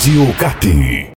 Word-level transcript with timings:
Rádio 0.00 0.34
Cap. 0.38 1.12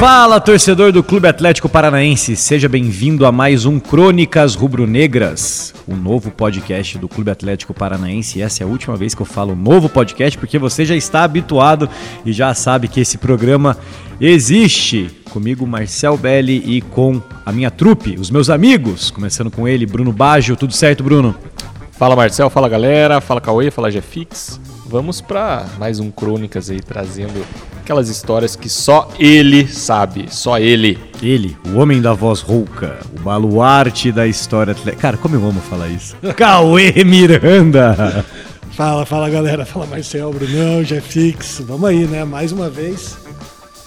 Fala, 0.00 0.40
torcedor 0.40 0.90
do 0.90 1.02
Clube 1.02 1.28
Atlético 1.28 1.68
Paranaense, 1.68 2.34
seja 2.34 2.66
bem-vindo 2.66 3.26
a 3.26 3.30
mais 3.30 3.66
um 3.66 3.78
Crônicas 3.78 4.54
Rubro-Negras, 4.54 5.74
o 5.86 5.94
novo 5.94 6.30
podcast 6.30 6.96
do 6.96 7.10
Clube 7.10 7.30
Atlético 7.30 7.74
Paranaense. 7.74 8.40
Essa 8.40 8.62
é 8.62 8.64
a 8.64 8.68
última 8.68 8.96
vez 8.96 9.14
que 9.14 9.20
eu 9.20 9.26
falo 9.26 9.54
novo 9.54 9.90
podcast, 9.90 10.38
porque 10.38 10.58
você 10.58 10.86
já 10.86 10.96
está 10.96 11.24
habituado 11.24 11.86
e 12.24 12.32
já 12.32 12.54
sabe 12.54 12.88
que 12.88 13.00
esse 13.00 13.18
programa 13.18 13.76
existe. 14.18 15.10
Comigo, 15.28 15.66
Marcel 15.66 16.16
Belli 16.16 16.56
e 16.64 16.80
com 16.80 17.20
a 17.44 17.52
minha 17.52 17.70
trupe, 17.70 18.16
os 18.18 18.30
meus 18.30 18.48
amigos, 18.48 19.10
começando 19.10 19.50
com 19.50 19.68
ele, 19.68 19.84
Bruno 19.84 20.10
Baggio. 20.10 20.56
Tudo 20.56 20.72
certo, 20.72 21.04
Bruno? 21.04 21.36
Fala 22.02 22.16
Marcel, 22.16 22.50
fala 22.50 22.68
galera, 22.68 23.20
fala 23.20 23.40
Cauê, 23.40 23.70
fala 23.70 23.88
Jefix. 23.88 24.60
Vamos 24.86 25.20
para 25.20 25.66
mais 25.78 26.00
um 26.00 26.10
Crônicas 26.10 26.68
aí, 26.68 26.80
trazendo 26.80 27.46
aquelas 27.80 28.08
histórias 28.08 28.56
que 28.56 28.68
só 28.68 29.08
ele 29.20 29.68
sabe, 29.68 30.26
só 30.28 30.58
ele. 30.58 30.98
Ele, 31.22 31.56
o 31.64 31.78
homem 31.78 32.02
da 32.02 32.12
voz 32.12 32.40
rouca, 32.40 32.98
o 33.16 33.20
baluarte 33.20 34.10
da 34.10 34.26
história. 34.26 34.74
Cara, 34.98 35.16
como 35.16 35.36
eu 35.36 35.48
amo 35.48 35.60
falar 35.60 35.90
isso. 35.90 36.16
Cauê 36.36 37.04
Miranda! 37.04 38.26
Fala, 38.72 39.06
fala 39.06 39.30
galera, 39.30 39.64
fala 39.64 39.86
Marcel, 39.86 40.32
Brunão, 40.32 40.82
Jefix. 40.82 41.62
Vamos 41.64 41.88
aí, 41.88 42.04
né? 42.08 42.24
Mais 42.24 42.50
uma 42.50 42.68
vez, 42.68 43.16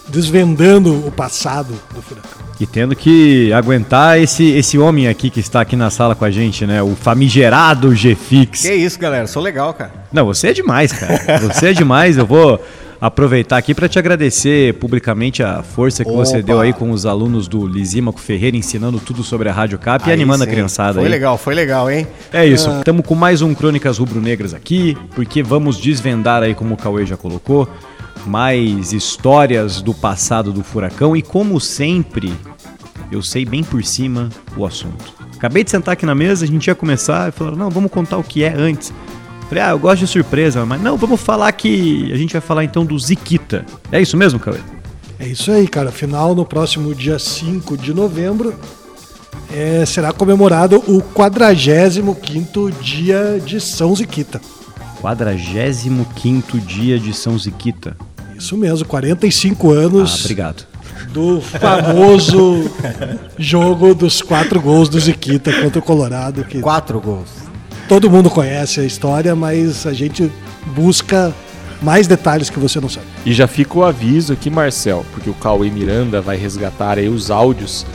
desvendando 0.07 1.05
o 1.05 1.11
passado 1.11 1.73
do 1.93 2.01
Furacão. 2.01 2.45
E 2.59 2.65
tendo 2.65 2.95
que 2.95 3.51
aguentar 3.51 4.19
esse, 4.19 4.51
esse 4.51 4.77
homem 4.77 5.07
aqui 5.07 5.29
que 5.29 5.39
está 5.39 5.61
aqui 5.61 5.75
na 5.75 5.89
sala 5.89 6.15
com 6.15 6.23
a 6.23 6.31
gente, 6.31 6.65
né? 6.65 6.81
O 6.81 6.95
famigerado 6.95 7.93
G-Fix. 7.93 8.61
Que 8.61 8.73
isso, 8.73 8.97
galera. 8.97 9.27
Sou 9.27 9.41
legal, 9.41 9.73
cara. 9.73 9.91
Não, 10.11 10.25
você 10.25 10.49
é 10.49 10.53
demais, 10.53 10.93
cara. 10.93 11.39
Você 11.39 11.67
é 11.67 11.73
demais. 11.73 12.17
Eu 12.17 12.25
vou 12.25 12.61
aproveitar 12.99 13.57
aqui 13.57 13.73
para 13.73 13.89
te 13.89 13.99
agradecer 13.99 14.73
publicamente 14.75 15.43
a 15.43 15.61
força 15.61 16.03
que 16.03 16.09
Opa. 16.09 16.25
você 16.25 16.41
deu 16.41 16.59
aí 16.59 16.73
com 16.73 16.91
os 16.91 17.05
alunos 17.05 17.47
do 17.47 17.67
Lisímaco 17.67 18.19
Ferreira 18.19 18.55
ensinando 18.55 18.99
tudo 18.99 19.21
sobre 19.21 19.49
a 19.49 19.53
Rádio 19.53 19.77
Cap 19.77 20.03
aí 20.05 20.11
e 20.11 20.13
animando 20.13 20.43
sim. 20.43 20.49
a 20.49 20.51
criançada 20.51 20.93
foi 20.93 21.03
aí. 21.03 21.09
Foi 21.09 21.11
legal, 21.11 21.37
foi 21.37 21.55
legal, 21.55 21.91
hein? 21.91 22.07
É 22.31 22.45
isso. 22.45 22.69
Estamos 22.79 23.03
ah. 23.03 23.07
com 23.07 23.15
mais 23.15 23.41
um 23.41 23.53
Crônicas 23.53 23.97
Rubro-Negras 23.97 24.53
aqui, 24.53 24.97
porque 25.13 25.43
vamos 25.43 25.77
desvendar 25.77 26.41
aí, 26.41 26.55
como 26.55 26.73
o 26.73 26.77
Cauê 26.77 27.05
já 27.05 27.17
colocou, 27.17 27.67
mais 28.25 28.93
histórias 28.93 29.81
do 29.81 29.93
passado 29.93 30.51
do 30.51 30.63
Furacão 30.63 31.15
e 31.15 31.21
como 31.21 31.59
sempre, 31.59 32.33
eu 33.11 33.21
sei 33.21 33.45
bem 33.45 33.63
por 33.63 33.83
cima 33.83 34.29
o 34.57 34.65
assunto. 34.65 35.13
Acabei 35.35 35.63
de 35.63 35.71
sentar 35.71 35.93
aqui 35.93 36.05
na 36.05 36.15
mesa, 36.15 36.45
a 36.45 36.47
gente 36.47 36.67
ia 36.67 36.75
começar 36.75 37.29
e 37.29 37.31
falaram: 37.31 37.57
"Não, 37.57 37.69
vamos 37.69 37.91
contar 37.91 38.17
o 38.17 38.23
que 38.23 38.43
é 38.43 38.53
antes". 38.53 38.93
Falei, 39.47 39.63
ah, 39.63 39.69
eu 39.69 39.79
gosto 39.79 39.99
de 39.99 40.07
surpresa, 40.07 40.65
mas 40.65 40.81
não, 40.81 40.97
vamos 40.97 41.21
falar 41.21 41.51
que. 41.51 42.11
A 42.11 42.17
gente 42.17 42.33
vai 42.33 42.41
falar 42.41 42.63
então 42.63 42.83
do 42.83 42.97
Ziquita. 42.97 43.65
É 43.91 44.01
isso 44.01 44.17
mesmo, 44.17 44.39
Cauê? 44.39 44.59
É 45.19 45.27
isso 45.27 45.51
aí, 45.51 45.67
cara. 45.67 45.91
Final 45.91 46.33
no 46.33 46.45
próximo 46.45 46.95
dia 46.95 47.19
5 47.19 47.77
de 47.77 47.93
novembro 47.93 48.55
é, 49.53 49.85
será 49.85 50.11
comemorado 50.11 50.83
o 50.87 51.01
45 51.01 52.71
dia 52.81 53.39
de 53.43 53.61
São 53.61 53.95
Ziquita. 53.95 54.41
45 54.99 56.59
dia 56.59 56.99
de 56.99 57.13
São 57.13 57.37
Ziquita. 57.37 57.95
Isso 58.37 58.57
mesmo, 58.57 58.85
45 58.85 59.71
anos. 59.71 60.17
Ah, 60.17 60.19
obrigado. 60.23 60.65
Do 61.11 61.41
famoso 61.41 62.69
jogo 63.37 63.93
dos 63.93 64.21
quatro 64.21 64.61
gols 64.61 64.89
do 64.89 64.99
Ziquita 64.99 65.53
contra 65.61 65.79
o 65.79 65.81
Colorado. 65.81 66.43
Que... 66.43 66.59
Quatro 66.59 66.99
gols 66.99 67.45
todo 67.87 68.09
mundo 68.09 68.29
conhece 68.29 68.79
a 68.79 68.83
história, 68.83 69.35
mas 69.35 69.85
a 69.85 69.93
gente 69.93 70.31
busca 70.75 71.33
mais 71.81 72.07
detalhes 72.07 72.49
que 72.49 72.59
você 72.59 72.79
não 72.79 72.89
sabe. 72.89 73.05
E 73.25 73.33
já 73.33 73.47
fica 73.47 73.77
o 73.77 73.83
aviso 73.83 74.33
aqui, 74.33 74.49
Marcel, 74.49 75.05
porque 75.13 75.29
o 75.29 75.33
Cauê 75.33 75.69
Miranda 75.69 76.21
vai 76.21 76.37
resgatar 76.37 76.97
aí 76.97 77.07
os 77.07 77.29
áudios 77.29 77.85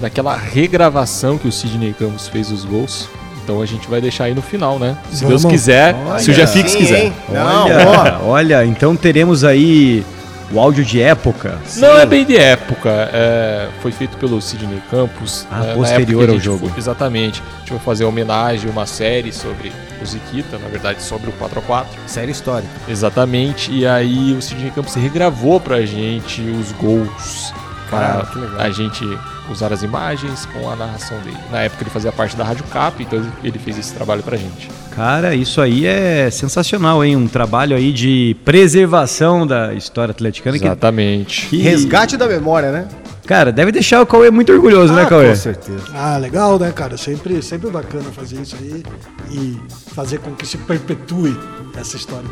daquela 0.00 0.36
regravação 0.36 1.36
que 1.36 1.48
o 1.48 1.52
Sidney 1.52 1.94
Campos 1.98 2.28
fez 2.28 2.50
os 2.50 2.64
gols. 2.64 3.08
Então 3.42 3.60
a 3.60 3.66
gente 3.66 3.88
vai 3.88 4.00
deixar 4.00 4.24
aí 4.24 4.34
no 4.34 4.42
final, 4.42 4.78
né? 4.78 4.96
Se 5.10 5.24
Vamos. 5.24 5.42
Deus 5.42 5.52
quiser, 5.52 5.94
olha, 6.06 6.18
se 6.18 6.30
o 6.30 6.34
Jefix 6.34 6.74
quiser. 6.74 7.12
Não, 7.28 7.66
olha, 7.66 8.18
olha, 8.22 8.64
então 8.64 8.94
teremos 8.96 9.44
aí 9.44 10.04
o 10.52 10.58
áudio 10.58 10.84
de 10.84 11.00
época? 11.00 11.58
Não 11.76 11.98
é 11.98 12.04
bem 12.04 12.24
de 12.24 12.36
época. 12.36 12.90
É, 13.12 13.68
foi 13.80 13.92
feito 13.92 14.16
pelo 14.16 14.40
Sidney 14.40 14.82
Campos. 14.90 15.46
Ah, 15.50 15.64
é, 15.66 15.74
posterior 15.74 16.28
ao 16.28 16.40
jogo. 16.40 16.68
Foi, 16.68 16.78
exatamente. 16.78 17.42
A 17.56 17.60
gente 17.60 17.70
vai 17.70 17.80
fazer 17.80 18.04
homenagem, 18.04 18.68
uma 18.68 18.86
série 18.86 19.32
sobre 19.32 19.72
o 20.02 20.06
Ziquita, 20.06 20.58
na 20.58 20.68
verdade 20.68 21.02
sobre 21.02 21.30
o 21.30 21.32
4x4. 21.32 21.86
Série 22.06 22.32
histórica. 22.32 22.70
Exatamente. 22.88 23.70
E 23.72 23.86
aí 23.86 24.32
o 24.32 24.42
Sidney 24.42 24.70
Campos 24.70 24.94
regravou 24.94 25.60
pra 25.60 25.82
gente 25.82 26.42
os 26.42 26.72
gols. 26.72 27.52
Cara, 27.90 28.26
a 28.58 28.70
gente 28.70 29.04
usar 29.50 29.72
as 29.72 29.82
imagens 29.82 30.46
com 30.46 30.70
a 30.70 30.76
narração 30.76 31.18
dele. 31.20 31.36
Na 31.50 31.60
época 31.62 31.82
ele 31.82 31.90
fazia 31.90 32.12
parte 32.12 32.36
da 32.36 32.44
Rádio 32.44 32.64
Cap, 32.64 33.02
então 33.02 33.20
ele 33.42 33.58
fez 33.58 33.78
esse 33.78 33.92
trabalho 33.92 34.22
pra 34.22 34.36
gente. 34.36 34.70
Cara, 34.94 35.34
isso 35.34 35.60
aí 35.60 35.86
é 35.86 36.30
sensacional, 36.30 37.04
hein? 37.04 37.16
Um 37.16 37.26
trabalho 37.26 37.76
aí 37.76 37.92
de 37.92 38.36
preservação 38.44 39.46
da 39.46 39.74
história 39.74 40.12
atleticana. 40.12 40.56
Exatamente. 40.56 41.48
Que... 41.48 41.62
Resgate 41.62 42.16
da 42.16 42.28
memória, 42.28 42.70
né? 42.70 42.88
Cara, 43.26 43.52
deve 43.52 43.70
deixar 43.70 44.02
o 44.02 44.06
Cauê 44.06 44.30
muito 44.30 44.52
orgulhoso, 44.52 44.92
né, 44.92 45.02
ah, 45.02 45.04
né, 45.04 45.08
Cauê? 45.08 45.28
Com 45.28 45.36
certeza. 45.36 45.84
Ah, 45.94 46.16
legal, 46.16 46.58
né, 46.58 46.72
cara? 46.72 46.96
Sempre, 46.96 47.40
sempre 47.42 47.70
bacana 47.70 48.04
fazer 48.10 48.40
isso 48.40 48.56
aí 48.60 48.82
e 49.30 49.56
fazer 49.94 50.18
com 50.18 50.32
que 50.34 50.44
se 50.44 50.58
perpetue 50.58 51.36
essa 51.78 51.96
história. 51.96 52.28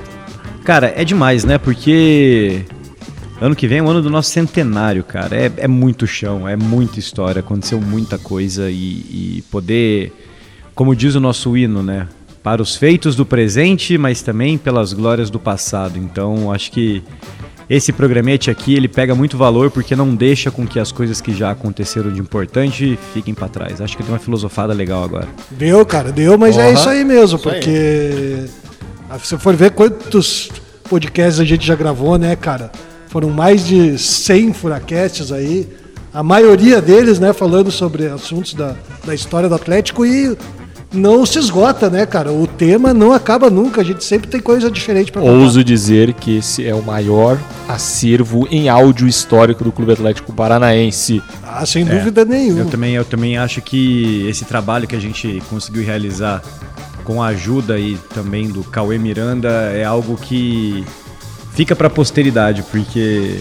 Cara, 0.65 0.93
é 0.97 1.05
demais, 1.05 1.45
né? 1.45 1.57
Porque 1.57 2.65
Ano 3.41 3.55
que 3.55 3.69
vem 3.69 3.79
é 3.79 3.83
o 3.83 3.89
ano 3.89 4.03
do 4.03 4.11
nosso 4.11 4.31
centenário, 4.31 5.05
cara. 5.05 5.37
É, 5.37 5.53
é 5.59 5.69
muito 5.69 6.07
chão, 6.07 6.49
é 6.49 6.57
muita 6.57 6.99
história, 6.99 7.39
aconteceu 7.39 7.81
muita 7.81 8.19
coisa 8.19 8.69
e, 8.69 9.37
e 9.39 9.45
poder, 9.49 10.13
como 10.75 10.95
diz 10.95 11.15
o 11.15 11.21
nosso 11.21 11.57
hino, 11.57 11.83
né? 11.83 12.09
Para 12.43 12.61
os 12.61 12.75
feitos 12.75 13.15
do 13.15 13.25
presente, 13.25 13.97
mas 13.97 14.23
também 14.23 14.59
pelas 14.59 14.93
glórias 14.93 15.31
do 15.31 15.39
passado. 15.39 15.99
Então, 15.99 16.51
acho 16.51 16.73
que 16.73 17.03
esse 17.71 17.93
programete 17.93 18.51
aqui 18.51 18.75
ele 18.75 18.89
pega 18.89 19.15
muito 19.15 19.37
valor 19.37 19.71
porque 19.71 19.95
não 19.95 20.17
deixa 20.17 20.51
com 20.51 20.67
que 20.67 20.81
as 20.81 20.91
coisas 20.91 21.21
que 21.21 21.33
já 21.33 21.53
aconteceram 21.53 22.11
de 22.11 22.21
importante 22.21 22.99
fiquem 23.13 23.35
para 23.35 23.49
trás. 23.49 23.81
Acho 23.81 23.97
que 23.97 24.03
tem 24.03 24.13
uma 24.13 24.19
filosofada 24.19 24.73
legal 24.73 25.05
agora. 25.05 25.29
Deu, 25.53 25.87
cara, 25.87 26.11
deu, 26.11 26.37
mas 26.37 26.57
uhum. 26.57 26.63
é 26.63 26.73
isso 26.73 26.89
aí 26.89 27.05
mesmo, 27.05 27.37
isso 27.37 27.39
porque 27.39 28.49
aí. 29.11 29.21
se 29.23 29.39
for 29.39 29.55
ver 29.55 29.71
quantos 29.71 30.51
podcasts 30.89 31.39
a 31.39 31.45
gente 31.45 31.65
já 31.65 31.77
gravou, 31.77 32.19
né, 32.19 32.35
cara? 32.35 32.73
Foram 33.09 33.31
mais 33.31 33.67
de 33.67 33.99
100 33.99 34.53
furacasts 34.53 35.33
aí, 35.33 35.69
a 36.13 36.23
maioria 36.23 36.81
deles, 36.81 37.19
né, 37.19 37.33
falando 37.33 37.71
sobre 37.71 38.07
assuntos 38.07 38.55
da, 38.55 38.75
da 39.05 39.15
história 39.15 39.49
do 39.49 39.55
Atlético 39.55 40.05
e 40.05 40.37
não 40.93 41.27
se 41.27 41.39
esgota, 41.39 41.91
né, 41.91 42.07
cara? 42.07 42.33
O 42.33 42.47
tema 42.47 42.95
não 42.95 43.13
acaba 43.13 43.51
nunca, 43.51 43.81
a 43.81 43.85
gente 43.85 44.03
sempre 44.03 44.29
tem 44.29 44.41
coisa 44.41 44.71
diferente 44.71 45.13
para 45.13 45.23
falar. 45.23 45.35
Ouso 45.35 45.63
dizer 45.63 46.15
que 46.15 46.39
esse 46.39 46.67
é 46.67 46.75
o 46.75 46.83
maior 46.83 47.39
acervo 47.69 48.49
em 48.51 48.69
áudio 48.69 49.07
histórico 49.07 49.63
do 49.63 49.71
Clube 49.71 49.93
Atlético 49.93 50.33
Paranaense. 50.33 51.23
Ah, 51.45 51.67
sem 51.67 51.87
é, 51.87 51.95
dúvida 51.95 52.25
nenhuma. 52.25 52.61
Eu 52.61 52.67
também, 52.67 52.95
eu 52.95 53.05
também 53.05 53.37
acho 53.37 53.61
que 53.61 54.27
esse 54.29 54.45
trabalho 54.45 54.87
que 54.87 54.97
a 54.97 55.01
gente 55.01 55.43
conseguiu 55.51 55.85
realizar 55.85 56.43
com 57.05 57.23
a 57.23 57.29
ajuda 57.29 57.79
e 57.79 57.97
também 58.15 58.49
do 58.49 58.63
Cauê 58.65 58.99
Miranda 58.99 59.49
é 59.75 59.85
algo 59.85 60.17
que 60.17 60.85
fica 61.59 61.75
para 61.75 61.89
a 61.89 61.91
posteridade, 61.91 62.63
porque 62.71 63.41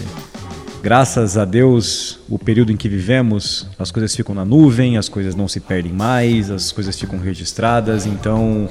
graças 0.82 1.38
a 1.38 1.44
Deus, 1.44 2.18
o 2.28 2.36
período 2.36 2.72
em 2.72 2.76
que 2.76 2.88
vivemos, 2.88 3.68
as 3.78 3.92
coisas 3.92 4.12
ficam 4.16 4.34
na 4.34 4.44
nuvem, 4.44 4.98
as 4.98 5.08
coisas 5.08 5.36
não 5.36 5.46
se 5.46 5.60
perdem 5.60 5.92
mais, 5.92 6.50
as 6.50 6.72
coisas 6.72 6.98
ficam 6.98 7.16
registradas, 7.20 8.06
então 8.06 8.68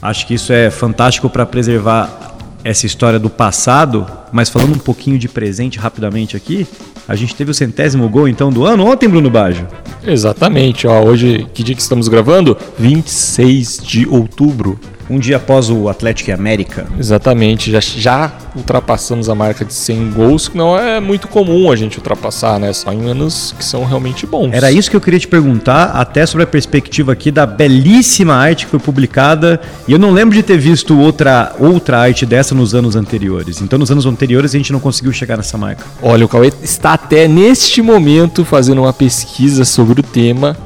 acho 0.00 0.28
que 0.28 0.34
isso 0.34 0.52
é 0.52 0.70
fantástico 0.70 1.28
para 1.28 1.44
preservar 1.44 2.36
essa 2.62 2.86
história 2.86 3.18
do 3.18 3.28
passado, 3.28 4.06
mas 4.30 4.48
falando 4.48 4.76
um 4.76 4.78
pouquinho 4.78 5.18
de 5.18 5.28
presente 5.28 5.76
rapidamente 5.76 6.36
aqui, 6.36 6.64
a 7.08 7.16
gente 7.16 7.34
teve 7.34 7.50
o 7.50 7.54
centésimo 7.54 8.08
gol 8.08 8.28
então 8.28 8.52
do 8.52 8.64
ano 8.64 8.86
ontem, 8.86 9.08
Bruno 9.08 9.28
Baggio. 9.28 9.66
Exatamente, 10.06 10.86
ó, 10.86 11.02
hoje, 11.02 11.48
que 11.52 11.64
dia 11.64 11.74
que 11.74 11.82
estamos 11.82 12.06
gravando? 12.06 12.56
26 12.78 13.78
de 13.78 14.06
outubro 14.06 14.78
um 15.10 15.18
dia 15.18 15.36
após 15.36 15.70
o 15.70 15.88
Atlético 15.88 16.30
e 16.30 16.32
América. 16.32 16.86
Exatamente, 16.98 17.70
já, 17.70 17.80
já 17.80 18.32
ultrapassamos 18.54 19.28
a 19.28 19.34
marca 19.34 19.64
de 19.64 19.72
100 19.72 20.10
gols, 20.10 20.48
que 20.48 20.56
não 20.56 20.78
é 20.78 21.00
muito 21.00 21.28
comum 21.28 21.70
a 21.70 21.76
gente 21.76 21.98
ultrapassar, 21.98 22.58
né? 22.58 22.72
Só 22.72 22.92
em 22.92 23.08
anos 23.08 23.54
que 23.56 23.64
são 23.64 23.84
realmente 23.84 24.26
bons. 24.26 24.52
Era 24.52 24.70
isso 24.70 24.90
que 24.90 24.96
eu 24.96 25.00
queria 25.00 25.18
te 25.18 25.28
perguntar, 25.28 25.92
até 25.92 26.26
sobre 26.26 26.44
a 26.44 26.46
perspectiva 26.46 27.12
aqui 27.12 27.30
da 27.30 27.46
belíssima 27.46 28.34
arte 28.34 28.66
que 28.66 28.70
foi 28.70 28.80
publicada, 28.80 29.60
e 29.86 29.92
eu 29.92 29.98
não 29.98 30.10
lembro 30.10 30.34
de 30.34 30.42
ter 30.42 30.58
visto 30.58 30.98
outra, 30.98 31.54
outra 31.58 31.98
arte 31.98 32.26
dessa 32.26 32.54
nos 32.54 32.74
anos 32.74 32.96
anteriores. 32.96 33.60
Então, 33.60 33.78
nos 33.78 33.90
anos 33.90 34.06
anteriores, 34.06 34.54
a 34.54 34.58
gente 34.58 34.72
não 34.72 34.80
conseguiu 34.80 35.12
chegar 35.12 35.36
nessa 35.36 35.56
marca. 35.56 35.84
Olha, 36.02 36.24
o 36.24 36.28
Cauê 36.28 36.52
está 36.62 36.94
até 36.94 37.26
neste 37.28 37.80
momento 37.80 38.44
fazendo 38.44 38.82
uma 38.82 38.92
pesquisa 38.92 39.64
sobre 39.64 40.00
o 40.00 40.02
tema 40.02 40.56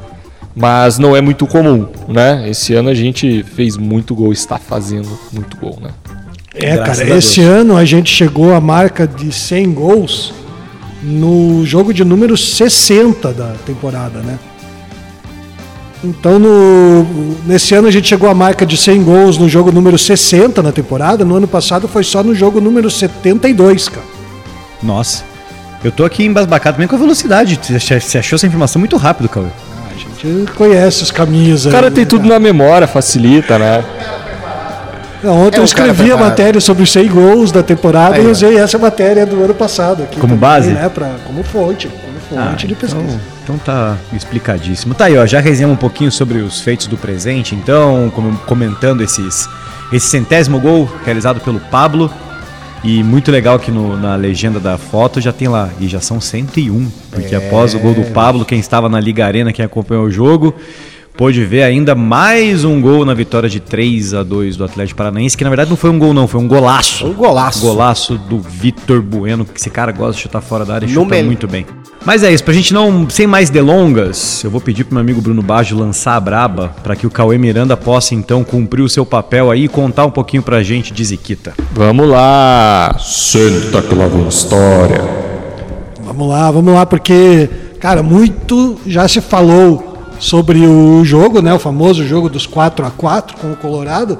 mas 0.55 0.99
não 0.99 1.15
é 1.15 1.21
muito 1.21 1.47
comum, 1.47 1.87
né? 2.07 2.47
Esse 2.49 2.73
ano 2.73 2.89
a 2.89 2.93
gente 2.93 3.43
fez 3.43 3.77
muito 3.77 4.13
gol, 4.13 4.31
está 4.31 4.57
fazendo 4.57 5.09
muito 5.31 5.57
gol, 5.57 5.79
né? 5.81 5.89
É, 6.53 6.75
Graças 6.75 6.99
cara, 6.99 7.17
esse 7.17 7.41
Deus. 7.41 7.51
ano 7.51 7.75
a 7.77 7.85
gente 7.85 8.13
chegou 8.13 8.53
à 8.53 8.61
marca 8.61 9.07
de 9.07 9.31
100 9.31 9.73
gols 9.73 10.33
no 11.01 11.65
jogo 11.65 11.93
de 11.93 12.05
número 12.05 12.37
60 12.37 13.33
da 13.33 13.53
temporada, 13.65 14.19
né? 14.19 14.37
Então, 16.03 16.37
no, 16.37 17.05
nesse 17.45 17.73
ano 17.73 17.87
a 17.87 17.91
gente 17.91 18.07
chegou 18.07 18.29
à 18.29 18.33
marca 18.33 18.65
de 18.65 18.75
100 18.75 19.03
gols 19.03 19.37
no 19.37 19.47
jogo 19.47 19.71
número 19.71 19.97
60 19.97 20.61
na 20.61 20.71
temporada. 20.71 21.23
No 21.23 21.35
ano 21.35 21.47
passado 21.47 21.87
foi 21.87 22.03
só 22.03 22.21
no 22.21 22.35
jogo 22.35 22.59
número 22.59 22.91
72, 22.91 23.87
cara. 23.87 24.05
Nossa. 24.81 25.23
Eu 25.81 25.91
tô 25.91 26.03
aqui 26.03 26.25
embasbacado 26.25 26.75
também 26.75 26.87
com 26.87 26.95
a 26.95 26.99
velocidade. 26.99 27.59
Você 27.79 28.17
achou 28.17 28.35
essa 28.35 28.45
informação 28.45 28.79
muito 28.79 28.97
rápido, 28.97 29.29
Cauê. 29.29 29.47
A 29.95 30.27
gente 30.27 30.51
conhece 30.53 31.03
os 31.03 31.11
caminhos 31.11 31.65
O 31.65 31.69
aí. 31.69 31.73
cara 31.73 31.91
tem 31.91 32.03
né, 32.03 32.09
tudo 32.09 32.27
na 32.27 32.39
memória, 32.39 32.87
facilita, 32.87 33.57
né? 33.59 33.83
Não, 35.23 35.45
ontem 35.47 35.57
É, 35.57 35.59
eu 35.61 35.63
escrevi 35.63 36.11
a 36.11 36.17
matéria 36.17 36.59
sobre 36.59 36.83
os 36.83 36.91
100 36.91 37.07
gols 37.09 37.51
da 37.51 37.63
temporada 37.63 38.15
Aí, 38.15 38.23
e 38.23 38.27
ó. 38.27 38.31
usei 38.31 38.57
essa 38.57 38.77
matéria 38.77 39.25
do 39.25 39.41
ano 39.43 39.53
passado 39.53 40.03
aqui. 40.03 40.15
Como 40.19 40.33
também, 40.33 40.37
base? 40.39 40.69
Né, 40.71 40.89
pra, 40.89 41.11
como 41.25 41.43
fonte, 41.43 41.87
como 41.87 42.41
fonte 42.43 42.67
de 42.67 42.75
pesquisa. 42.75 43.01
então, 43.05 43.19
então 43.43 43.57
tá 43.57 43.95
explicadíssimo. 44.11 44.93
Tá 44.93 45.05
aí, 45.05 45.17
ó. 45.17 45.25
Já 45.25 45.39
resenhamos 45.39 45.75
um 45.77 45.79
pouquinho 45.79 46.11
sobre 46.11 46.39
os 46.39 46.59
feitos 46.59 46.87
do 46.87 46.97
presente, 46.97 47.55
então, 47.55 48.11
como- 48.13 48.37
comentando 48.39 49.01
esses, 49.01 49.47
esse 49.93 50.07
centésimo 50.07 50.59
gol 50.59 50.91
realizado 51.05 51.39
pelo 51.39 51.59
Pablo. 51.59 52.11
E 52.83 53.01
muito 53.01 53.31
legal 53.31 53.57
que 53.57 53.71
no- 53.71 53.95
na 53.95 54.15
legenda 54.15 54.59
da 54.59 54.77
foto 54.77 55.21
já 55.21 55.31
tem 55.31 55.47
lá, 55.47 55.69
e 55.79 55.87
já 55.87 56.01
são 56.01 56.19
101. 56.19 56.91
Porque 57.11 57.33
após 57.33 57.73
o 57.73 57.79
gol 57.79 57.93
do 57.93 58.03
Pablo, 58.11 58.43
quem 58.43 58.59
estava 58.59 58.89
na 58.89 58.99
Liga 58.99 59.25
Arena, 59.25 59.53
quem 59.53 59.63
acompanhou 59.63 60.03
o 60.05 60.11
jogo, 60.11 60.53
pôde 61.15 61.45
ver 61.45 61.63
ainda 61.63 61.95
mais 61.95 62.65
um 62.65 62.81
gol 62.81 63.05
na 63.05 63.13
vitória 63.13 63.47
de 63.47 63.61
3 63.61 64.13
a 64.13 64.21
2 64.21 64.57
do 64.57 64.65
Atlético 64.65 64.97
Paranaense, 64.97 65.37
que 65.37 65.45
na 65.45 65.49
verdade 65.49 65.69
não 65.69 65.77
foi 65.77 65.91
um 65.91 65.97
gol, 65.97 66.13
não, 66.13 66.27
foi 66.27 66.41
um 66.41 66.47
golaço. 66.47 67.05
Um 67.07 67.13
golaço. 67.13 67.61
Golaço 67.65 68.17
do 68.17 68.39
Vitor 68.39 69.01
Bueno, 69.01 69.45
que 69.45 69.57
esse 69.57 69.69
cara 69.69 69.93
gosta 69.93 70.13
de 70.15 70.21
chutar 70.23 70.41
fora 70.41 70.65
da 70.65 70.75
área 70.75 70.85
e 70.85 70.89
No 70.89 71.03
chuta 71.03 71.23
muito 71.23 71.47
bem. 71.47 71.65
Mas 72.05 72.21
é 72.21 72.33
isso, 72.33 72.43
pra 72.43 72.53
gente 72.53 72.73
não, 72.73 73.09
sem 73.09 73.25
mais 73.25 73.49
delongas, 73.49 74.43
eu 74.43 74.51
vou 74.51 74.59
pedir 74.59 74.83
pro 74.83 74.95
meu 74.95 75.01
amigo 75.01 75.21
Bruno 75.21 75.41
Baggio 75.41 75.77
lançar 75.77 76.17
a 76.17 76.19
braba 76.19 76.75
para 76.83 76.97
que 76.97 77.07
o 77.07 77.09
Cauê 77.09 77.37
Miranda 77.37 77.77
possa 77.77 78.13
então 78.13 78.43
cumprir 78.43 78.81
o 78.81 78.89
seu 78.89 79.05
papel 79.05 79.49
aí 79.49 79.65
e 79.65 79.67
contar 79.69 80.05
um 80.05 80.11
pouquinho 80.11 80.43
pra 80.43 80.61
gente 80.61 80.91
de 80.91 81.03
Ziquita. 81.03 81.53
Vamos 81.71 82.09
lá. 82.09 82.97
Senta 82.99 83.81
que 83.81 83.95
lá 83.95 84.07
vem 84.07 84.27
história. 84.27 85.01
Vamos 86.03 86.27
lá, 86.27 86.51
vamos 86.51 86.73
lá, 86.73 86.85
porque, 86.85 87.49
cara, 87.79 88.03
muito 88.03 88.77
já 88.85 89.07
se 89.07 89.21
falou 89.21 89.97
sobre 90.19 90.59
o 90.59 91.05
jogo, 91.05 91.41
né? 91.41 91.53
O 91.53 91.59
famoso 91.59 92.05
jogo 92.05 92.27
dos 92.27 92.45
4 92.45 92.85
a 92.85 92.91
4 92.91 93.37
com 93.37 93.53
o 93.53 93.55
Colorado, 93.55 94.19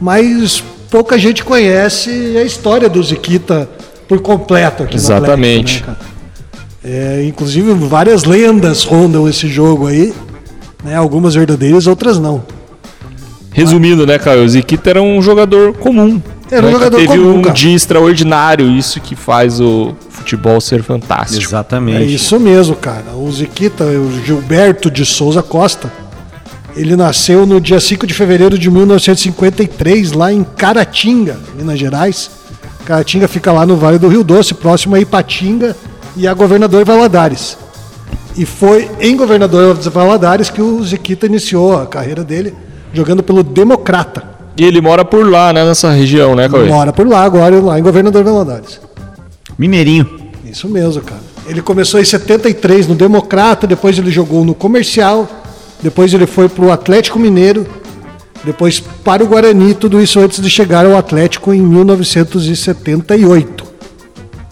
mas 0.00 0.62
pouca 0.88 1.18
gente 1.18 1.42
conhece 1.42 2.10
a 2.38 2.44
história 2.44 2.88
do 2.88 3.02
Ziquita 3.02 3.68
por 4.06 4.20
completo 4.20 4.84
aqui 4.84 4.94
Exatamente. 4.94 5.82
no 5.84 5.90
Atlético, 5.90 5.90
né, 5.90 5.96
cara? 5.98 6.12
É, 6.84 7.24
inclusive, 7.24 7.72
várias 7.74 8.24
lendas 8.24 8.82
rondam 8.82 9.28
esse 9.28 9.46
jogo 9.46 9.86
aí, 9.86 10.12
né? 10.82 10.96
Algumas 10.96 11.34
verdadeiras, 11.34 11.86
outras 11.86 12.18
não. 12.18 12.42
Resumindo, 13.52 14.06
né, 14.06 14.18
Caio? 14.18 14.44
O 14.44 14.48
Ziquita 14.48 14.90
era 14.90 15.02
um 15.02 15.22
jogador 15.22 15.74
comum. 15.74 16.20
Era 16.50 16.62
um 16.62 16.66
né, 16.66 16.72
jogador 16.72 16.96
teve 16.96 17.08
comum, 17.08 17.38
um 17.38 17.42
cara. 17.42 17.54
dia 17.54 17.74
extraordinário, 17.74 18.68
isso 18.68 19.00
que 19.00 19.14
faz 19.14 19.60
o 19.60 19.94
futebol 20.08 20.60
ser 20.60 20.82
fantástico. 20.82 21.42
Exatamente. 21.42 21.98
É 21.98 22.04
isso 22.04 22.40
mesmo, 22.40 22.74
cara. 22.74 23.14
O 23.14 23.30
Ziquita, 23.30 23.84
o 23.84 24.24
Gilberto 24.24 24.90
de 24.90 25.06
Souza 25.06 25.42
Costa, 25.42 25.92
ele 26.74 26.96
nasceu 26.96 27.46
no 27.46 27.60
dia 27.60 27.78
5 27.78 28.06
de 28.06 28.14
fevereiro 28.14 28.58
de 28.58 28.70
1953, 28.70 30.12
lá 30.12 30.32
em 30.32 30.42
Caratinga, 30.42 31.38
Minas 31.54 31.78
Gerais. 31.78 32.30
Caratinga 32.84 33.28
fica 33.28 33.52
lá 33.52 33.64
no 33.64 33.76
Vale 33.76 33.98
do 33.98 34.08
Rio 34.08 34.24
Doce, 34.24 34.52
próximo 34.54 34.96
a 34.96 35.00
Ipatinga 35.00 35.76
e 36.16 36.26
a 36.26 36.34
Governador 36.34 36.84
Valadares. 36.84 37.56
E 38.36 38.44
foi 38.46 38.90
em 39.00 39.16
Governador 39.16 39.74
Valadares 39.74 40.50
que 40.50 40.62
o 40.62 40.82
Ziquita 40.82 41.26
iniciou 41.26 41.76
a 41.76 41.86
carreira 41.86 42.24
dele, 42.24 42.54
jogando 42.92 43.22
pelo 43.22 43.42
Democrata. 43.42 44.24
E 44.56 44.64
ele 44.64 44.80
mora 44.80 45.04
por 45.04 45.28
lá, 45.28 45.52
né, 45.52 45.62
nessa 45.64 45.90
região, 45.90 46.34
né, 46.34 46.48
Cauê? 46.48 46.66
Mora 46.68 46.92
por 46.92 47.06
lá 47.06 47.24
agora, 47.24 47.60
lá 47.60 47.78
em 47.78 47.82
Governador 47.82 48.24
Valadares. 48.24 48.80
Mineirinho. 49.58 50.08
Isso 50.44 50.68
mesmo, 50.68 51.02
cara. 51.02 51.20
Ele 51.46 51.62
começou 51.62 52.00
em 52.00 52.04
73 52.04 52.86
no 52.86 52.94
Democrata, 52.94 53.66
depois 53.66 53.98
ele 53.98 54.10
jogou 54.10 54.44
no 54.44 54.54
Comercial, 54.54 55.28
depois 55.82 56.14
ele 56.14 56.26
foi 56.26 56.48
pro 56.48 56.70
Atlético 56.70 57.18
Mineiro, 57.18 57.66
depois 58.44 58.78
para 58.80 59.24
o 59.24 59.26
Guarani, 59.26 59.74
tudo 59.74 60.00
isso 60.00 60.20
antes 60.20 60.40
de 60.40 60.48
chegar 60.48 60.86
ao 60.86 60.96
Atlético 60.96 61.52
em 61.52 61.60
1978. 61.60 63.64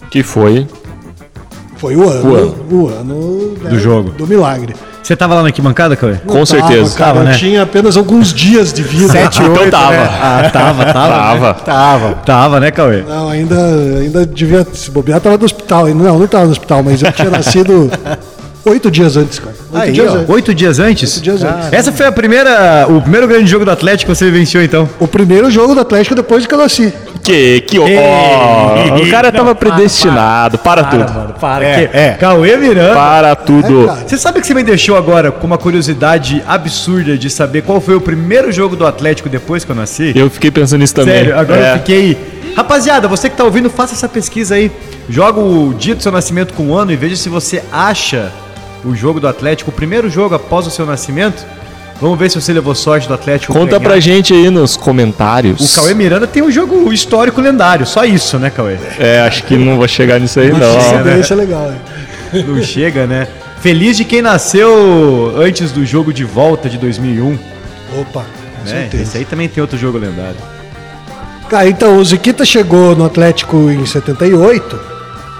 Que 0.09 0.21
foi. 0.23 0.67
Foi 1.81 1.95
o 1.95 2.07
ano, 2.07 2.31
O 2.31 2.35
ano. 2.35 2.55
o 2.71 2.87
ano, 2.89 3.57
né, 3.63 3.69
Do 3.71 3.79
jogo. 3.79 4.11
do 4.11 4.27
milagre. 4.27 4.75
Você 5.01 5.15
tava 5.15 5.33
lá 5.33 5.41
na 5.41 5.47
arquibancada, 5.47 5.95
Cauê? 5.95 6.13
Com 6.27 6.37
Não 6.37 6.45
certeza. 6.45 6.95
cara, 6.95 7.13
Tava, 7.13 7.23
né? 7.25 7.33
Eu 7.33 7.37
tinha 7.39 7.63
apenas 7.63 7.97
alguns 7.97 8.31
dias 8.31 8.71
de 8.71 8.83
vida. 8.83 9.11
Sete, 9.11 9.41
Então 9.41 9.55
oito, 9.55 9.71
tava. 9.71 9.91
né? 9.91 9.97
Ah, 10.21 10.49
tava, 10.53 10.85
tava. 10.85 10.93
Tava. 10.93 11.47
né? 11.47 11.55
Tava. 11.65 12.13
Tava, 12.23 12.59
né, 12.59 12.69
Cauê? 12.69 13.01
Não, 13.01 13.27
ainda, 13.29 13.55
ainda 13.99 14.25
devia 14.27 14.65
se 14.71 14.91
bobear, 14.91 15.19
tava 15.19 15.39
no 15.39 15.43
hospital. 15.45 15.85
ainda. 15.85 16.03
Não, 16.03 16.19
não 16.19 16.27
tava 16.27 16.45
no 16.45 16.51
hospital, 16.51 16.83
mas 16.83 17.01
eu 17.01 17.11
tinha 17.11 17.31
nascido 17.31 17.89
oito 18.63 18.91
dias 18.91 19.17
antes, 19.17 19.39
cara. 19.39 19.55
Oito 19.73 19.83
Aí, 19.83 19.91
dias 19.91 20.13
ó. 20.13 20.31
Oito 20.33 20.53
dias 20.53 20.79
antes? 20.79 21.13
Oito 21.15 21.23
dias 21.23 21.43
antes. 21.43 21.71
Essa 21.73 21.91
foi 21.91 22.05
a 22.05 22.11
primeira, 22.11 22.85
o 22.89 23.01
primeiro 23.01 23.27
grande 23.27 23.49
jogo 23.49 23.63
do 23.63 23.71
Atlético 23.71 24.11
que 24.11 24.17
você 24.17 24.29
venceu, 24.29 24.63
então. 24.63 24.89
O 24.99 25.07
primeiro 25.07 25.49
jogo 25.49 25.73
do 25.73 25.79
Atlético 25.81 26.13
depois 26.15 26.45
que 26.45 26.53
eu 26.53 26.57
nasci. 26.57 26.93
Que, 27.23 27.61
que, 27.61 27.77
ó, 27.79 27.85
o 27.85 29.09
cara 29.11 29.31
tava 29.31 29.53
predestinado. 29.53 30.57
Para, 30.57 30.83
tudo. 30.85 31.13
mano, 31.13 31.35
para. 31.39 31.63
É, 31.65 31.87
que- 31.87 31.97
é. 31.97 32.09
Cauê 32.19 32.57
Miranda. 32.57 32.95
Para 32.95 33.35
tudo. 33.35 33.89
É. 33.89 34.07
Você 34.07 34.17
sabe 34.17 34.41
que 34.41 34.47
você 34.47 34.53
me 34.53 34.63
deixou 34.63 34.97
agora 34.97 35.31
com 35.31 35.45
uma 35.47 35.57
curiosidade 35.57 36.43
absurda 36.47 37.17
de 37.17 37.29
saber 37.29 37.61
qual 37.61 37.79
foi 37.79 37.95
o 37.95 38.01
primeiro 38.01 38.51
jogo 38.51 38.75
do 38.75 38.85
Atlético 38.85 39.29
depois 39.29 39.63
que 39.63 39.71
eu 39.71 39.75
nasci? 39.75 40.11
Eu 40.15 40.29
fiquei 40.29 40.49
pensando 40.51 40.79
nisso 40.81 40.95
também. 40.95 41.13
Sério, 41.13 41.37
agora 41.39 41.59
É. 41.61 41.73
eu 41.73 41.77
fiquei. 41.77 42.17
Rapaziada, 42.55 43.07
você 43.07 43.29
que 43.29 43.37
tá 43.37 43.43
ouvindo, 43.45 43.69
faça 43.69 43.93
essa 43.93 44.09
pesquisa 44.09 44.55
aí. 44.55 44.71
Joga 45.09 45.39
o 45.39 45.73
dia 45.73 45.95
do 45.95 46.01
seu 46.03 46.11
nascimento 46.11 46.53
com 46.53 46.63
o 46.67 46.75
ano 46.75 46.91
e 46.91 46.95
veja 46.95 47.15
se 47.15 47.29
você 47.29 47.63
acha 47.71 48.31
o 48.83 48.95
jogo 48.95 49.19
do 49.19 49.27
Atlético, 49.27 49.69
o 49.71 49.73
primeiro 49.73 50.09
jogo 50.09 50.35
após 50.35 50.65
o 50.67 50.71
seu 50.71 50.85
nascimento. 50.85 51.45
Vamos 51.99 52.17
ver 52.17 52.31
se 52.31 52.41
você 52.41 52.51
levou 52.51 52.73
sorte 52.73 53.07
do 53.07 53.13
Atlético. 53.13 53.53
Conta 53.53 53.77
ganhar. 53.77 53.79
pra 53.79 53.99
gente 53.99 54.33
aí 54.33 54.49
nos 54.49 54.75
comentários. 54.75 55.71
O 55.71 55.75
Cauê 55.81 55.93
Miranda 55.93 56.25
tem 56.25 56.41
um 56.41 56.49
jogo 56.49 56.91
histórico 56.91 57.39
lendário, 57.39 57.85
só 57.85 58.03
isso, 58.05 58.39
né, 58.39 58.49
Cauê? 58.49 58.75
É, 58.97 59.19
acho 59.21 59.43
que 59.43 59.55
não 59.55 59.77
vou 59.77 59.87
chegar 59.87 60.19
nisso 60.19 60.39
aí, 60.39 60.51
Não. 60.51 60.57
não. 60.59 61.03
né? 61.03 61.19
Isso 61.19 61.31
é 61.31 61.35
legal. 61.35 61.71
hein? 62.33 62.43
Não 62.47 62.61
chega, 62.63 63.05
né? 63.05 63.27
Feliz 63.61 63.97
de 63.97 64.03
quem 64.05 64.19
nasceu 64.23 65.33
antes 65.37 65.71
do 65.71 65.85
jogo 65.85 66.11
de 66.11 66.23
volta 66.23 66.67
de 66.67 66.79
2001. 66.79 67.37
Opa, 67.99 68.21
com 68.21 68.63
Né? 68.69 68.81
certeza. 68.81 69.03
Esse 69.03 69.17
aí 69.19 69.25
também 69.25 69.47
tem 69.47 69.61
outro 69.61 69.77
jogo 69.77 69.99
lendário. 69.99 70.37
Cara, 71.49 71.67
então, 71.69 71.97
o 71.97 72.03
Ziquita 72.05 72.45
chegou 72.45 72.95
no 72.95 73.05
Atlético 73.05 73.69
em 73.69 73.85
78, 73.85 74.79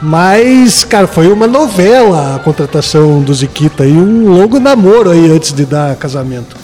mas, 0.01 0.83
cara, 0.83 1.05
foi 1.05 1.31
uma 1.31 1.45
novela 1.45 2.35
a 2.35 2.39
contratação 2.39 3.21
do 3.21 3.33
Ziquita 3.33 3.85
e 3.85 3.91
um 3.91 4.29
longo 4.29 4.59
namoro 4.59 5.11
aí 5.11 5.29
antes 5.29 5.53
de 5.53 5.63
dar 5.63 5.95
casamento. 5.95 6.57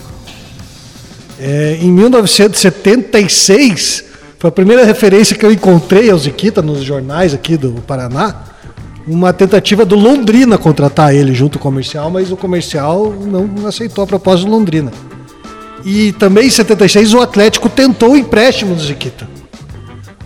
É, 1.39 1.77
em 1.79 1.91
1976, 1.91 4.05
foi 4.39 4.47
a 4.47 4.51
primeira 4.51 4.83
referência 4.83 5.35
que 5.35 5.45
eu 5.45 5.51
encontrei 5.51 6.09
ao 6.09 6.17
Ziquita 6.17 6.63
nos 6.63 6.83
jornais 6.83 7.33
aqui 7.33 7.55
do 7.55 7.73
Paraná, 7.85 8.35
uma 9.07 9.31
tentativa 9.31 9.85
do 9.85 9.95
Londrina 9.95 10.57
contratar 10.57 11.13
ele 11.13 11.33
junto 11.33 11.59
com 11.59 11.69
o 11.69 11.71
comercial, 11.71 12.09
mas 12.09 12.31
o 12.31 12.37
comercial 12.37 13.13
não 13.13 13.67
aceitou 13.67 14.03
a 14.03 14.07
proposta 14.07 14.45
do 14.45 14.51
Londrina. 14.51 14.91
E 15.85 16.11
também 16.13 16.47
em 16.47 16.49
76 16.49 17.13
o 17.13 17.21
Atlético 17.21 17.69
tentou 17.69 18.13
o 18.13 18.17
empréstimo 18.17 18.73
do 18.73 18.81
Ziquita. 18.81 19.36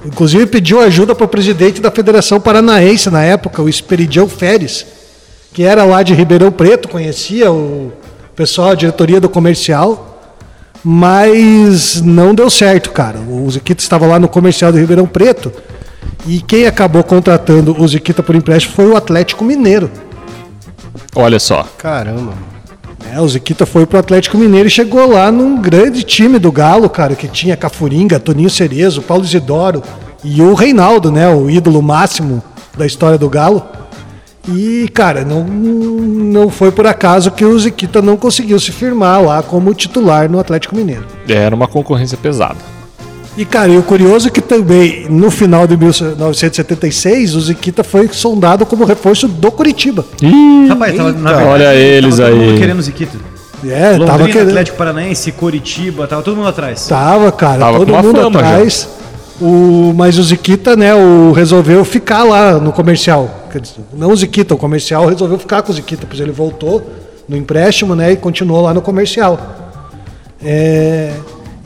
Inclusive 0.05 0.47
pediu 0.47 0.79
ajuda 0.79 1.13
para 1.13 1.25
o 1.25 1.27
presidente 1.27 1.79
da 1.79 1.91
Federação 1.91 2.39
Paranaense 2.39 3.09
na 3.09 3.23
época, 3.23 3.61
o 3.61 3.69
Esperidião 3.69 4.27
Feres, 4.27 4.85
que 5.53 5.63
era 5.63 5.83
lá 5.83 6.01
de 6.01 6.13
Ribeirão 6.13 6.51
Preto, 6.51 6.89
conhecia 6.89 7.51
o 7.51 7.91
pessoal, 8.35 8.69
a 8.69 8.75
diretoria 8.75 9.21
do 9.21 9.29
comercial, 9.29 10.19
mas 10.83 12.01
não 12.01 12.33
deu 12.33 12.49
certo, 12.49 12.91
cara. 12.91 13.19
O 13.19 13.49
Ziquita 13.51 13.81
estava 13.81 14.07
lá 14.07 14.17
no 14.17 14.27
comercial 14.27 14.71
do 14.71 14.79
Ribeirão 14.79 15.05
Preto 15.05 15.51
e 16.25 16.41
quem 16.41 16.65
acabou 16.65 17.03
contratando 17.03 17.79
o 17.79 17.87
Ziquita 17.87 18.23
por 18.23 18.35
empréstimo 18.35 18.75
foi 18.75 18.87
o 18.87 18.97
Atlético 18.97 19.43
Mineiro. 19.43 19.91
Olha 21.15 21.39
só. 21.39 21.67
Caramba. 21.77 22.33
É, 23.13 23.19
o 23.19 23.27
Ziquita 23.27 23.65
foi 23.65 23.85
pro 23.85 23.99
Atlético 23.99 24.37
Mineiro 24.37 24.67
e 24.67 24.71
chegou 24.71 25.05
lá 25.11 25.29
num 25.29 25.61
grande 25.61 26.01
time 26.01 26.39
do 26.39 26.49
Galo, 26.49 26.89
cara, 26.89 27.13
que 27.13 27.27
tinha 27.27 27.57
Cafuringa, 27.57 28.21
Toninho 28.21 28.49
Cerezo, 28.49 29.01
Paulo 29.01 29.25
Isidoro 29.25 29.83
e 30.23 30.41
o 30.41 30.53
Reinaldo, 30.53 31.11
né, 31.11 31.27
o 31.27 31.49
ídolo 31.49 31.81
máximo 31.81 32.41
da 32.77 32.85
história 32.85 33.17
do 33.17 33.27
Galo. 33.29 33.63
E, 34.47 34.87
cara, 34.93 35.25
não, 35.25 35.43
não 35.43 36.49
foi 36.49 36.71
por 36.71 36.87
acaso 36.87 37.31
que 37.31 37.43
o 37.43 37.59
Ziquita 37.59 38.01
não 38.01 38.15
conseguiu 38.15 38.59
se 38.59 38.71
firmar 38.71 39.21
lá 39.21 39.43
como 39.43 39.73
titular 39.73 40.29
no 40.29 40.39
Atlético 40.39 40.75
Mineiro. 40.75 41.05
Era 41.27 41.53
uma 41.53 41.67
concorrência 41.67 42.17
pesada. 42.17 42.57
E, 43.37 43.45
cara, 43.45 43.71
e 43.71 43.77
o 43.77 43.83
curioso 43.83 44.27
é 44.27 44.31
que 44.31 44.41
também, 44.41 45.05
no 45.09 45.31
final 45.31 45.65
de 45.65 45.77
1976, 45.77 47.35
o 47.35 47.41
Ziquita 47.41 47.83
foi 47.83 48.09
sondado 48.11 48.65
como 48.65 48.83
reforço 48.83 49.27
do 49.27 49.51
Curitiba. 49.51 50.03
Rapaz, 50.67 50.95
tava, 50.95 51.11
na 51.13 51.33
verdade, 51.33 51.49
olha 51.49 51.73
eles 51.75 52.17
tava 52.17 52.29
todo 52.29 52.39
mundo 52.39 52.51
aí. 52.51 52.59
querendo 52.59 52.79
o 52.79 52.81
Ziquito. 52.81 53.17
É, 53.63 53.91
Londrina, 53.91 54.05
tava 54.05 54.27
querendo. 54.27 54.47
Atlético 54.49 54.77
Paranaense, 54.77 55.31
Coritiba, 55.31 56.07
tava 56.07 56.21
todo 56.23 56.35
mundo 56.35 56.49
atrás. 56.49 56.87
Tava, 56.87 57.31
cara, 57.31 57.59
Tava 57.59 57.77
todo 57.77 57.93
mundo 57.93 58.21
fama 58.21 58.39
atrás. 58.39 58.89
O, 59.39 59.93
mas 59.95 60.19
o 60.19 60.23
Ziquita, 60.23 60.75
né, 60.75 60.93
o, 60.93 61.31
resolveu 61.31 61.85
ficar 61.85 62.23
lá 62.23 62.59
no 62.59 62.71
comercial. 62.71 63.47
Quer 63.51 63.61
dizer, 63.61 63.75
não 63.93 64.11
o 64.11 64.15
Ziquita, 64.15 64.53
o 64.53 64.57
comercial 64.57 65.07
resolveu 65.07 65.39
ficar 65.39 65.61
com 65.61 65.71
o 65.71 65.75
Ziquita, 65.75 66.05
pois 66.07 66.19
ele 66.19 66.31
voltou 66.31 66.83
no 67.27 67.37
empréstimo, 67.37 67.95
né, 67.95 68.11
e 68.11 68.17
continuou 68.17 68.61
lá 68.61 68.73
no 68.73 68.81
comercial. 68.81 69.39
É, 70.43 71.13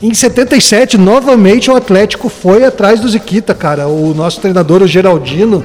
em 0.02 0.12
77, 0.12 0.98
novamente 0.98 1.70
o 1.70 1.76
Atlético 1.76 2.28
foi 2.28 2.64
atrás 2.64 3.00
do 3.00 3.08
Ziquita, 3.08 3.54
cara. 3.54 3.88
O 3.88 4.12
nosso 4.14 4.40
treinador, 4.40 4.82
o 4.82 4.86
Geraldino, 4.86 5.64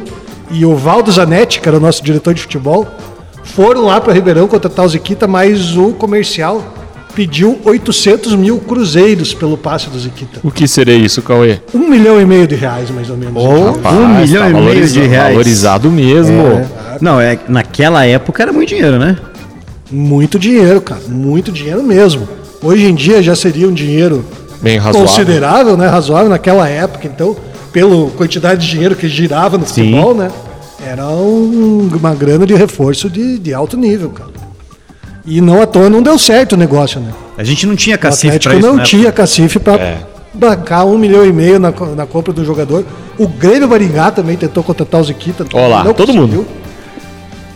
e 0.50 0.66
o 0.66 0.76
Valdo 0.76 1.12
Zanetti, 1.12 1.60
que 1.60 1.68
era 1.68 1.78
o 1.78 1.82
nosso 1.82 2.04
diretor 2.04 2.34
de 2.34 2.42
futebol, 2.42 2.88
foram 3.44 3.86
lá 3.86 4.00
para 4.00 4.14
Ribeirão 4.14 4.48
contratar 4.48 4.86
o 4.86 4.90
Ziquita, 4.90 5.28
mas 5.28 5.76
o 5.76 5.92
comercial 5.94 6.64
pediu 7.14 7.60
800 7.66 8.36
mil 8.36 8.58
cruzeiros 8.60 9.34
pelo 9.34 9.58
passe 9.58 9.90
do 9.90 10.00
Ziquita. 10.00 10.40
O 10.44 10.52
que 10.52 10.68
seria 10.68 10.96
isso, 10.96 11.22
Cauê? 11.22 11.60
Um 11.74 11.90
milhão 11.90 12.20
e 12.20 12.26
meio 12.26 12.48
de 12.48 12.56
reais, 12.56 12.90
mais 12.90 13.10
ou 13.10 13.18
menos. 13.18 13.44
Rapaz, 13.44 13.96
um 13.96 14.08
milhão 14.08 14.44
tá 14.44 14.50
e 14.50 14.54
meio 14.54 14.88
de 14.88 15.02
reais. 15.02 15.32
Valorizado 15.32 15.92
mesmo. 15.92 16.66
Não, 17.02 17.20
é, 17.20 17.38
naquela 17.48 18.06
época 18.06 18.44
era 18.44 18.54
muito 18.54 18.70
dinheiro, 18.70 18.98
né? 18.98 19.18
Muito 19.92 20.40
dinheiro, 20.40 20.80
cara. 20.82 21.02
Muito 21.08 21.52
dinheiro 21.52 21.84
mesmo. 21.84 22.28
Hoje 22.62 22.86
em 22.86 22.94
dia 22.96 23.22
já 23.24 23.36
seria 23.36 23.68
um 23.68 23.74
dinheiro 23.74 24.24
Bem 24.62 24.77
razoável. 24.77 25.08
considerável, 25.10 25.77
né? 25.77 25.88
Razoável 25.88 26.30
naquela 26.30 26.68
época. 26.68 27.08
Então, 27.08 27.36
pela 27.72 28.10
quantidade 28.12 28.62
de 28.65 28.72
dinheiro 28.72 28.96
que 28.96 29.08
girava 29.08 29.58
no 29.58 29.65
Sim. 29.65 29.86
futebol, 29.91 30.13
né? 30.13 30.30
Era 30.86 31.08
um- 31.08 31.89
uma 31.94 32.13
grana 32.13 32.46
de 32.46 32.53
reforço 32.53 33.10
de, 33.10 33.38
de 33.39 33.53
alto 33.53 33.77
nível, 33.77 34.10
cara. 34.10 34.30
E 35.25 35.39
não 35.39 35.62
à 35.62 35.65
toa 35.68 35.89
não 35.89 36.01
deu 36.01 36.18
certo 36.18 36.53
o 36.53 36.58
negócio, 36.58 37.00
né? 37.00 37.12
A 37.38 37.44
gente 37.44 37.65
não 37.68 37.75
tinha 37.75 37.96
O 37.96 38.00
cacife 38.00 38.27
Atlético 38.27 38.50
pra 38.51 38.60
isso, 38.60 38.68
não 38.68 38.75
né? 38.77 38.84
tinha 38.84 39.12
cacife 39.12 39.60
para 39.60 39.82
É. 39.82 39.98
bancar 40.34 40.86
um 40.86 40.98
milhão 40.98 41.25
e 41.25 41.32
meio 41.32 41.60
na, 41.60 41.72
na 41.96 42.06
compra 42.06 42.34
do 42.34 42.44
jogador. 42.44 42.84
O 43.20 43.27
Grêmio 43.27 43.68
Maringá 43.70 44.10
também 44.10 44.36
tentou 44.36 44.63
contratar 44.63 45.00
o 45.00 45.03
Ziquita. 45.03 45.46
Ó 45.53 45.68
lá, 45.68 45.84
não 45.84 45.94
todo 45.94 46.08
conseguiu, 46.08 46.27
mundo. 46.39 46.48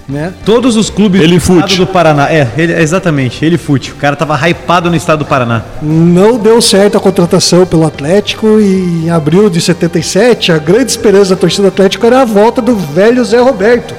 Né? 0.08 0.32
Todos 0.46 0.76
os 0.76 0.90
clubes 0.92 1.20
Ele 1.20 1.32
do 1.32 1.38
estado 1.38 1.62
fute. 1.62 1.78
do 1.80 1.88
Paraná. 1.88 2.32
É, 2.32 2.48
ele- 2.56 2.74
exatamente, 2.80 3.44
ele 3.44 3.58
fute. 3.58 3.92
O 3.92 3.96
cara 3.96 4.16
tava 4.16 4.36
hypado 4.48 4.88
no 4.90 4.96
estado 4.96 5.20
do 5.20 5.26
Paraná. 5.26 5.64
Não 5.82 6.38
deu 6.38 6.62
certo 6.62 6.96
a 6.96 7.00
contratação 7.00 7.66
pelo 7.66 7.88
Atlético 7.88 8.60
e 8.60 9.06
em 9.06 9.10
abril 9.10 9.50
de 9.50 9.60
77, 9.60 10.52
a 10.52 10.60
grande 10.60 10.92
esperança 10.92 11.32
da 11.34 11.42
torcida 11.42 11.64
do 11.64 11.68
Atlético 11.70 12.06
era 12.06 12.22
a 12.22 12.26
volta 12.26 12.62
do 12.62 12.76
velho 12.76 13.26
Zé 13.26 13.40
Roberto. 13.42 13.96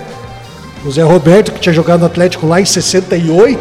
O 0.85 0.91
Zé 0.93 1.03
Roberto, 1.03 1.51
que 1.51 1.59
tinha 1.59 1.73
jogado 1.73 2.01
no 2.01 2.07
Atlético 2.07 2.47
lá 2.47 2.61
em 2.61 2.65
68, 2.65 3.59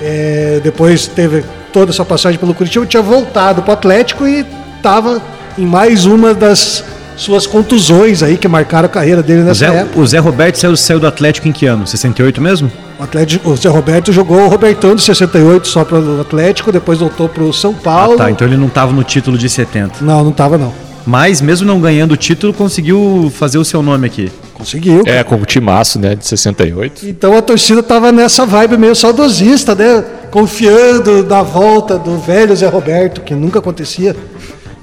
é, 0.00 0.60
depois 0.62 1.08
teve 1.08 1.44
toda 1.72 1.90
essa 1.90 2.04
passagem 2.04 2.38
pelo 2.38 2.54
Curitiba, 2.54 2.86
tinha 2.86 3.02
voltado 3.02 3.62
para 3.62 3.70
o 3.70 3.74
Atlético 3.74 4.28
e 4.28 4.46
estava 4.76 5.20
em 5.58 5.66
mais 5.66 6.04
uma 6.06 6.32
das 6.32 6.84
suas 7.16 7.46
contusões 7.46 8.22
aí 8.22 8.36
que 8.36 8.46
marcaram 8.46 8.86
a 8.86 8.88
carreira 8.88 9.22
dele 9.22 9.40
O 9.42 9.44
nessa 9.44 9.70
Zé, 9.70 9.76
época. 9.78 10.00
o 10.00 10.06
Zé 10.06 10.18
Roberto 10.18 10.56
saiu, 10.56 10.76
saiu 10.76 11.00
do 11.00 11.06
Atlético 11.06 11.48
em 11.48 11.52
que 11.52 11.66
ano? 11.66 11.86
68 11.86 12.40
mesmo? 12.40 12.70
O, 12.98 13.02
Atlético, 13.02 13.50
o 13.50 13.56
Zé 13.56 13.68
Roberto 13.68 14.12
jogou 14.12 14.38
o 14.40 14.48
Robertão 14.48 14.94
de 14.94 15.02
68 15.02 15.66
só 15.68 15.84
para 15.84 15.98
o 15.98 16.20
Atlético, 16.20 16.70
depois 16.72 16.98
voltou 16.98 17.28
para 17.28 17.42
o 17.42 17.52
São 17.52 17.74
Paulo. 17.74 18.14
Ah, 18.14 18.24
tá. 18.24 18.30
Então 18.30 18.46
ele 18.46 18.56
não 18.56 18.68
tava 18.68 18.92
no 18.92 19.02
título 19.02 19.36
de 19.38 19.48
70. 19.48 20.04
Não, 20.04 20.22
não 20.24 20.32
tava 20.32 20.56
não. 20.58 20.72
Mas, 21.06 21.40
mesmo 21.40 21.64
não 21.66 21.80
ganhando 21.80 22.12
o 22.12 22.16
título, 22.16 22.52
conseguiu 22.52 23.30
fazer 23.32 23.58
o 23.58 23.64
seu 23.64 23.80
nome 23.80 24.06
aqui. 24.08 24.28
Conseguiu. 24.54 25.02
É, 25.06 25.22
com 25.22 25.36
o 25.36 25.44
timaço, 25.46 26.00
né, 26.00 26.16
de 26.16 26.26
68. 26.26 27.06
Então 27.06 27.36
a 27.36 27.40
torcida 27.42 27.80
tava 27.80 28.10
nessa 28.10 28.44
vibe 28.44 28.76
meio 28.76 28.96
saudosista, 28.96 29.72
né? 29.74 30.02
Confiando 30.32 31.22
na 31.24 31.42
volta 31.42 31.96
do 31.96 32.18
velho 32.18 32.56
Zé 32.56 32.66
Roberto, 32.66 33.20
que 33.20 33.34
nunca 33.34 33.60
acontecia. 33.60 34.16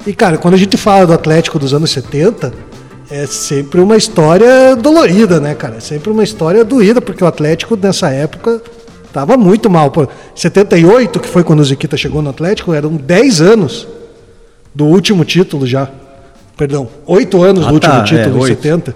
E, 0.06 0.14
cara, 0.14 0.38
quando 0.38 0.56
a 0.56 0.58
gente 0.58 0.76
fala 0.78 1.08
do 1.08 1.14
Atlético 1.14 1.58
dos 1.58 1.74
anos 1.74 1.90
70, 1.92 2.54
é 3.10 3.26
sempre 3.26 3.80
uma 3.80 3.96
história 3.96 4.76
dolorida, 4.76 5.40
né, 5.40 5.56
cara? 5.56 5.78
É 5.78 5.80
sempre 5.80 6.10
uma 6.10 6.24
história 6.24 6.64
doída, 6.66 7.02
porque 7.02 7.24
o 7.24 7.28
Atlético 7.28 7.78
nessa 7.78 8.10
época 8.10 8.62
tava 9.14 9.38
muito 9.38 9.70
mal. 9.70 9.92
Pô, 9.92 10.08
78, 10.36 11.20
que 11.20 11.28
foi 11.28 11.44
quando 11.44 11.62
o 11.62 11.64
Ziquita 11.64 11.96
chegou 11.96 12.22
no 12.22 12.30
Atlético, 12.30 12.74
eram 12.74 12.96
10 12.96 13.42
anos 13.42 13.88
do 14.76 14.86
último 14.86 15.24
título 15.24 15.66
já. 15.66 15.88
Perdão, 16.58 16.88
8 17.06 17.42
anos 17.42 17.66
Ah, 17.66 17.70
do 17.70 17.74
último 17.76 17.94
tá, 17.94 18.04
título, 18.04 18.36
é, 18.36 18.40
em 18.40 18.42
oito. 18.42 18.62
70. 18.62 18.96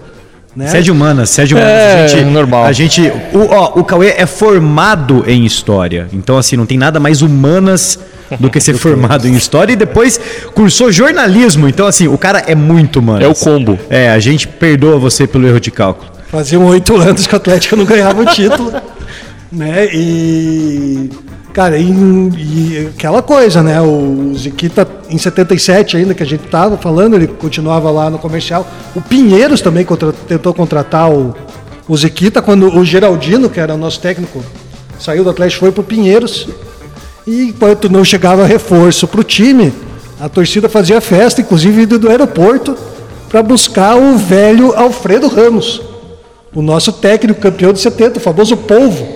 Né? 0.58 0.66
Sede 0.66 0.90
humanas, 0.90 1.30
sede 1.30 1.54
humanas. 1.54 1.70
É, 1.70 2.04
a 2.04 2.06
gente, 2.08 2.24
normal. 2.24 2.64
A 2.64 2.72
gente, 2.72 3.12
o, 3.32 3.46
ó, 3.48 3.78
o 3.78 3.84
Cauê 3.84 4.14
é 4.16 4.26
formado 4.26 5.22
em 5.24 5.44
história. 5.44 6.08
Então, 6.12 6.36
assim, 6.36 6.56
não 6.56 6.66
tem 6.66 6.76
nada 6.76 6.98
mais 6.98 7.22
humanas 7.22 7.96
do 8.40 8.50
que 8.50 8.60
ser 8.60 8.74
formado 8.76 9.28
em 9.28 9.34
história. 9.34 9.72
E 9.72 9.76
depois 9.76 10.20
cursou 10.54 10.90
jornalismo. 10.90 11.68
Então, 11.68 11.86
assim, 11.86 12.08
o 12.08 12.18
cara 12.18 12.40
é 12.40 12.56
muito 12.56 12.98
humanas. 12.98 13.22
É 13.22 13.28
o 13.28 13.36
combo. 13.36 13.78
É, 13.88 14.10
a 14.10 14.18
gente 14.18 14.48
perdoa 14.48 14.98
você 14.98 15.28
pelo 15.28 15.46
erro 15.46 15.60
de 15.60 15.70
cálculo. 15.70 16.10
Faziam 16.26 16.66
oito 16.66 16.96
anos 16.96 17.24
que 17.24 17.34
o 17.34 17.36
Atlético 17.36 17.76
não 17.76 17.84
ganhava 17.84 18.20
o 18.20 18.26
título. 18.26 18.72
né? 19.52 19.86
E. 19.94 21.08
Cara, 21.52 21.76
e, 21.78 21.90
e 21.90 22.90
aquela 22.94 23.22
coisa, 23.22 23.62
né? 23.62 23.80
O 23.80 24.32
Ziquita, 24.36 24.86
em 25.10 25.18
77 25.18 25.96
ainda, 25.96 26.14
que 26.14 26.22
a 26.22 26.26
gente 26.26 26.44
tava 26.48 26.76
falando, 26.76 27.14
ele 27.16 27.26
continuava 27.26 27.90
lá 27.90 28.08
no 28.10 28.18
comercial. 28.18 28.66
O 28.94 29.00
Pinheiros 29.00 29.60
também 29.60 29.84
contra- 29.84 30.12
tentou 30.12 30.54
contratar 30.54 31.10
o, 31.10 31.34
o 31.88 31.96
Ziquita, 31.96 32.40
quando 32.40 32.68
o 32.76 32.84
Geraldino, 32.84 33.48
que 33.50 33.58
era 33.58 33.74
o 33.74 33.78
nosso 33.78 33.98
técnico, 34.00 34.44
saiu 35.00 35.24
do 35.24 35.30
Atlético 35.30 35.60
foi 35.60 35.72
pro 35.72 35.82
Pinheiros. 35.82 36.48
E 37.26 37.44
enquanto 37.44 37.88
não 37.90 38.04
chegava 38.04 38.46
reforço 38.46 39.08
pro 39.08 39.24
time, 39.24 39.72
a 40.20 40.28
torcida 40.28 40.68
fazia 40.68 41.00
festa, 41.00 41.40
inclusive 41.40 41.86
do 41.86 42.08
aeroporto, 42.08 42.76
para 43.28 43.42
buscar 43.42 43.96
o 43.96 44.16
velho 44.16 44.74
Alfredo 44.76 45.28
Ramos, 45.28 45.82
o 46.54 46.62
nosso 46.62 46.92
técnico 46.92 47.40
campeão 47.40 47.72
de 47.72 47.80
70, 47.80 48.18
o 48.18 48.20
famoso 48.20 48.56
Polvo. 48.56 49.06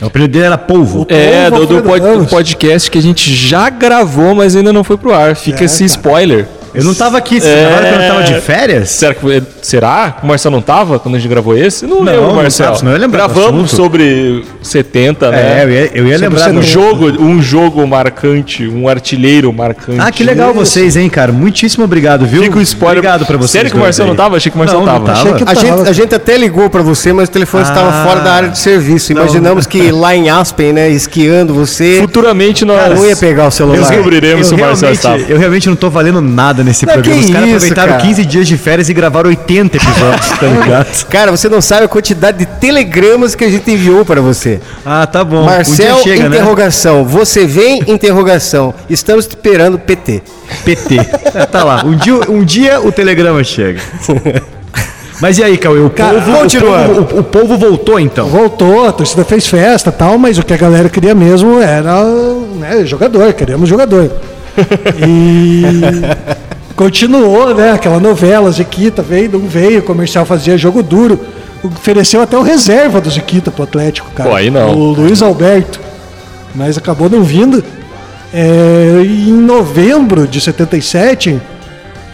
O 0.00 0.06
apelido 0.06 0.32
dele 0.32 0.46
era 0.46 0.56
Polvo. 0.58 1.06
É, 1.08 1.50
Polvo 1.50 1.66
do, 1.66 1.76
do 1.76 1.82
pod- 1.82 2.28
podcast 2.30 2.90
que 2.90 2.98
a 2.98 3.02
gente 3.02 3.34
já 3.34 3.68
gravou, 3.68 4.34
mas 4.34 4.56
ainda 4.56 4.72
não 4.72 4.82
foi 4.82 4.96
pro 4.96 5.12
ar. 5.14 5.36
Fica 5.36 5.62
É, 5.62 5.64
esse 5.66 5.78
cara. 5.84 5.86
spoiler. 5.86 6.48
Eu 6.74 6.84
não 6.84 6.94
tava 6.94 7.18
aqui, 7.18 7.40
você 7.40 7.48
É. 7.48 7.52
é... 7.52 7.88
que 7.90 7.94
eu 7.94 7.98
não 8.00 8.08
tava 8.08 8.22
de 8.34 8.40
férias? 8.40 8.90
Será 8.90 9.14
que 9.14 9.42
será? 9.62 10.16
O 10.22 10.26
Marcelo 10.26 10.54
não 10.56 10.62
tava 10.62 10.98
quando 10.98 11.14
a 11.16 11.18
gente 11.18 11.28
gravou 11.28 11.56
esse? 11.56 11.86
Não, 11.86 11.98
Não, 11.98 12.04
lembro, 12.04 12.22
não 12.28 12.34
Marcelo. 12.36 12.68
tava, 12.68 12.78
senão 12.78 12.92
eu 12.92 12.96
ia 12.96 13.00
lembrar 13.00 13.28
Gravamos 13.28 13.70
sobre 13.70 14.44
70, 14.62 15.30
né? 15.30 15.60
É, 15.60 15.64
eu 15.64 15.70
ia, 15.70 15.90
eu 15.94 16.06
ia 16.08 16.18
lembrar. 16.18 16.50
Um 16.50 16.54
do- 16.54 16.62
jogo, 16.62 17.06
um 17.22 17.42
jogo 17.42 17.86
marcante, 17.86 18.66
um 18.68 18.88
artilheiro 18.88 19.52
marcante. 19.52 20.00
Ah, 20.00 20.10
que 20.10 20.22
legal 20.24 20.52
vocês, 20.54 20.96
hein, 20.96 21.08
cara. 21.08 21.32
Muitíssimo 21.32 21.84
obrigado, 21.84 22.26
viu? 22.26 22.42
Fica 22.42 22.58
o 22.58 22.62
spoiler. 22.62 22.98
Obrigado 22.98 23.26
pra 23.26 23.36
vocês. 23.36 23.50
Sério 23.50 23.70
que 23.70 23.76
o 23.76 23.80
Marcelo 23.80 24.08
não 24.08 24.16
tava? 24.16 24.36
Achei 24.36 24.50
que 24.50 24.56
o 24.56 24.58
Marcelo 24.58 24.84
Não, 24.84 24.92
não 24.92 25.00
tava. 25.04 25.06
tava. 25.06 25.18
Achei 25.20 25.32
que 25.34 25.42
A 25.42 25.46
tava- 25.54 25.60
gente, 25.78 25.88
a 25.88 25.92
gente 25.92 26.14
até 26.14 26.36
ligou 26.36 26.68
pra 26.70 26.82
você, 26.82 27.12
mas 27.12 27.28
o 27.28 27.32
telefone 27.32 27.62
estava 27.64 27.88
Ah. 27.88 28.04
fora 28.06 28.20
da 28.20 28.32
área 28.32 28.48
de 28.48 28.58
serviço. 28.58 29.12
Imaginamos 29.12 29.66
que 29.66 29.90
lá 29.92 30.14
em 30.14 30.28
Aspen, 30.30 30.72
né, 30.72 30.88
esquiando 30.90 31.52
você, 31.54 31.98
Futuramente 32.00 32.64
nós 32.64 32.94
não 32.94 33.06
ia 33.06 33.16
pegar 33.16 33.46
o 33.46 33.50
celular. 33.50 33.78
descobriremos 33.78 34.46
se 34.46 34.54
o 34.54 34.58
Marcelo 34.58 34.92
estava. 34.92 35.18
eu 35.18 35.38
realmente 35.38 35.68
não 35.68 35.76
tô 35.76 35.90
valendo 35.90 36.20
nada 36.20 36.59
nesse 36.64 36.86
Mas 36.86 36.94
programa. 36.94 37.20
Os 37.20 37.30
caras 37.30 37.48
aproveitaram 37.48 37.92
cara? 37.92 38.04
15 38.04 38.24
dias 38.24 38.48
de 38.48 38.56
férias 38.56 38.88
e 38.88 38.94
gravaram 38.94 39.30
80 39.30 39.76
episódios, 39.76 40.28
tá 40.28 40.46
ligado? 40.46 41.04
Cara, 41.06 41.30
você 41.30 41.48
não 41.48 41.60
sabe 41.60 41.84
a 41.84 41.88
quantidade 41.88 42.38
de 42.38 42.46
telegramas 42.46 43.34
que 43.34 43.44
a 43.44 43.50
gente 43.50 43.70
enviou 43.70 44.04
para 44.04 44.20
você. 44.20 44.60
Ah, 44.84 45.06
tá 45.06 45.24
bom. 45.24 45.44
Marcel, 45.44 45.96
um 45.96 46.02
dia 46.02 46.16
chega, 46.16 46.28
né? 46.28 46.36
interrogação. 46.36 47.04
Você 47.04 47.46
vem, 47.46 47.82
interrogação. 47.86 48.74
Estamos 48.88 49.26
esperando 49.26 49.78
PT. 49.78 50.22
PT. 50.64 50.96
É, 51.34 51.46
tá 51.46 51.64
lá. 51.64 51.84
Um 51.84 51.96
dia, 51.96 52.14
um 52.28 52.44
dia 52.44 52.80
o 52.80 52.90
telegrama 52.90 53.42
chega. 53.44 53.80
Mas 55.20 55.36
e 55.36 55.44
aí, 55.44 55.58
Cauê? 55.58 55.80
O 55.80 55.90
Cara, 55.90 56.20
povo, 56.22 56.46
o, 56.46 56.50
povo, 56.50 57.16
o, 57.16 57.20
o 57.20 57.24
povo 57.24 57.58
voltou, 57.58 58.00
então? 58.00 58.26
Voltou, 58.26 58.88
a 58.88 58.92
torcida 58.92 59.22
fez 59.22 59.46
festa 59.46 59.90
e 59.90 59.92
tal, 59.92 60.16
mas 60.16 60.38
o 60.38 60.42
que 60.42 60.54
a 60.54 60.56
galera 60.56 60.88
queria 60.88 61.14
mesmo 61.14 61.60
era 61.60 62.02
né, 62.56 62.84
jogador, 62.86 63.32
queríamos 63.34 63.68
jogador. 63.68 64.10
E 65.06 65.72
continuou, 66.80 67.54
né? 67.54 67.72
Aquela 67.72 68.00
novela, 68.00 68.50
Ziquita 68.50 69.02
veio, 69.02 69.30
não 69.32 69.40
veio, 69.40 69.80
o 69.80 69.82
comercial 69.82 70.24
fazia 70.24 70.56
jogo 70.56 70.82
duro. 70.82 71.20
Ofereceu 71.62 72.22
até 72.22 72.38
o 72.38 72.42
reserva 72.42 73.02
do 73.02 73.10
Ziquita 73.10 73.50
pro 73.50 73.64
Atlético, 73.64 74.10
cara. 74.12 74.30
Pô, 74.30 74.34
aí 74.34 74.50
não. 74.50 74.74
O 74.74 74.92
Luiz 74.92 75.20
Alberto. 75.20 75.78
Mas 76.54 76.78
acabou 76.78 77.10
não 77.10 77.22
vindo. 77.22 77.62
É, 78.32 79.02
em 79.04 79.30
novembro 79.30 80.26
de 80.26 80.40
77, 80.40 81.38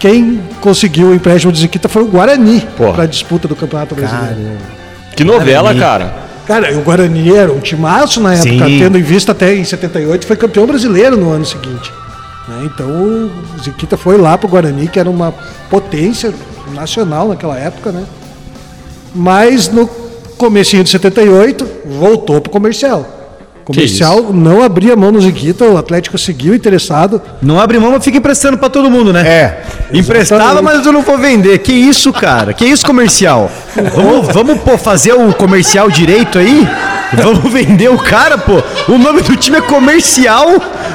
quem 0.01 0.41
conseguiu 0.61 1.11
o 1.11 1.15
empréstimo 1.15 1.53
do 1.53 1.59
Ziquita 1.59 1.89
foi 1.89 2.03
o 2.03 2.07
Guarani 2.07 2.67
Porra. 2.77 2.95
para 2.95 3.03
a 3.05 3.07
disputa 3.07 3.47
do 3.47 3.55
Campeonato 3.55 3.95
Brasileiro. 3.95 4.59
Que 5.15 5.23
novela, 5.23 5.73
cara. 5.77 6.13
Cara, 6.45 6.73
e 6.73 6.75
o 6.77 6.81
Guarani 6.81 7.33
era 7.37 7.53
um 7.53 7.61
timaço 7.61 8.21
na 8.21 8.35
época, 8.35 8.67
Sim. 8.67 8.79
tendo 8.81 8.99
em 8.99 9.03
vista 9.03 9.31
até 9.31 9.55
em 9.55 9.63
78, 9.63 10.27
foi 10.27 10.37
campeão 10.37 10.67
brasileiro 10.67 11.17
no 11.17 11.31
ano 11.31 11.45
seguinte. 11.45 11.93
Né? 12.49 12.65
Então 12.65 12.87
o 12.89 13.31
Ziquita 13.63 13.97
foi 13.97 14.17
lá 14.17 14.37
pro 14.39 14.49
Guarani, 14.49 14.89
que 14.89 14.99
era 14.99 15.11
uma 15.11 15.33
potência 15.71 16.33
nacional 16.75 17.29
naquela 17.29 17.57
época, 17.59 17.93
né? 17.93 18.05
Mas 19.15 19.69
no 19.69 19.89
comecinho 20.37 20.85
de 20.85 20.91
78, 20.91 21.67
voltou 21.87 22.41
comercial. 22.41 22.41
O 22.41 22.51
comercial 22.51 23.16
não 24.33 24.63
abria 24.63 24.95
mão 24.95 25.11
no 25.11 25.21
Ziquita, 25.21 25.65
o 25.65 25.77
Atlético 25.77 26.17
seguiu 26.17 26.55
interessado. 26.55 27.21
Não 27.43 27.59
abre 27.59 27.79
mão, 27.79 27.91
mas 27.91 28.05
fica 28.05 28.19
emprestando 28.19 28.57
pra 28.57 28.69
todo 28.69 28.91
mundo, 28.91 29.13
né? 29.13 29.27
É. 29.27 29.63
Emprestava, 29.93 30.63
mas 30.63 30.87
eu 30.87 30.93
não 30.93 31.03
vou 31.03 31.19
vender. 31.19 31.59
Que 31.59 31.73
isso, 31.73 32.13
cara? 32.13 32.53
Que 32.53 32.65
isso, 32.65 32.87
comercial? 32.87 33.51
Vamos, 33.95 34.29
vamos 34.29 34.61
pô, 34.61 34.79
fazer 34.79 35.15
o 35.15 35.33
comercial 35.33 35.91
direito 35.91 36.39
aí? 36.39 36.69
Vamos 37.13 37.53
vender 37.53 37.89
o 37.89 37.99
cara, 37.99 38.39
pô. 38.39 38.63
O 38.89 38.99
nome 38.99 39.23
do 39.23 39.37
time 39.37 39.59
é 39.59 39.61
comercial, 39.61 40.47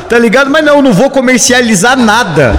tá 0.09 0.17
ligado? 0.17 0.49
Mas 0.49 0.63
não, 0.63 0.81
não 0.81 0.93
vou 0.93 1.09
comercializar 1.09 1.97
nada. 1.97 2.57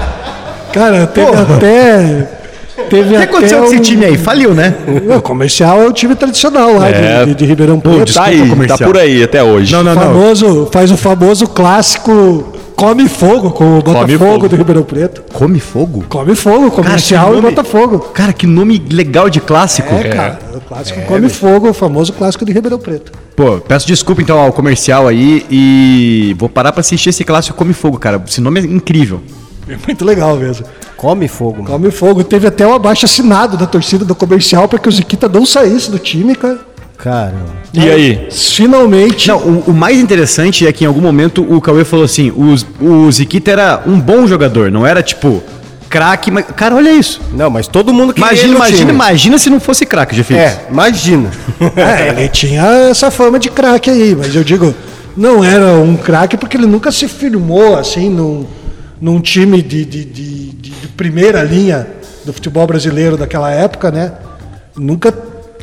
Cara, 0.72 1.06
Porra. 1.06 1.56
até. 1.56 2.41
Teve 2.88 3.02
O 3.02 3.08
que 3.10 3.16
até 3.16 3.24
aconteceu 3.24 3.58
com 3.58 3.64
esse 3.66 3.76
um- 3.76 3.80
time 3.80 4.04
aí? 4.06 4.16
Faliu, 4.16 4.54
né? 4.54 4.74
O 5.16 5.20
comercial 5.20 5.82
é 5.82 5.86
o 5.86 5.92
time 5.92 6.14
tradicional 6.14 6.74
lá 6.78 6.90
de- 6.90 6.98
É. 6.98 7.24
de, 7.26 7.34
de 7.34 7.44
Ribeirão 7.44 7.78
Preto. 7.78 7.98
Tá 7.98 8.04
desculpa, 8.04 8.28
aí, 8.30 8.38
tá 8.42 8.48
comercial. 8.48 8.90
por 8.90 8.98
aí 8.98 9.22
até 9.22 9.42
hoje. 9.42 9.72
Não, 9.72 9.82
não, 9.82 9.94
não. 9.94 10.02
famoso, 10.02 10.68
faz 10.72 10.90
o 10.90 10.96
famoso 10.96 11.46
clássico 11.48 12.52
Come 12.74 13.08
Fogo 13.08 13.50
com 13.50 13.78
o 13.78 13.82
Botafogo 13.82 14.18
Fogo. 14.18 14.48
do 14.48 14.56
Ribeirão 14.56 14.82
Preto. 14.82 15.22
Come 15.32 15.60
fogo? 15.60 16.04
Come 16.08 16.34
Fogo, 16.34 16.70
Cara, 16.70 16.82
comercial 16.82 17.26
que 17.26 17.32
e 17.32 17.36
nome- 17.42 17.54
Botafogo. 17.54 17.98
Cara, 18.14 18.32
que 18.32 18.46
nome 18.46 18.82
legal 18.90 19.28
de 19.30 19.40
clássico. 19.40 19.94
É, 19.94 20.04
cara, 20.04 20.38
o 20.54 20.60
clássico 20.60 21.00
Come 21.02 21.28
Fogo, 21.28 21.68
o 21.68 21.74
famoso 21.74 22.12
clássico 22.14 22.44
de 22.44 22.52
Ribeirão 22.52 22.78
Preto. 22.78 23.12
Pô, 23.36 23.58
peço 23.60 23.86
desculpa 23.86 24.20
então 24.22 24.38
ao 24.38 24.52
comercial 24.52 25.06
aí 25.06 25.44
e 25.50 26.34
vou 26.38 26.48
parar 26.48 26.72
pra 26.72 26.80
assistir 26.80 27.10
esse 27.10 27.22
clássico 27.24 27.56
Come 27.56 27.72
Fogo, 27.74 27.98
cara. 27.98 28.20
Esse 28.26 28.40
nome 28.40 28.60
é 28.60 28.64
incrível. 28.64 29.20
É 29.72 29.78
muito 29.86 30.04
legal 30.04 30.36
mesmo. 30.36 30.66
Come 30.96 31.26
fogo, 31.26 31.62
mano. 31.62 31.66
Come 31.66 31.90
Fogo. 31.90 32.22
Teve 32.22 32.46
até 32.46 32.66
um 32.66 32.74
abaixo 32.74 33.04
assinado 33.06 33.56
da 33.56 33.66
torcida 33.66 34.04
do 34.04 34.14
comercial 34.14 34.68
para 34.68 34.78
que 34.78 34.88
o 34.88 34.92
Ziquita 34.92 35.28
não 35.28 35.44
saísse 35.44 35.90
do 35.90 35.98
time, 35.98 36.34
cara. 36.34 36.60
Caramba. 36.96 37.50
E 37.74 37.90
aí? 37.90 38.28
Finalmente. 38.30 39.26
Não, 39.28 39.38
o, 39.38 39.64
o 39.68 39.72
mais 39.72 39.98
interessante 39.98 40.64
é 40.66 40.72
que 40.72 40.84
em 40.84 40.86
algum 40.86 41.00
momento 41.00 41.42
o 41.42 41.60
Cauê 41.60 41.84
falou 41.84 42.04
assim: 42.04 42.30
o, 42.30 42.54
o 42.84 43.10
Ziquita 43.10 43.50
era 43.50 43.82
um 43.86 43.98
bom 43.98 44.26
jogador, 44.26 44.70
não 44.70 44.86
era 44.86 45.02
tipo 45.02 45.42
craque, 45.90 46.30
mas. 46.30 46.46
Cara, 46.54 46.76
olha 46.76 46.92
isso. 46.92 47.20
Não, 47.32 47.50
mas 47.50 47.66
todo 47.66 47.92
mundo 47.92 48.14
queria 48.14 48.28
Imagina, 48.28 48.44
ele 48.46 48.52
no 48.52 48.58
imagina, 48.58 48.78
time. 48.78 48.92
imagina 48.92 49.38
se 49.38 49.50
não 49.50 49.58
fosse 49.58 49.84
craque, 49.84 50.14
Jefix. 50.14 50.38
É, 50.40 50.66
imagina. 50.70 51.30
É, 51.76 52.08
ele 52.08 52.28
tinha 52.28 52.64
essa 52.90 53.10
fama 53.10 53.38
de 53.38 53.50
craque 53.50 53.90
aí, 53.90 54.16
mas 54.16 54.34
eu 54.34 54.42
digo, 54.44 54.74
não 55.16 55.44
era 55.44 55.74
um 55.74 55.96
craque 55.96 56.36
porque 56.36 56.56
ele 56.56 56.66
nunca 56.66 56.90
se 56.90 57.06
firmou 57.08 57.76
assim 57.76 58.08
num, 58.08 58.46
num 59.02 59.20
time 59.20 59.60
de, 59.60 59.84
de, 59.84 60.04
de, 60.04 60.46
de- 60.52 60.72
primeira 60.96 61.42
linha 61.42 61.86
do 62.24 62.32
futebol 62.32 62.64
brasileiro 62.66 63.16
daquela 63.16 63.50
época, 63.50 63.90
né? 63.90 64.12
Nunca 64.76 65.10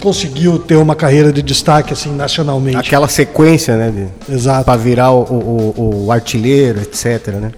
conseguiu 0.02 0.60
ter 0.60 0.76
uma 0.76 0.94
carreira 0.96 1.32
de 1.32 1.42
destaque 1.42 1.94
assim 1.94 2.14
nacionalmente. 2.14 2.76
Aquela 2.78 3.08
sequência, 3.08 3.78
né? 3.78 4.10
De, 4.28 4.34
Exato. 4.36 4.66
pra 4.66 4.76
virar 4.76 5.12
o, 5.12 5.24
o- 5.24 6.06
o 6.06 6.12
artilheiro, 6.12 6.82
etc, 6.82 7.28
né? 7.40 7.52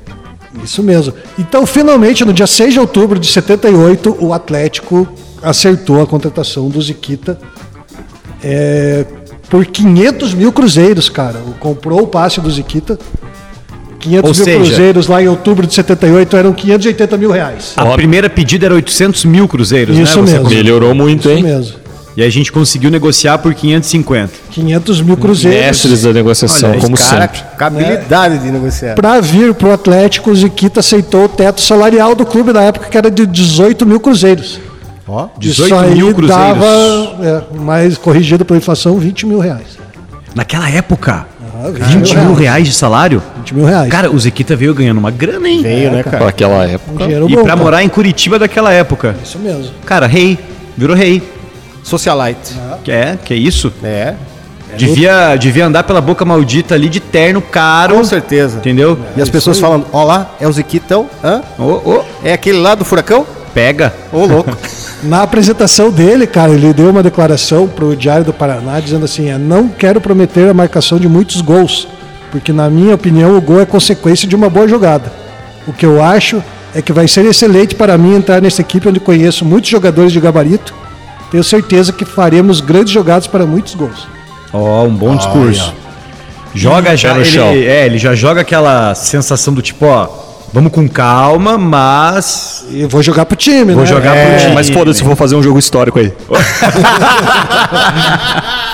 Isso 0.63 0.83
mesmo. 0.83 1.13
Então, 1.39 1.65
finalmente, 1.65 2.23
no 2.23 2.31
dia 2.33 2.45
6 2.45 2.73
de 2.73 2.79
outubro 2.79 3.17
de 3.17 3.27
78, 3.31 4.17
o 4.19 4.33
Atlético 4.33 5.07
acertou 5.41 6.01
a 6.01 6.05
contratação 6.05 6.69
do 6.69 6.79
Ziquita 6.81 7.39
é, 8.43 9.05
por 9.49 9.65
500 9.65 10.33
mil 10.33 10.51
cruzeiros, 10.51 11.09
cara. 11.09 11.39
Comprou 11.59 12.01
o 12.03 12.07
passe 12.07 12.39
do 12.41 12.51
Ziquita. 12.51 12.99
500 14.01 14.29
Ou 14.29 14.35
mil 14.35 14.45
seja- 14.45 14.57
cruzeiros 14.65 15.07
lá 15.07 15.21
em 15.23 15.27
outubro 15.27 15.65
de 15.67 15.73
78 15.73 16.35
eram 16.35 16.51
580 16.53 17.17
mil 17.17 17.31
reais. 17.31 17.73
A 17.77 17.85
primeira 17.85 18.29
pedida 18.29 18.65
era 18.65 18.75
800 18.75 19.23
mil 19.25 19.47
cruzeiros, 19.47 19.97
Isso 19.97 20.21
né? 20.21 20.33
Mesmo. 20.33 20.49
Melhorou 20.49 20.93
muito, 20.93 21.29
Isso 21.29 21.37
hein? 21.37 21.43
mesmo. 21.43 21.81
E 22.17 22.21
a 22.21 22.29
gente 22.29 22.51
conseguiu 22.51 22.91
negociar 22.91 23.37
por 23.37 23.53
550. 23.53 24.33
500 24.51 25.01
mil 25.01 25.15
cruzeiros. 25.15 25.65
Mestres 25.65 26.01
da 26.01 26.11
negociação, 26.11 26.71
Olha, 26.71 26.79
como 26.81 26.97
Cara, 26.97 27.21
sempre. 27.21 27.39
habilidade 27.57 28.39
de 28.39 28.51
negociar. 28.51 28.95
Para 28.95 29.21
vir 29.21 29.53
para 29.53 29.69
o 29.69 29.71
Atlético, 29.71 30.29
o 30.29 30.35
Ziquita 30.35 30.81
aceitou 30.81 31.23
o 31.23 31.29
teto 31.29 31.61
salarial 31.61 32.13
do 32.13 32.25
clube 32.25 32.51
na 32.51 32.63
época, 32.63 32.89
que 32.89 32.97
era 32.97 33.09
de 33.09 33.25
18 33.25 33.85
mil 33.85 33.99
cruzeiros. 34.01 34.59
Ó, 35.07 35.29
18 35.39 35.65
Isso 35.67 35.75
aí 35.75 35.95
mil 35.95 36.13
cruzeiros. 36.13 36.43
dava, 36.45 36.65
é, 37.55 37.57
mais 37.57 37.97
corrigido 37.97 38.43
pela 38.43 38.57
inflação, 38.57 38.97
20 38.97 39.25
mil 39.25 39.39
reais. 39.39 39.79
Naquela 40.35 40.69
época, 40.69 41.25
Ah, 41.63 41.69
20 41.71 42.17
mil 42.17 42.33
reais 42.33 42.65
de 42.67 42.73
salário? 42.73 43.21
20 43.37 43.55
mil 43.55 43.65
reais. 43.65 43.89
Cara, 43.89 44.09
o 44.11 44.19
Ziquita 44.19 44.55
veio 44.55 44.73
ganhando 44.73 44.97
uma 44.97 45.11
grana, 45.11 45.47
hein? 45.47 45.61
veio, 45.61 45.91
né, 45.91 46.01
Para 46.03 46.11
cara? 46.11 46.29
aquela 46.29 46.57
um 46.57 46.61
época. 46.63 47.03
dinheiro 47.03 47.25
E 47.29 47.35
bom, 47.35 47.41
pra 47.43 47.51
cara. 47.53 47.63
morar 47.63 47.83
em 47.83 47.89
Curitiba 47.89 48.39
daquela 48.39 48.71
época. 48.73 49.15
Isso 49.23 49.37
mesmo. 49.39 49.71
Cara, 49.85 50.07
rei. 50.07 50.37
Virou 50.77 50.95
rei. 50.95 51.21
Socialite. 51.83 52.55
Que 52.83 52.91
é, 52.91 53.17
que 53.23 53.33
é 53.33 53.37
isso? 53.37 53.71
É, 53.83 54.13
Devia, 54.77 55.35
devia 55.35 55.65
andar 55.65 55.83
pela 55.83 55.99
boca 55.99 56.23
maldita 56.23 56.75
ali 56.75 56.87
de 56.87 56.99
terno 57.01 57.41
caro. 57.41 57.95
com 57.95 58.03
certeza. 58.05 58.57
Entendeu? 58.57 58.97
E 59.17 59.21
as 59.21 59.29
pessoas 59.29 59.59
falando, 59.59 59.85
ó 59.91 60.03
lá, 60.05 60.33
é 60.39 60.47
o 60.47 60.51
Ziquitão? 60.51 61.09
Hã? 61.23 61.41
Ô, 61.59 61.63
ô, 61.97 62.03
É 62.23 62.31
aquele 62.33 62.57
lá 62.59 62.73
do 62.73 62.85
furacão? 62.85 63.25
pega. 63.53 63.93
Ô, 64.13 64.25
louco. 64.25 64.55
Na 65.03 65.23
apresentação 65.23 65.89
dele, 65.89 66.27
cara, 66.27 66.51
ele 66.51 66.73
deu 66.73 66.89
uma 66.89 67.01
declaração 67.01 67.67
pro 67.67 67.95
Diário 67.95 68.23
do 68.25 68.33
Paraná 68.33 68.79
dizendo 68.79 69.05
assim: 69.05 69.29
"Eu 69.29 69.39
não 69.39 69.67
quero 69.67 69.99
prometer 69.99 70.49
a 70.49 70.53
marcação 70.53 70.99
de 70.99 71.07
muitos 71.07 71.41
gols, 71.41 71.87
porque 72.31 72.53
na 72.53 72.69
minha 72.69 72.93
opinião 72.93 73.35
o 73.35 73.41
gol 73.41 73.59
é 73.59 73.65
consequência 73.65 74.27
de 74.27 74.35
uma 74.35 74.49
boa 74.49 74.67
jogada. 74.67 75.11
O 75.67 75.73
que 75.73 75.85
eu 75.85 76.03
acho 76.03 76.43
é 76.75 76.81
que 76.81 76.93
vai 76.93 77.07
ser 77.07 77.25
excelente 77.25 77.73
para 77.75 77.97
mim 77.97 78.15
entrar 78.15 78.41
nessa 78.41 78.61
equipe 78.61 78.87
onde 78.87 78.99
conheço 78.99 79.43
muitos 79.43 79.69
jogadores 79.69 80.11
de 80.11 80.19
gabarito. 80.19 80.73
Tenho 81.31 81.43
certeza 81.43 81.91
que 81.91 82.05
faremos 82.05 82.61
grandes 82.61 82.93
jogadas 82.93 83.25
para 83.25 83.45
muitos 83.45 83.73
gols. 83.73 84.07
Ó, 84.53 84.83
um 84.83 84.93
bom 84.95 85.15
discurso. 85.15 85.73
Joga 86.53 86.95
já, 86.95 87.13
no 87.13 87.21
ele, 87.21 87.25
chão. 87.29 87.47
é, 87.47 87.85
ele 87.85 87.97
já 87.97 88.13
joga 88.13 88.41
aquela 88.41 88.93
sensação 88.93 89.53
do 89.53 89.61
tipo, 89.61 89.85
ó, 89.85 90.07
vamos 90.53 90.71
com 90.71 90.87
calma, 90.87 91.57
mas 91.57 92.65
E 92.69 92.81
eu 92.81 92.89
vou 92.89 93.01
jogar 93.01 93.25
pro 93.25 93.35
time, 93.35 93.73
vou 93.73 93.83
né? 93.83 93.89
jogar 93.89 94.15
É, 94.15 94.29
pro 94.31 94.39
time. 94.41 94.53
mas 94.55 94.69
foda-se, 94.69 95.03
vou 95.03 95.15
fazer 95.15 95.35
um 95.35 95.43
jogo 95.43 95.57
histórico 95.59 95.99
aí. 95.99 96.11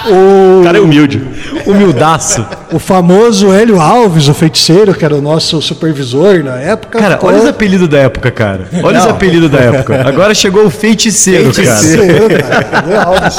O, 0.09 0.61
O 0.61 0.63
cara 0.63 0.77
é 0.77 0.81
humilde. 0.81 1.21
humildaço. 1.65 2.45
o 2.71 2.79
famoso 2.79 3.51
Hélio 3.51 3.79
Alves, 3.81 4.29
o 4.29 4.33
feiticeiro, 4.33 4.93
que 4.93 5.03
era 5.03 5.13
o 5.15 5.21
nosso 5.21 5.61
supervisor 5.61 6.41
na 6.43 6.55
época. 6.55 6.97
Cara, 6.99 7.15
ficou- 7.15 7.29
olha 7.29 7.39
os 7.39 7.45
apelidos 7.45 7.89
da 7.89 7.97
época, 7.99 8.31
cara. 8.31 8.69
Olha 8.83 8.99
os 8.99 9.03
Não. 9.05 9.11
apelidos 9.11 9.49
da 9.51 9.59
época. 9.59 10.07
Agora 10.07 10.33
chegou 10.33 10.65
o 10.65 10.69
feiticeiro, 10.69 11.51
cara. 11.53 11.75
Feiticeiro, 11.77 12.27
cara. 12.29 12.83
Hélio 12.85 13.01
Alves. 13.01 13.37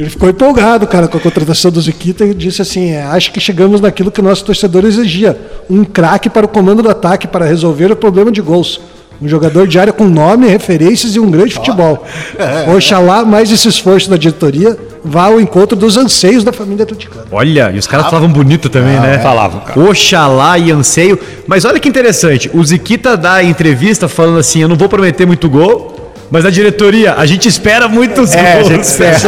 Ele 0.00 0.08
ficou 0.08 0.30
empolgado, 0.30 0.86
cara, 0.86 1.06
com 1.06 1.18
a 1.18 1.20
contratação 1.20 1.70
do 1.70 1.78
Ziquita 1.78 2.24
e 2.24 2.32
disse 2.32 2.62
assim: 2.62 2.92
é, 2.92 3.02
acho 3.02 3.30
que 3.30 3.38
chegamos 3.38 3.82
naquilo 3.82 4.10
que 4.10 4.20
o 4.20 4.22
nosso 4.22 4.42
torcedor 4.42 4.86
exigia. 4.86 5.38
Um 5.68 5.84
craque 5.84 6.30
para 6.30 6.46
o 6.46 6.48
comando 6.48 6.82
do 6.82 6.88
ataque, 6.88 7.28
para 7.28 7.44
resolver 7.44 7.92
o 7.92 7.96
problema 7.96 8.32
de 8.32 8.40
gols. 8.40 8.80
Um 9.20 9.28
jogador 9.28 9.68
de 9.68 9.78
área 9.78 9.92
com 9.92 10.04
nome, 10.08 10.48
referências 10.48 11.14
e 11.14 11.20
um 11.20 11.30
grande 11.30 11.52
futebol. 11.52 12.06
Oxalá 12.74 13.26
mais 13.26 13.52
esse 13.52 13.68
esforço 13.68 14.08
da 14.08 14.16
diretoria 14.16 14.78
vá 15.04 15.24
ao 15.24 15.38
encontro 15.38 15.76
dos 15.76 15.98
anseios 15.98 16.42
da 16.42 16.52
família 16.54 16.84
atleticana. 16.84 17.26
Olha, 17.30 17.70
e 17.70 17.78
os 17.78 17.86
caras 17.86 18.06
falavam 18.06 18.30
bonito 18.30 18.70
também, 18.70 18.98
né? 18.98 19.18
Falavam, 19.18 19.60
cara. 19.60 19.78
Oxalá 19.78 20.56
e 20.56 20.72
anseio. 20.72 21.18
Mas 21.46 21.66
olha 21.66 21.78
que 21.78 21.90
interessante, 21.90 22.50
o 22.54 22.64
Ziquita 22.64 23.18
dá 23.18 23.44
entrevista 23.44 24.08
falando 24.08 24.38
assim: 24.38 24.62
eu 24.62 24.68
não 24.68 24.76
vou 24.76 24.88
prometer 24.88 25.26
muito 25.26 25.46
gol, 25.50 25.99
mas 26.30 26.44
a 26.46 26.50
diretoria, 26.50 27.14
a 27.14 27.26
gente 27.26 27.48
espera 27.48 27.88
muitos 27.88 28.32
É, 28.32 28.52
a 28.52 28.56
gols. 28.56 28.68
gente 28.68 28.84
espera. 28.84 29.18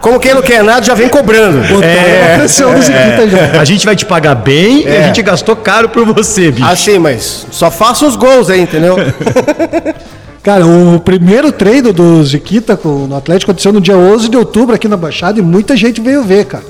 Como 0.00 0.18
quem 0.18 0.34
não 0.34 0.42
quer 0.42 0.64
nada, 0.64 0.84
já 0.84 0.94
vem 0.94 1.08
cobrando. 1.08 1.58
É, 1.82 2.42
a 2.42 2.46
Ziquita 2.48 3.28
já. 3.28 3.60
A 3.60 3.64
gente 3.64 3.86
vai 3.86 3.94
te 3.94 4.04
pagar 4.04 4.34
bem 4.34 4.82
e 4.82 4.88
a 4.88 4.94
É. 4.94 5.02
gente 5.04 5.22
gastou 5.22 5.54
caro 5.54 5.88
por 5.88 6.04
você, 6.12 6.50
bicho. 6.50 6.66
Assim, 6.66 6.98
mas 6.98 7.46
só 7.52 7.70
faça 7.70 8.04
os 8.04 8.16
gols 8.16 8.50
aí, 8.50 8.60
entendeu? 8.62 8.96
Cara, 10.42 10.66
o 10.66 10.98
primeiro 10.98 11.52
treino 11.52 11.92
do 11.92 12.24
Ziquita 12.24 12.76
no 12.84 13.16
Atlético 13.16 13.52
aconteceu 13.52 13.72
no 13.72 13.80
dia 13.80 13.96
11 13.96 14.28
de 14.28 14.36
outubro 14.36 14.74
aqui 14.74 14.88
na 14.88 14.96
Baixada 14.96 15.38
e 15.38 15.42
muita 15.42 15.76
gente 15.76 16.00
veio 16.00 16.24
ver, 16.24 16.46
cara. 16.46 16.64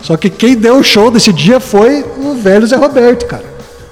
Só 0.00 0.16
que 0.16 0.30
quem 0.30 0.54
deu 0.56 0.76
o 0.76 0.84
show 0.84 1.10
desse 1.10 1.32
dia 1.32 1.58
foi 1.58 2.04
o 2.18 2.34
velho 2.40 2.64
Zé 2.64 2.76
Roberto, 2.76 3.26
cara. 3.26 3.42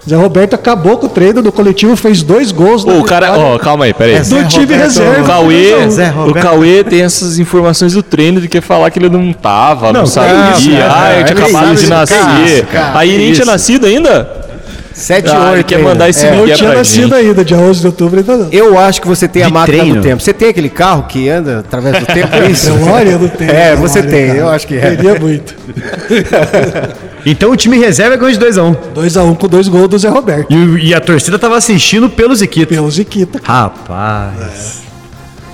Zé 0.09 0.17
Roberto 0.17 0.55
acabou 0.55 0.97
com 0.97 1.07
o 1.07 1.09
treino 1.11 1.43
do 1.43 1.53
coletivo, 1.53 1.95
fez 1.95 2.23
dois 2.23 2.51
gols 2.53 2.85
na 2.87 2.95
Ô, 2.95 3.01
o 3.01 3.05
cara, 3.05 3.39
ó, 3.39 3.59
calma 3.59 3.85
aí, 3.85 3.93
peraí. 3.93 4.19
do 4.21 4.45
time 4.49 4.65
Roberto- 4.65 4.83
reserva. 4.83 5.23
O 5.23 5.27
Cauê, 5.27 5.91
Zé 5.91 6.11
o. 6.17 6.33
Cauê 6.35 6.83
tem 6.85 7.03
essas 7.03 7.39
informações 7.39 7.93
do 7.93 8.03
treino 8.03 8.41
de 8.41 8.49
que 8.49 8.63
falar 8.63 8.91
que 8.91 8.99
ele 8.99 9.11
não 9.11 9.31
tava, 9.33 9.93
não, 9.93 10.01
Não, 10.01 10.07
sabia. 10.07 10.53
isso, 10.57 10.71
ah, 10.91 11.13
eu 11.19 11.25
tinha 11.27 11.39
acabado 11.45 11.75
isso, 11.75 11.85
de 11.85 11.91
nascer. 11.91 12.67
cara, 12.73 12.99
Aí 12.99 13.11
nem 13.11 13.19
tinha 13.33 13.43
isso. 13.43 13.45
nascido 13.47 13.87
ainda? 13.87 14.40
7 15.01 15.31
Ah, 15.31 15.49
ele 15.49 15.57
8 15.59 15.67
quer 15.67 15.79
mandar 15.83 16.09
esse 16.09 16.27
é. 16.27 16.51
é 16.51 16.55
tinha 16.55 16.75
nascido 16.75 17.15
ainda, 17.15 17.45
dia 17.45 17.57
11 17.57 17.81
de 17.81 17.87
outubro 17.87 18.21
ainda 18.21 18.37
não. 18.37 18.49
Eu 18.53 18.79
acho 18.79 19.01
que 19.01 19.09
você 19.09 19.27
tem 19.27 19.43
a 19.43 19.47
De 19.47 19.53
máquina 19.53 19.79
treino. 19.79 19.97
do 19.97 20.03
tempo. 20.03 20.23
Você 20.23 20.33
tem 20.33 20.49
aquele 20.49 20.69
carro 20.69 21.05
que 21.05 21.29
anda 21.29 21.61
através 21.61 21.99
do 21.99 22.07
tempo, 22.07 22.35
é 22.35 22.51
isso? 22.51 22.73
Memória 22.77 23.11
eu 23.11 23.19
não 23.19 23.29
tenho. 23.29 23.51
É, 23.51 23.71
memória, 23.71 23.77
você 23.77 24.03
tem, 24.03 24.27
cara. 24.29 24.39
eu 24.39 24.49
acho 24.49 24.67
que 24.67 24.77
é. 24.77 24.81
Teria 24.97 25.15
muito. 25.19 25.55
Então 27.27 27.51
o 27.51 27.57
time 27.57 27.77
reserva 27.79 28.17
ganhou 28.17 28.33
de 28.33 28.39
2x1. 28.39 28.77
2x1 28.97 29.37
com 29.37 29.47
dois 29.47 29.69
gols 29.69 29.89
do 29.89 29.99
Zé 29.99 30.09
Roberto. 30.09 30.51
E, 30.51 30.89
e 30.89 30.95
a 30.95 31.01
torcida 31.01 31.39
tava 31.39 31.55
assistindo 31.57 32.09
pelo 32.09 32.35
Ziquita. 32.35 32.67
Pelo 32.67 32.91
Ziquita. 32.91 33.39
Rapaz. 33.43 34.81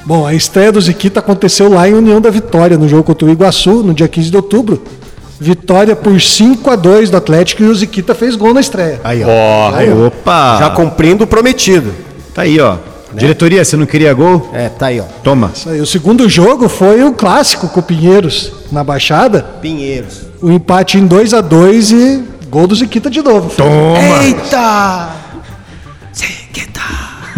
Bom, 0.04 0.24
a 0.24 0.32
estreia 0.32 0.70
do 0.70 0.80
Ziquita 0.80 1.18
aconteceu 1.18 1.68
lá 1.68 1.88
em 1.88 1.94
União 1.94 2.20
da 2.20 2.30
Vitória, 2.30 2.78
no 2.78 2.88
jogo 2.88 3.02
contra 3.02 3.26
o 3.26 3.30
Iguaçu, 3.30 3.82
no 3.82 3.92
dia 3.92 4.06
15 4.06 4.30
de 4.30 4.37
outubro. 4.37 4.80
Vitória 5.38 5.94
por 5.94 6.20
5 6.20 6.70
a 6.70 6.77
2 6.77 7.11
do 7.11 7.16
Atlético 7.16 7.62
e 7.62 7.66
o 7.66 7.75
Ziquita 7.75 8.14
fez 8.14 8.37
gol 8.37 8.55
na 8.55 8.61
estreia. 8.61 9.01
Aí, 9.05 9.22
ó. 9.22 9.29
Ó, 9.29 9.75
Aí, 9.75 9.92
ó. 9.92 10.07
Opa! 10.07 10.57
Já 10.59 10.70
cumprindo 10.70 11.25
o 11.25 11.27
prometido. 11.27 11.92
Tá 12.35 12.42
aí, 12.42 12.59
ó. 12.59 12.77
Diretoria, 13.12 13.64
você 13.64 13.77
não 13.77 13.87
queria 13.87 14.12
gol? 14.12 14.51
É, 14.53 14.68
tá 14.68 14.87
aí, 14.87 15.01
ó. 15.01 15.05
Toma. 15.22 15.51
Isso 15.55 15.68
aí. 15.68 15.81
O 15.81 15.87
segundo 15.87 16.29
jogo 16.29 16.68
foi 16.68 17.03
o 17.03 17.12
clássico 17.12 17.68
com 17.68 17.81
o 17.81 17.83
Pinheiros 17.83 18.53
na 18.70 18.83
Baixada. 18.85 19.42
Pinheiros. 19.62 20.22
O 20.42 20.51
empate 20.51 20.99
em 20.99 21.07
2 21.07 21.33
a 21.33 21.40
2 21.40 21.90
e 21.92 22.25
gol 22.51 22.66
do 22.66 22.75
Ziquita 22.75 23.09
de 23.11 23.22
novo. 23.22 23.51
Toma! 23.57 24.25
Eita! 24.25 25.11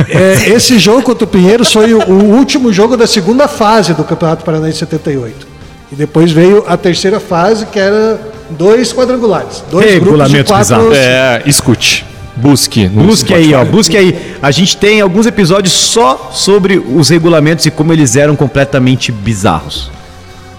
É, 0.09 0.51
esse 0.51 0.79
jogo 0.79 1.03
contra 1.03 1.25
o 1.25 1.27
Pinheiros 1.27 1.73
foi 1.73 1.93
o, 1.93 2.01
o 2.09 2.37
último 2.37 2.73
jogo 2.73 2.97
da 2.97 3.07
segunda 3.07 3.49
fase 3.49 3.95
do 3.95 4.05
Campeonato 4.05 4.45
Paranaense 4.45 4.79
78. 4.79 5.48
E 5.91 5.97
depois 5.97 6.31
veio 6.31 6.65
a 6.67 6.77
terceira 6.77 7.19
fase, 7.19 7.67
que 7.67 7.79
era 7.79 8.21
dois 8.51 8.93
quadrangulares. 8.93 9.63
Dois 9.71 9.99
grupos 9.99 10.27
de 10.29 10.37
Regulamentos 10.37 10.51
quatro. 10.51 10.91
bizarros. 10.91 10.97
é, 10.97 11.43
escute. 11.47 12.05
Busque. 12.37 12.87
Busque 12.89 13.35
aí, 13.35 13.53
ó. 13.53 13.65
Busque 13.65 13.97
aí. 13.97 14.37
A 14.41 14.51
gente 14.51 14.77
tem 14.77 15.01
alguns 15.01 15.27
episódios 15.27 15.73
só 15.73 16.31
sobre 16.33 16.79
os 16.79 17.09
regulamentos 17.09 17.67
e 17.67 17.71
como 17.71 17.93
eles 17.93 18.15
eram 18.17 18.37
completamente 18.37 19.11
bizarros. 19.11 19.91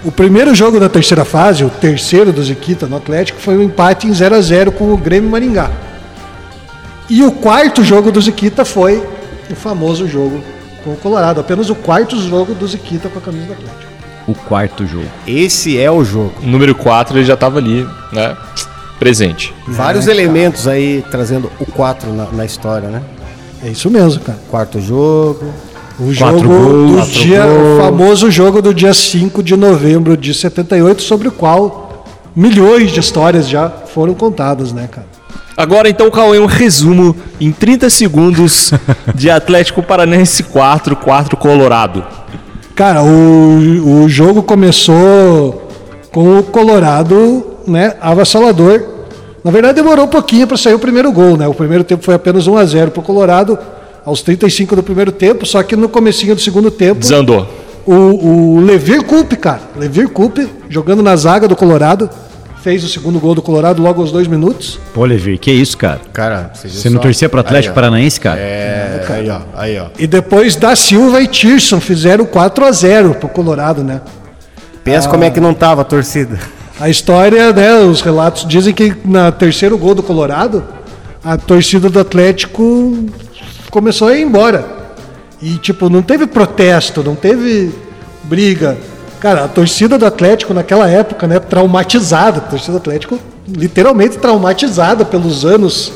O 0.04 0.12
primeiro 0.12 0.54
jogo 0.56 0.80
da 0.80 0.90
terceira 0.90 1.24
fase, 1.24 1.64
o 1.64 1.70
terceiro 1.70 2.32
do 2.34 2.44
Ziquita 2.44 2.88
no 2.88 2.98
Atlético, 2.98 3.40
foi 3.40 3.58
um 3.58 3.64
empate 3.64 4.08
em 4.08 4.14
0 4.14 4.36
a 4.36 4.42
0 4.42 4.72
com 4.72 4.94
o 4.94 4.98
Grêmio 4.98 5.30
Maringá. 5.30 5.70
E 7.10 7.24
o 7.24 7.32
quarto 7.32 7.84
jogo 7.84 8.12
do 8.12 8.22
Ziquita 8.22 8.64
foi 8.64 9.04
o 9.50 9.56
famoso 9.56 10.08
jogo 10.08 10.42
com 10.84 10.92
o 10.92 10.98
Colorado. 10.98 11.40
Apenas 11.42 11.70
o 11.70 11.76
quarto 11.76 12.20
jogo 12.20 12.54
do 12.54 12.68
Ziquita 12.68 13.10
com 13.10 13.20
a 13.20 13.22
camisa 13.22 13.48
do 13.48 13.54
Atlético. 13.54 13.89
O 14.30 14.36
quarto 14.36 14.86
jogo. 14.86 15.08
Esse 15.26 15.80
é 15.80 15.90
o 15.90 16.04
jogo. 16.04 16.34
Número 16.44 16.76
4 16.76 17.18
ele 17.18 17.26
já 17.26 17.36
tava 17.36 17.58
ali, 17.58 17.88
né? 18.14 18.38
Presente. 19.00 19.52
Vários 19.68 20.06
elementos 20.06 20.68
aí 20.68 21.04
trazendo 21.10 21.52
o 21.60 21.66
4 21.66 22.14
na, 22.14 22.26
na 22.26 22.46
história, 22.46 22.90
né? 22.90 23.02
É 23.64 23.70
isso 23.70 23.90
mesmo, 23.90 24.22
cara. 24.22 24.38
Quarto 24.52 24.80
jogo. 24.80 25.52
O 26.00 26.14
jogo 26.14 26.44
gols, 26.44 27.08
do 27.08 27.12
dia, 27.12 27.44
o 27.44 27.48
gols. 27.48 27.82
famoso 27.82 28.30
jogo 28.30 28.62
do 28.62 28.72
dia 28.72 28.94
5 28.94 29.42
de 29.42 29.56
novembro 29.56 30.16
de 30.16 30.32
78, 30.32 31.02
sobre 31.02 31.28
o 31.28 31.32
qual 31.32 32.06
milhões 32.36 32.92
de 32.92 33.00
histórias 33.00 33.50
já 33.50 33.68
foram 33.68 34.14
contadas, 34.14 34.72
né, 34.72 34.88
cara? 34.92 35.08
Agora 35.58 35.90
então, 35.90 36.10
Cauê, 36.12 36.40
um 36.40 36.46
resumo 36.46 37.16
em 37.42 37.52
30 37.52 37.90
segundos 37.90 38.72
de 39.16 39.30
Atlético 39.30 39.82
Paranense 39.82 40.44
4, 40.44 40.96
4 40.96 41.36
Colorado. 41.36 42.19
Cara, 42.80 43.04
o, 43.04 44.04
o 44.04 44.08
jogo 44.08 44.42
começou 44.42 45.68
com 46.14 46.40
o 46.40 46.44
Colorado, 46.44 47.46
né, 47.68 47.96
avassalador. 48.00 48.82
Na 49.44 49.52
verdade, 49.52 49.74
demorou 49.74 50.06
um 50.06 50.08
pouquinho 50.08 50.48
para 50.48 50.56
sair 50.56 50.76
o 50.76 50.80
primeiro 50.80 51.12
gol, 51.12 51.36
né? 51.36 51.46
O 51.46 51.54
primeiro 51.54 51.84
tempo 51.84 52.06
foi 52.06 52.14
apenas 52.14 52.48
1 52.48 52.56
a 52.56 52.64
0 52.64 52.92
para 52.92 53.02
o 53.02 53.04
Colorado, 53.04 53.60
aos 54.06 54.22
35 54.22 54.78
do 54.78 54.82
primeiro 54.82 55.12
tempo, 55.12 55.46
só 55.46 55.62
que 55.62 55.76
no 55.76 55.90
comecinho 55.90 56.34
do 56.36 56.40
segundo 56.40 56.72
tempo, 56.72 57.02
Desandou. 57.02 57.46
o, 57.86 57.94
o 58.56 58.62
Levir 58.62 59.04
Coupe, 59.04 59.36
cara, 59.36 59.60
Levir 59.76 60.08
Coupe, 60.08 60.48
jogando 60.70 61.04
na 61.04 61.18
zaga 61.18 61.50
do 61.50 61.58
Colorado, 61.58 62.10
fez 62.62 62.84
o 62.84 62.90
segundo 62.90 63.20
gol 63.20 63.34
do 63.34 63.42
Colorado 63.42 63.82
logo 63.82 64.02
aos 64.02 64.12
dois 64.12 64.28
minutos. 64.28 64.80
Pô, 64.94 65.06
Levi, 65.06 65.38
que 65.38 65.52
isso, 65.52 65.78
cara? 65.78 66.02
Cara, 66.12 66.52
Você 66.54 66.90
não 66.90 67.00
torcia 67.00 67.30
pro 67.30 67.40
Atlético 67.40 67.74
Paranaense? 67.74 68.20
Paranaense, 68.20 68.20
cara? 68.20 68.40
É, 68.40 69.06
aí, 69.10 69.30
ó. 69.30 69.40
Aí, 69.56 69.80
ó. 69.80 69.88
E 69.98 70.06
depois 70.06 70.56
da 70.56 70.76
Silva 70.76 71.22
e 71.22 71.28
Tirson 71.28 71.80
fizeram 71.80 72.26
4 72.26 72.66
a 72.66 72.72
0 72.72 73.16
pro 73.16 73.30
Colorado, 73.30 73.84
né? 73.84 74.02
Pensa 74.84 75.08
como 75.08 75.24
é 75.24 75.30
que 75.30 75.40
não 75.40 75.54
tava 75.54 75.82
a 75.82 75.86
torcida. 75.86 76.40
A 76.80 76.90
história, 76.90 77.52
né, 77.52 77.76
os 77.80 78.02
relatos 78.02 78.48
dizem 78.48 78.74
que 78.74 78.96
na 79.04 79.32
terceiro 79.32 79.78
gol 79.78 79.94
do 79.94 80.02
Colorado, 80.02 80.64
a 81.24 81.38
torcida 81.38 81.90
do 81.90 82.00
Atlético 82.00 83.06
começou 83.70 84.08
a 84.08 84.16
ir 84.16 84.22
embora. 84.22 84.66
E 85.42 85.58
tipo, 85.58 85.90
não 85.90 86.02
teve 86.02 86.26
protesto, 86.26 87.04
não 87.04 87.16
teve 87.16 87.72
briga. 88.24 88.78
Cara, 89.20 89.46
a 89.46 89.48
torcida 89.48 89.98
do 89.98 90.06
Atlético 90.06 90.54
naquela 90.54 90.90
época, 90.90 91.28
né, 91.28 91.40
traumatizada, 91.40 92.38
a 92.38 92.42
torcida 92.42 92.74
do 92.74 92.78
Atlético 92.78 93.20
literalmente 93.48 94.18
traumatizada 94.18 95.04
pelos 95.04 95.44
anos 95.44 95.92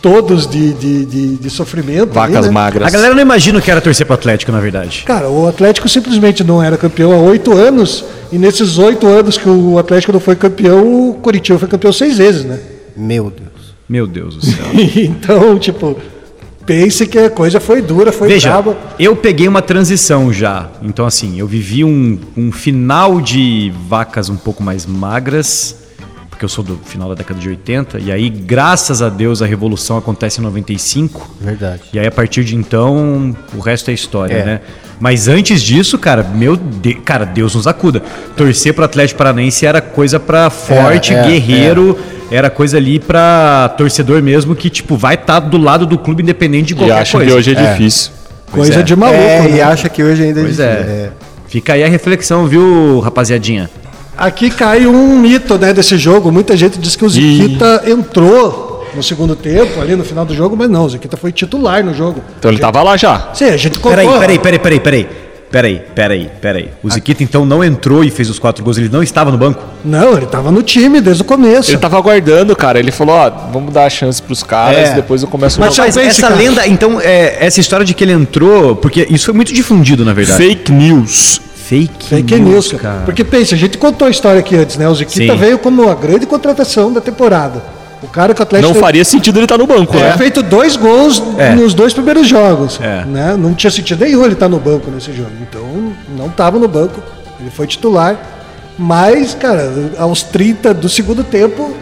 todos 0.00 0.46
de, 0.46 0.72
de, 0.74 1.04
de, 1.04 1.36
de 1.36 1.50
sofrimento. 1.50 2.18
ali, 2.18 2.32
Vacas 2.32 2.46
né? 2.46 2.52
magras. 2.52 2.86
A 2.86 2.90
galera 2.90 3.14
não 3.14 3.20
imagina 3.20 3.58
o 3.58 3.62
que 3.62 3.70
era 3.70 3.80
torcer 3.80 4.06
pro 4.06 4.14
Atlético, 4.14 4.50
na 4.50 4.60
verdade. 4.60 5.02
Cara, 5.04 5.28
o 5.28 5.46
Atlético 5.46 5.88
simplesmente 5.88 6.42
não 6.42 6.62
era 6.62 6.76
campeão 6.76 7.12
há 7.12 7.18
oito 7.18 7.52
anos, 7.52 8.04
e 8.32 8.38
nesses 8.38 8.78
oito 8.78 9.06
anos 9.06 9.36
que 9.36 9.48
o 9.48 9.78
Atlético 9.78 10.12
não 10.12 10.20
foi 10.20 10.36
campeão, 10.36 11.10
o 11.10 11.14
Curitiba 11.14 11.58
foi 11.58 11.68
campeão 11.68 11.92
seis 11.92 12.16
vezes, 12.18 12.44
né? 12.44 12.58
Meu 12.96 13.24
Deus. 13.30 13.50
Meu 13.88 14.06
Deus 14.06 14.36
do 14.36 14.46
céu. 14.46 14.66
então, 14.96 15.58
tipo, 15.58 15.96
pense 16.70 17.04
que 17.04 17.18
a 17.18 17.28
coisa 17.28 17.58
foi 17.58 17.82
dura, 17.82 18.12
foi 18.12 18.28
Veja, 18.28 18.50
braba. 18.50 18.76
eu 18.96 19.16
peguei 19.16 19.48
uma 19.48 19.60
transição 19.60 20.32
já. 20.32 20.68
Então, 20.80 21.04
assim, 21.04 21.36
eu 21.36 21.46
vivi 21.48 21.82
um, 21.84 22.16
um 22.36 22.52
final 22.52 23.20
de 23.20 23.72
vacas 23.88 24.28
um 24.28 24.36
pouco 24.36 24.62
mais 24.62 24.86
magras, 24.86 25.74
porque 26.30 26.44
eu 26.44 26.48
sou 26.48 26.62
do 26.62 26.78
final 26.84 27.08
da 27.08 27.16
década 27.16 27.40
de 27.40 27.48
80, 27.48 27.98
e 27.98 28.12
aí, 28.12 28.30
graças 28.30 29.02
a 29.02 29.08
Deus, 29.08 29.42
a 29.42 29.46
revolução 29.46 29.96
acontece 29.98 30.40
em 30.40 30.44
95. 30.44 31.28
Verdade. 31.40 31.82
E 31.92 31.98
aí, 31.98 32.06
a 32.06 32.12
partir 32.12 32.44
de 32.44 32.54
então, 32.54 33.34
o 33.52 33.58
resto 33.58 33.90
é 33.90 33.94
história, 33.94 34.34
É. 34.34 34.44
né? 34.44 34.60
Mas 35.00 35.26
antes 35.28 35.62
disso, 35.62 35.98
cara, 35.98 36.22
meu 36.22 36.56
de... 36.56 36.94
cara, 36.94 37.24
Deus 37.24 37.54
nos 37.56 37.66
acuda. 37.66 38.00
Torcer 38.36 38.74
pro 38.74 38.84
Atlético 38.84 39.18
Paranaense 39.18 39.64
era 39.66 39.80
coisa 39.80 40.20
pra 40.20 40.50
forte, 40.50 41.14
é, 41.14 41.22
guerreiro, 41.26 41.98
era 42.30 42.48
coisa 42.50 42.76
ali 42.76 42.98
pra 42.98 43.74
torcedor 43.76 44.22
mesmo 44.22 44.54
que, 44.54 44.70
tipo, 44.70 44.96
vai 44.96 45.14
estar 45.14 45.40
do 45.40 45.58
lado 45.58 45.86
do 45.86 45.98
clube 45.98 46.22
independente 46.22 46.68
de 46.68 46.72
E 46.74 46.76
qualquer 46.76 46.98
acha 47.02 47.18
coisa. 47.18 47.30
que 47.30 47.36
hoje 47.36 47.54
é, 47.56 47.60
É. 47.60 47.72
difícil. 47.72 48.12
Pois 48.52 48.66
Coisa 48.68 48.80
é. 48.80 48.82
de 48.82 48.96
maluco, 48.96 49.20
é, 49.20 49.40
né? 49.42 49.56
e 49.56 49.60
acha 49.60 49.88
que 49.88 50.02
hoje 50.02 50.22
ainda 50.24 50.40
Pois 50.40 50.58
existe. 50.58 50.62
é. 50.62 51.10
Fica 51.48 51.72
aí 51.74 51.84
a 51.84 51.88
reflexão, 51.88 52.46
viu, 52.46 53.00
rapaziadinha? 53.00 53.68
Aqui 54.16 54.50
cai 54.50 54.86
um 54.86 55.18
mito, 55.18 55.56
né, 55.58 55.72
desse 55.72 55.96
jogo. 55.96 56.30
Muita 56.30 56.56
gente 56.56 56.78
diz 56.78 56.94
que 56.96 57.04
o 57.04 57.08
Ziquita 57.08 57.82
entrou 57.86 58.86
no 58.94 59.02
segundo 59.02 59.34
tempo, 59.36 59.80
ali 59.80 59.94
no 59.96 60.04
final 60.04 60.24
do 60.24 60.34
jogo, 60.34 60.56
mas 60.56 60.68
não, 60.68 60.84
o 60.84 60.88
Ziquita 60.90 61.16
foi 61.16 61.30
titular 61.32 61.84
no 61.84 61.94
jogo. 61.94 62.20
Então 62.38 62.50
ele 62.50 62.60
tava 62.60 62.82
lá 62.82 62.96
já. 62.96 63.30
Sim, 63.32 63.44
a 63.46 63.56
gente 63.56 63.78
Peraí, 63.78 64.04
colocou- 64.04 64.20
peraí, 64.20 64.38
peraí, 64.38 64.58
peraí, 64.58 64.80
peraí. 64.80 65.08
Peraí, 65.50 65.82
peraí, 65.94 66.30
peraí. 66.40 66.68
O 66.80 66.88
Ziquita 66.88 67.24
então 67.24 67.44
não 67.44 67.64
entrou 67.64 68.04
e 68.04 68.10
fez 68.10 68.30
os 68.30 68.38
quatro 68.38 68.62
gols, 68.62 68.78
ele 68.78 68.88
não 68.88 69.02
estava 69.02 69.32
no 69.32 69.38
banco? 69.38 69.60
Não, 69.84 70.16
ele 70.16 70.26
tava 70.26 70.52
no 70.52 70.62
time 70.62 71.00
desde 71.00 71.22
o 71.22 71.24
começo. 71.24 71.72
Ele 71.72 71.78
tava 71.78 71.98
aguardando, 71.98 72.54
cara. 72.54 72.78
Ele 72.78 72.92
falou, 72.92 73.16
ó, 73.16 73.30
vamos 73.52 73.72
dar 73.74 73.84
a 73.84 73.90
chance 73.90 74.22
pros 74.22 74.44
caras, 74.44 74.90
É. 74.90 74.94
depois 74.94 75.22
eu 75.22 75.28
começo 75.28 75.58
Mas 75.58 75.70
a 75.70 75.72
jogar. 75.72 75.86
Mas 75.88 75.96
Mas 75.96 76.06
essa 76.06 76.28
cara. 76.28 76.34
lenda, 76.36 76.66
então, 76.68 77.00
é, 77.00 77.44
essa 77.44 77.58
história 77.58 77.84
de 77.84 77.94
que 77.94 78.04
ele 78.04 78.12
entrou, 78.12 78.76
porque 78.76 79.06
isso 79.10 79.24
foi 79.24 79.34
muito 79.34 79.52
difundido, 79.52 80.04
na 80.04 80.12
verdade. 80.12 80.38
Fake 80.40 80.70
news. 80.70 81.40
Fake, 81.66 82.06
Fake 82.08 82.36
news, 82.40 82.72
cara. 82.72 83.02
Porque 83.04 83.24
pensa, 83.24 83.54
a 83.54 83.58
gente 83.58 83.76
contou 83.78 84.06
a 84.06 84.10
história 84.10 84.38
aqui 84.40 84.56
antes, 84.56 84.76
né? 84.76 84.88
O 84.88 84.94
Ziquita 84.94 85.32
Sim. 85.34 85.38
veio 85.38 85.58
como 85.58 85.88
a 85.88 85.94
grande 85.94 86.26
contratação 86.26 86.92
da 86.92 87.00
temporada. 87.00 87.62
O 88.02 88.08
cara 88.08 88.32
que 88.32 88.40
o 88.40 88.42
Atlético 88.42 88.72
Não 88.72 88.80
faria 88.80 89.04
sentido 89.04 89.38
ele 89.38 89.44
estar 89.44 89.58
no 89.58 89.66
banco, 89.66 89.92
tinha 89.94 90.10
né? 90.10 90.16
feito 90.16 90.42
dois 90.42 90.74
gols 90.74 91.22
É. 91.36 91.54
nos 91.54 91.74
dois 91.74 91.92
primeiros 91.92 92.26
jogos. 92.26 92.80
É. 92.80 93.04
Né? 93.04 93.36
Não 93.36 93.52
tinha 93.54 93.70
sentido 93.70 94.02
nenhum 94.04 94.24
ele 94.24 94.32
estar 94.32 94.48
no 94.48 94.58
banco 94.58 94.90
nesse 94.90 95.12
jogo. 95.12 95.30
Então, 95.42 95.92
não 96.16 96.26
estava 96.28 96.58
no 96.58 96.66
banco. 96.66 97.02
Ele 97.38 97.50
foi 97.50 97.66
titular. 97.66 98.16
Mas, 98.78 99.34
cara, 99.34 99.70
aos 99.98 100.22
30 100.22 100.72
do 100.72 100.88
segundo 100.88 101.22
tempo, 101.22 101.74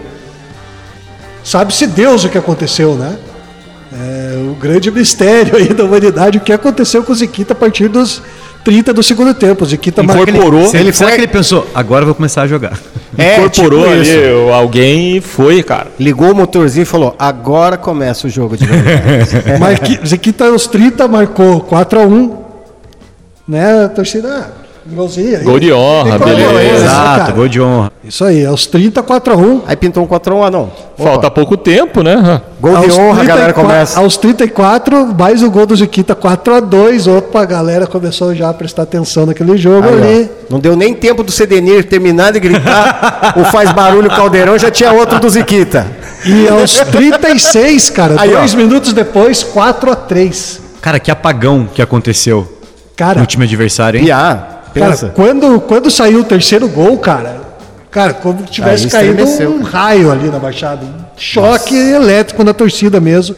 sabe-se 1.45 1.87
Deus 1.87 2.25
o 2.25 2.29
que 2.29 2.39
aconteceu, 2.39 2.95
né? 2.97 3.17
É 3.93 4.37
o 4.51 4.55
grande 4.55 4.91
mistério 4.91 5.57
aí 5.57 5.69
da 5.73 5.85
humanidade, 5.85 6.39
o 6.39 6.41
que 6.41 6.53
aconteceu 6.53 7.03
com 7.03 7.13
o 7.13 7.15
Ziquita 7.15 7.53
a 7.53 7.57
partir 7.57 7.89
dos 7.89 8.21
30 8.65 8.93
do 8.93 9.03
segundo 9.03 9.33
tempo. 9.35 9.65
O 9.65 9.67
Ziquita 9.67 10.03
marcou- 10.03 10.29
Incorporou. 10.29 10.67
Será, 10.69 10.83
Ele 10.83 10.93
será 10.93 11.09
foi- 11.11 11.19
que 11.19 11.25
ele 11.25 11.33
pensou, 11.33 11.67
agora 11.75 12.03
eu 12.03 12.07
vou 12.07 12.15
começar 12.15 12.43
a 12.43 12.47
jogar? 12.47 12.79
É, 13.17 13.39
Incorporou 13.39 13.81
tipo 13.85 13.93
ali 13.93 14.09
isso. 14.09 14.53
alguém 14.53 15.17
e 15.17 15.21
foi, 15.21 15.63
cara. 15.63 15.89
Ligou 15.99 16.31
o 16.31 16.35
motorzinho 16.35 16.83
e 16.83 16.87
falou: 16.87 17.17
agora 17.19 17.77
começa 17.77 18.27
o 18.27 18.31
jogo 18.31 18.57
de 18.57 18.67
verdade. 18.67 19.59
Marqui- 19.59 19.99
Ziquita 20.07 20.47
aos 20.47 20.67
30 20.67 21.09
marcou 21.09 21.61
4x1. 21.61 22.37
Né? 23.47 23.85
A 23.85 23.89
torcida, 23.89 24.53
golzinho. 24.95 25.43
Gol 25.45 25.59
de 25.61 25.73
honra, 25.73 26.19
beleza. 26.19 26.51
coisa, 26.53 26.75
Exato, 26.85 27.19
cara. 27.21 27.33
gol 27.33 27.49
de 27.49 27.61
honra. 27.61 27.93
Isso 28.05 28.25
aí, 28.25 28.45
aos 28.47 28.67
30, 28.67 29.03
4 29.03 29.33
a 29.33 29.37
1 29.37 29.63
Aí 29.67 29.77
pintou 29.77 30.03
um 30.03 30.07
4x1, 30.07 30.47
ah 30.47 30.51
não. 30.51 30.71
Falta 30.97 31.31
pouco 31.31 31.57
tempo, 31.57 32.03
né? 32.03 32.41
Gol 32.61 32.77
de 32.79 32.85
Aos 32.85 32.99
honra, 32.99 33.23
a 33.23 33.25
galera 33.25 33.53
34 33.53 33.63
começa. 33.63 34.01
Aos 34.01 34.17
34, 34.17 35.15
mais 35.19 35.43
o 35.43 35.51
gol 35.51 35.67
do 35.67 35.77
Ziquita 35.77 36.17
4x2. 36.17 37.19
Opa, 37.19 37.43
a 37.43 37.45
galera 37.45 37.87
começou 37.87 38.35
já 38.35 38.49
a 38.49 38.55
prestar 38.55 38.83
atenção 38.83 39.27
naquele 39.27 39.57
jogo 39.57 39.87
Aí, 39.89 39.95
ali. 39.95 40.31
ó. 40.49 40.53
Não 40.55 40.59
deu 40.61 40.75
nem 40.75 40.95
tempo 40.95 41.23
do 41.23 41.31
Cedenir 41.31 41.85
terminar 41.85 42.33
de 42.33 42.41
gritar, 42.41 43.35
o 43.37 43.45
faz 43.45 43.71
barulho 43.73 44.09
caldeirão, 44.09 44.59
já 44.59 44.71
tinha 44.71 44.93
outro 44.93 45.21
do 45.21 45.29
Ziquita. 45.29 45.87
E 46.25 46.49
aos 46.49 46.73
36, 46.81 47.91
cara, 47.91 48.15
Aí, 48.19 48.35
ó. 48.35 48.39
dois 48.39 48.55
minutos 48.55 48.93
depois, 48.93 49.45
4x3. 49.45 50.61
Cara, 50.81 50.99
que 50.99 51.11
apagão 51.11 51.69
que 51.73 51.83
aconteceu 51.83 52.51
Cara, 52.97 53.21
no 53.21 53.27
time 53.27 53.45
adversário, 53.45 53.99
hein? 53.99 54.05
Piá, 54.07 54.58
cara 54.79 54.91
pensa. 54.93 55.13
quando, 55.15 55.61
quando 55.61 55.91
saiu 55.91 56.21
o 56.21 56.25
terceiro 56.25 56.69
gol, 56.69 56.97
cara, 56.99 57.41
cara, 57.91 58.15
como 58.15 58.41
se 58.41 58.53
tivesse 58.53 58.85
Aí 58.85 58.91
caído 58.91 59.25
um 59.25 59.63
raio 59.63 60.11
ali 60.11 60.29
na 60.29 60.39
baixada. 60.39 60.85
Um 60.85 60.95
choque 61.17 61.75
elétrico 61.77 62.43
na 62.45 62.53
torcida 62.55 63.01
mesmo. 63.01 63.37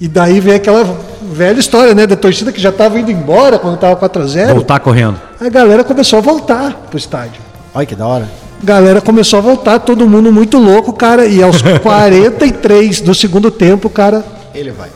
E 0.00 0.06
daí 0.06 0.38
vem 0.38 0.54
aquela 0.54 0.86
velha 1.32 1.58
história, 1.58 1.94
né? 1.94 2.06
Da 2.06 2.14
torcida 2.16 2.52
que 2.52 2.60
já 2.60 2.68
estava 2.68 2.98
indo 3.00 3.10
embora 3.10 3.58
quando 3.58 3.76
tava 3.78 3.96
4x0. 4.08 4.54
Voltar 4.54 4.78
correndo. 4.80 5.20
A 5.40 5.48
galera 5.48 5.82
começou 5.82 6.18
a 6.18 6.22
voltar 6.22 6.72
pro 6.88 6.96
estádio. 6.98 7.40
Olha 7.74 7.84
que 7.86 7.96
da 7.96 8.06
hora. 8.06 8.28
galera 8.62 9.00
começou 9.00 9.38
a 9.40 9.42
voltar, 9.42 9.78
todo 9.80 10.08
mundo 10.08 10.32
muito 10.32 10.58
louco, 10.58 10.92
cara. 10.92 11.26
E 11.26 11.42
aos 11.42 11.60
43 11.82 13.00
do 13.00 13.14
segundo 13.14 13.50
tempo, 13.50 13.90
cara, 13.90 14.24
Ele 14.54 14.70
vai. 14.70 14.88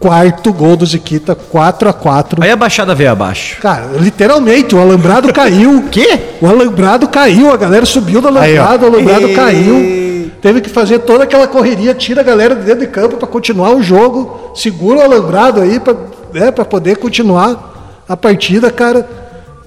Quarto 0.00 0.50
gol 0.52 0.76
do 0.76 0.86
Ziquita, 0.86 1.34
4 1.34 1.90
a 1.90 1.92
4 1.92 2.42
Aí 2.42 2.50
a 2.50 2.56
baixada 2.56 2.94
veio 2.94 3.10
abaixo. 3.10 3.60
Cara, 3.60 3.90
literalmente, 3.98 4.74
o 4.74 4.80
alambrado 4.80 5.30
caiu. 5.32 5.84
Quê? 5.92 6.18
O 6.40 6.46
alambrado 6.48 7.06
caiu, 7.06 7.52
a 7.52 7.56
galera 7.56 7.84
subiu 7.84 8.22
do 8.22 8.28
Aí, 8.28 8.56
alambrado, 8.56 8.86
o 8.86 8.88
alambrado 8.88 9.28
E- 9.28 9.34
caiu. 9.34 10.00
Teve 10.40 10.62
que 10.62 10.70
fazer 10.70 11.00
toda 11.00 11.24
aquela 11.24 11.46
correria, 11.46 11.92
tira 11.92 12.22
a 12.22 12.24
galera 12.24 12.54
de 12.54 12.62
dentro 12.62 12.80
de 12.80 12.86
campo 12.86 13.18
para 13.18 13.28
continuar 13.28 13.76
o 13.76 13.82
jogo, 13.82 14.52
segura 14.54 15.00
o 15.00 15.02
alambrado 15.02 15.60
aí 15.60 15.78
para 15.78 15.94
né, 16.32 16.50
pra 16.50 16.64
poder 16.64 16.96
continuar 16.96 18.02
a 18.08 18.16
partida, 18.16 18.70
cara. 18.70 19.06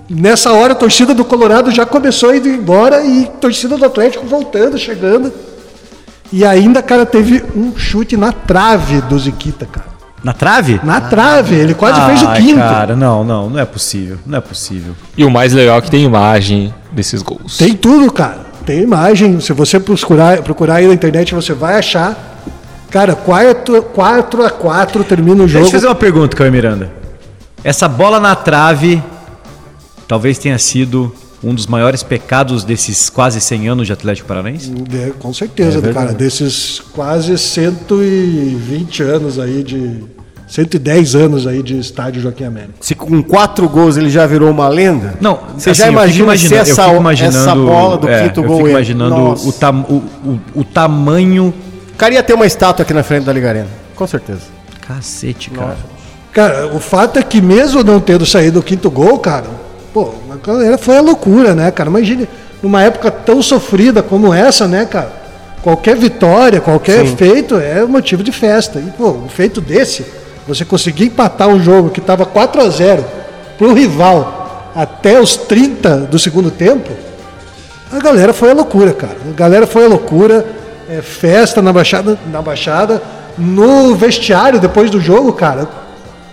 Nessa 0.09 0.51
hora 0.51 0.73
a 0.73 0.75
torcida 0.75 1.13
do 1.13 1.23
Colorado 1.23 1.69
já 1.69 1.85
começou 1.85 2.31
a 2.31 2.35
ir 2.35 2.45
embora 2.47 3.03
e 3.03 3.25
a 3.25 3.37
torcida 3.37 3.77
do 3.77 3.85
Atlético 3.85 4.25
voltando, 4.25 4.77
chegando. 4.79 5.31
E 6.31 6.43
ainda, 6.43 6.81
cara, 6.81 7.05
teve 7.05 7.43
um 7.55 7.77
chute 7.77 8.17
na 8.17 8.31
trave 8.31 9.01
do 9.01 9.17
Ziquita, 9.19 9.67
cara. 9.71 9.92
Na 10.23 10.31
trave? 10.31 10.79
Na 10.83 11.01
trave, 11.01 11.55
ele 11.55 11.73
quase 11.73 11.99
fez 12.05 12.21
o 12.21 12.33
quinto. 12.33 12.59
Cara, 12.59 12.95
não, 12.95 13.23
não, 13.23 13.49
não 13.49 13.59
é 13.59 13.65
possível. 13.65 14.17
Não 14.25 14.37
é 14.37 14.41
possível. 14.41 14.93
E 15.17 15.25
o 15.25 15.29
mais 15.29 15.51
legal 15.51 15.77
é 15.77 15.81
que 15.81 15.91
tem 15.91 16.03
imagem 16.05 16.73
desses 16.91 17.21
gols. 17.21 17.57
Tem 17.57 17.73
tudo, 17.75 18.11
cara. 18.11 18.39
Tem 18.65 18.81
imagem. 18.81 19.41
Se 19.41 19.51
você 19.51 19.79
procurar, 19.79 20.41
procurar 20.41 20.75
aí 20.75 20.87
na 20.87 20.93
internet, 20.93 21.35
você 21.35 21.53
vai 21.53 21.77
achar. 21.77 22.17
Cara, 22.89 23.15
4, 23.15 23.81
4 23.83 24.45
a 24.45 24.49
4 24.49 25.03
termina 25.03 25.43
o 25.43 25.47
Deixa 25.47 25.53
jogo. 25.53 25.65
eu 25.65 25.71
fazer 25.71 25.87
uma 25.87 25.95
pergunta, 25.95 26.37
Caio 26.37 26.51
Miranda. 26.51 26.91
Essa 27.63 27.89
bola 27.89 28.19
na 28.19 28.35
trave 28.35 29.03
talvez 30.07 30.37
tenha 30.37 30.57
sido 30.57 31.13
um 31.43 31.53
dos 31.53 31.67
maiores 31.67 32.01
pecados 32.03 32.63
desses 32.63 33.09
quase 33.09 33.41
100 33.41 33.67
anos 33.67 33.87
de 33.87 33.93
Atlético 33.93 34.27
Paranaense? 34.27 34.71
É, 34.93 35.11
com 35.19 35.33
certeza, 35.33 35.81
cara. 35.93 36.13
Desses 36.13 36.79
quase 36.93 37.37
120 37.37 39.03
anos 39.03 39.39
aí 39.39 39.63
de. 39.63 40.03
110 40.47 41.15
anos 41.15 41.47
aí 41.47 41.63
de 41.63 41.79
estádio 41.79 42.21
Joaquim 42.21 42.43
América. 42.43 42.73
Se 42.79 42.93
com 42.93 43.23
quatro 43.23 43.67
gols 43.67 43.97
ele 43.97 44.09
já 44.09 44.27
virou 44.27 44.51
uma 44.51 44.67
lenda, 44.67 45.15
Não, 45.19 45.39
você 45.57 45.71
assim, 45.71 45.79
já 45.79 45.85
eu 45.87 45.91
fico 45.93 45.93
imagina 46.23 46.37
se 46.37 46.53
eu 46.53 46.59
essa, 46.59 46.83
fico 46.83 46.95
imaginando, 46.97 47.37
essa 47.37 47.55
bola 47.55 47.97
do 47.97 48.07
é, 48.07 48.23
quinto 48.27 48.39
eu 48.41 48.43
gol 48.43 48.57
fico 48.57 48.67
entra. 48.67 48.79
imaginando 48.81 49.15
Nossa. 49.15 49.47
o, 49.49 49.51
tam- 49.53 49.85
o, 49.89 49.95
o, 50.29 50.39
o 50.61 50.63
tamanho. 50.63 51.51
O 51.91 51.95
cara 51.97 52.13
ia 52.13 52.21
ter 52.21 52.33
uma 52.35 52.45
estátua 52.45 52.83
aqui 52.83 52.93
na 52.93 53.01
frente 53.01 53.23
da 53.23 53.33
Liga 53.33 53.49
Arena. 53.49 53.67
Com 53.95 54.05
certeza. 54.05 54.41
Cacete, 54.87 55.49
cara. 55.49 55.77
Cara, 56.31 56.67
o 56.75 56.79
fato 56.79 57.17
é 57.17 57.23
que 57.23 57.41
mesmo 57.41 57.83
não 57.83 57.99
tendo 57.99 58.23
saído 58.25 58.59
o 58.59 58.63
quinto 58.63 58.91
gol, 58.91 59.17
cara, 59.17 59.47
pô, 59.93 60.13
a 60.31 60.35
galera 60.45 60.77
foi 60.77 60.97
a 60.97 61.01
loucura, 61.01 61.53
né, 61.53 61.69
cara? 61.69 61.89
Imagine, 61.89 62.27
numa 62.61 62.81
época 62.81 63.11
tão 63.11 63.41
sofrida 63.41 64.01
como 64.01 64.33
essa, 64.33 64.67
né, 64.67 64.85
cara? 64.85 65.21
Qualquer 65.61 65.95
vitória, 65.95 66.59
qualquer 66.59 67.05
feito 67.05 67.55
é 67.55 67.85
motivo 67.85 68.23
de 68.23 68.31
festa. 68.31 68.79
E, 68.79 68.91
pô, 68.91 69.11
um 69.11 69.29
feito 69.29 69.61
desse, 69.61 70.05
você 70.47 70.65
conseguir 70.65 71.05
empatar 71.05 71.47
um 71.47 71.61
jogo 71.61 71.89
que 71.89 72.01
tava 72.01 72.25
4 72.25 72.61
a 72.61 72.69
0 72.69 73.05
pro 73.57 73.73
rival 73.73 74.71
até 74.75 75.21
os 75.21 75.37
30 75.37 75.97
do 75.99 76.17
segundo 76.17 76.49
tempo, 76.49 76.91
a 77.91 77.99
galera 77.99 78.33
foi 78.33 78.49
a 78.49 78.53
loucura, 78.53 78.91
cara. 78.91 79.15
A 79.29 79.33
galera 79.33 79.67
foi 79.67 79.85
a 79.85 79.87
loucura. 79.87 80.45
É, 80.89 81.01
festa 81.01 81.61
na 81.61 81.71
baixada, 81.71 82.19
na 82.29 82.41
baixada, 82.41 83.01
no 83.37 83.95
vestiário 83.95 84.59
depois 84.59 84.91
do 84.91 84.99
jogo, 84.99 85.31
cara. 85.31 85.65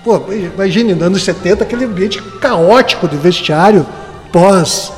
Pô, 0.04 0.20
imagine, 0.32 0.94
nos 0.94 1.02
anos 1.02 1.24
70, 1.24 1.62
aquele 1.62 1.84
ambiente 1.84 2.22
caótico 2.40 3.06
de 3.06 3.16
vestiário 3.16 3.86
pós, 4.32 4.90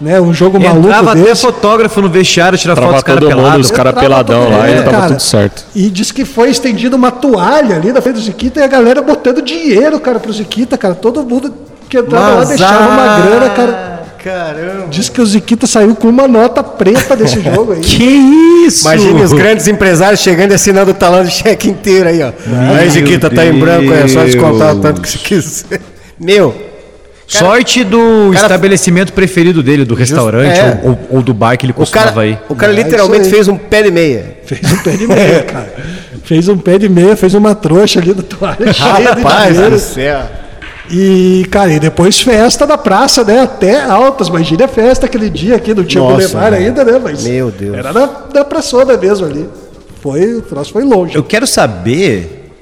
né, 0.00 0.20
um 0.20 0.32
jogo 0.32 0.58
maluco 0.58 0.86
Entrava 0.86 1.12
até 1.12 1.22
desse. 1.22 1.42
fotógrafo 1.42 2.00
no 2.00 2.08
vestiário, 2.08 2.58
tirar 2.58 2.74
foto 2.76 2.94
dos 2.94 3.02
caras 3.02 3.20
todo 3.20 3.30
mundo, 3.30 3.42
pelados. 3.42 3.66
os 3.66 3.72
caras 3.72 3.92
Entrava 3.92 4.08
peladão 4.08 4.50
lá 4.50 4.66
mundo, 4.66 4.70
e 4.70 4.76
tava 4.76 4.90
cara. 4.90 5.06
tudo 5.08 5.22
certo. 5.22 5.64
E 5.74 5.90
diz 5.90 6.10
que 6.10 6.24
foi 6.24 6.50
estendida 6.50 6.96
uma 6.96 7.10
toalha 7.10 7.76
ali 7.76 7.92
na 7.92 8.00
frente 8.00 8.16
do 8.16 8.22
Ziquita 8.22 8.60
e 8.60 8.62
a 8.62 8.66
galera 8.66 9.02
botando 9.02 9.42
dinheiro, 9.42 10.00
cara, 10.00 10.18
pro 10.18 10.32
Ziquita, 10.32 10.78
cara. 10.78 10.94
Todo 10.94 11.22
mundo 11.22 11.52
que 11.88 11.98
entrava 11.98 12.30
lá 12.30 12.36
Mas, 12.36 12.48
deixava 12.48 12.88
uma 12.88 13.02
ah, 13.02 13.20
grana, 13.20 13.50
cara. 13.50 13.95
Caramba. 14.26 14.88
Diz 14.90 15.08
que 15.08 15.20
o 15.20 15.26
Ziquita 15.26 15.66
saiu 15.68 15.94
com 15.94 16.08
uma 16.08 16.26
nota 16.26 16.62
preta 16.62 17.14
desse 17.14 17.38
jogo 17.42 17.72
aí. 17.74 17.80
Que 17.80 18.02
isso? 18.66 18.80
Imagine 18.88 19.22
os 19.22 19.32
grandes 19.32 19.68
empresários 19.68 20.20
chegando 20.20 20.50
e 20.50 20.54
assinando 20.54 20.90
o 20.90 20.94
talão 20.94 21.22
de 21.24 21.30
cheque 21.30 21.68
inteiro 21.68 22.08
aí, 22.08 22.20
ó. 22.22 22.32
aí, 22.76 22.90
Ziquita, 22.90 23.30
tá 23.30 23.46
em 23.46 23.56
branco, 23.58 23.92
é 23.92 24.08
só 24.08 24.24
descontar 24.24 24.74
o 24.74 24.80
tanto 24.80 25.00
que 25.00 25.08
você 25.08 25.18
quiser. 25.18 25.80
Meu, 26.18 26.54
Sorte 27.28 27.82
do 27.82 28.30
cara- 28.32 28.44
estabelecimento 28.46 29.12
preferido 29.12 29.60
dele, 29.62 29.84
do 29.84 29.94
restaurante 29.96 30.58
é. 30.60 30.80
ou, 30.84 30.98
ou- 31.10 31.22
do 31.22 31.34
bar 31.34 31.56
que 31.56 31.66
ele 31.66 31.72
o 31.72 31.74
costumava 31.74 32.12
cara, 32.12 32.26
ir. 32.26 32.38
o 32.48 32.54
cara 32.54 32.72
É, 32.72 32.76
literalmente 32.76 33.24
aí. 33.24 33.30
fez 33.30 33.48
um 33.48 33.56
pé 33.56 33.82
de 33.82 33.90
meia. 33.90 34.38
Fez 34.44 34.72
um 34.72 34.76
pé 34.76 34.90
de 34.92 35.06
meia, 35.08 35.42
cara. 35.46 35.74
Fez 36.22 36.48
um 36.48 36.56
pé 36.56 36.78
de 36.78 36.88
meia, 36.88 37.16
fez 37.16 37.34
uma 37.34 37.52
trouxa 37.54 37.98
ali 38.00 38.14
da 38.14 38.22
toalha 38.22 38.72
cheia 38.72 38.94
de 38.96 39.02
Rapaz 39.02 39.52
dinheiro. 39.54 39.70
do 39.74 39.78
céu. 39.80 40.20
E, 40.90 41.46
cara, 41.50 41.72
e 41.72 41.80
depois 41.80 42.20
festa 42.20 42.64
na 42.64 42.78
praça, 42.78 43.24
né? 43.24 43.40
Até 43.40 43.82
altas. 43.82 44.28
Imagina 44.28 44.66
a 44.66 44.68
festa 44.68 45.06
aquele 45.06 45.28
dia 45.28 45.56
aqui, 45.56 45.74
não 45.74 45.84
tinha 45.84 46.02
Nossa, 46.02 46.14
Boulevard 46.16 46.50
velho. 46.56 46.66
ainda, 46.66 46.84
né? 46.84 47.00
Mas 47.02 47.24
Meu 47.24 47.50
Deus. 47.50 47.76
Era 47.76 47.92
na, 47.92 48.08
na 48.32 48.44
praçona 48.44 48.96
mesmo 48.96 49.26
ali. 49.26 49.48
Foi, 50.00 50.34
o 50.34 50.42
troço 50.42 50.72
foi 50.72 50.84
longe. 50.84 51.16
Eu 51.16 51.24
quero 51.24 51.46
saber 51.46 52.52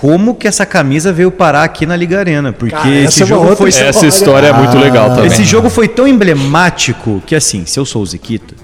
como 0.00 0.34
que 0.34 0.48
essa 0.48 0.64
camisa 0.64 1.12
veio 1.12 1.30
parar 1.30 1.64
aqui 1.64 1.84
na 1.84 1.94
Liga 1.94 2.18
Arena, 2.18 2.52
porque 2.54 2.74
Cara, 2.74 2.88
essa 2.88 3.08
esse 3.08 3.22
é 3.22 3.26
jogo 3.26 3.42
outra 3.42 3.56
foi 3.56 3.68
história. 3.68 3.88
Essa 3.90 4.06
história 4.06 4.46
é 4.46 4.52
muito 4.52 4.78
legal 4.78 5.10
também. 5.10 5.26
esse 5.26 5.44
jogo 5.44 5.68
foi 5.68 5.86
tão 5.88 6.08
emblemático 6.08 7.22
que 7.26 7.34
assim, 7.34 7.66
se 7.66 7.78
eu 7.78 7.84
sou 7.84 8.00
o 8.00 8.06
Ziquita 8.06 8.54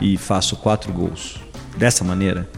e 0.00 0.16
faço 0.16 0.56
quatro 0.56 0.92
gols 0.92 1.36
dessa 1.76 2.02
maneira, 2.02 2.48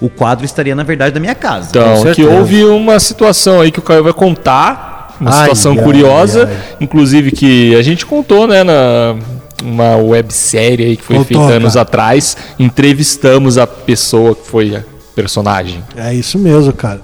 o 0.00 0.08
quadro 0.08 0.44
estaria 0.44 0.74
na 0.74 0.82
verdade 0.82 1.14
da 1.14 1.20
minha 1.20 1.34
casa. 1.34 1.68
Então, 1.70 2.12
que 2.12 2.24
houve 2.24 2.64
uma 2.64 2.98
situação 3.00 3.60
aí 3.60 3.70
que 3.70 3.78
o 3.78 3.82
Caio 3.82 4.02
vai 4.04 4.12
contar, 4.12 5.16
uma 5.20 5.30
Ai, 5.30 5.40
situação 5.42 5.72
ai, 5.72 5.82
curiosa, 5.82 6.48
ai. 6.50 6.76
inclusive 6.80 7.30
que 7.30 7.74
a 7.76 7.82
gente 7.82 8.04
contou, 8.04 8.46
né, 8.46 8.62
na 8.64 9.16
uma 9.62 9.96
websérie 9.96 10.84
aí 10.84 10.96
que 10.96 11.02
foi 11.04 11.16
Contou, 11.16 11.42
feita 11.46 11.54
anos 11.54 11.72
cara. 11.72 11.82
atrás, 11.82 12.36
entrevistamos 12.58 13.56
a 13.56 13.66
pessoa 13.66 14.34
que 14.34 14.46
foi 14.46 14.76
a 14.76 14.82
personagem. 15.14 15.82
É 15.96 16.12
isso 16.12 16.38
mesmo, 16.38 16.70
cara. 16.72 17.00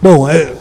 Bom, 0.00 0.28
é, 0.28 0.52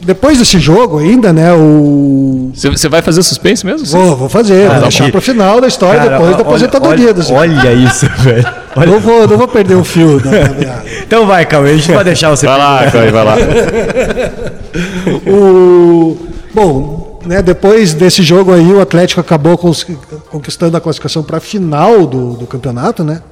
depois 0.00 0.38
desse 0.38 0.58
jogo 0.58 0.98
ainda, 1.00 1.30
né? 1.30 1.52
O. 1.52 2.50
Você- 2.54 2.88
vai 2.88 3.02
fazer 3.02 3.22
suspense 3.22 3.66
mesmo? 3.66 3.86
Vou, 3.86 4.16
vou 4.16 4.28
fazer, 4.30 4.60
vou 4.62 4.68
Cara, 4.70 4.80
deixar 4.82 5.04
que- 5.06 5.12
pro 5.12 5.20
final 5.20 5.60
da 5.60 5.66
história, 5.68 5.98
Cara, 6.00 6.10
depois 6.12 6.30
da 6.30 6.36
olha- 6.36 6.42
aposentadoria 6.46 7.04
olha, 7.06 7.14
do 7.14 7.34
olha 7.34 7.72
isso, 7.74 8.06
velho. 8.20 8.46
Olha- 8.76 8.90
Não 8.90 9.00
vou, 9.00 9.26
não 9.28 9.36
vou 9.38 9.46
perder 9.48 9.74
o 9.76 9.84
fio 9.84 10.18
da 10.20 10.30
meada. 10.58 10.84
Então 11.06 11.26
vai, 11.26 11.44
Cauê, 11.46 11.70
a 11.72 11.76
gente 11.76 11.90
vai 11.92 12.04
deixar 12.04 12.30
você 12.30 12.46
Vai 12.46 12.58
lá, 12.58 12.90
Caio, 12.90 13.12
vai 13.12 13.24
lá. 13.24 13.36
O, 15.26 16.16
bom, 16.52 17.20
né, 17.24 17.40
depois 17.42 17.94
desse 17.94 18.22
jogo 18.22 18.52
aí, 18.52 18.72
o 18.72 18.80
Atlético 18.80 19.20
acabou 19.20 19.56
conquistando 19.56 20.76
a 20.76 20.80
classificação 20.80 21.22
para 21.22 21.36
a 21.38 21.40
final 21.40 22.06
do, 22.06 22.34
do 22.34 22.46
campeonato, 22.46 23.04
né? 23.04 23.22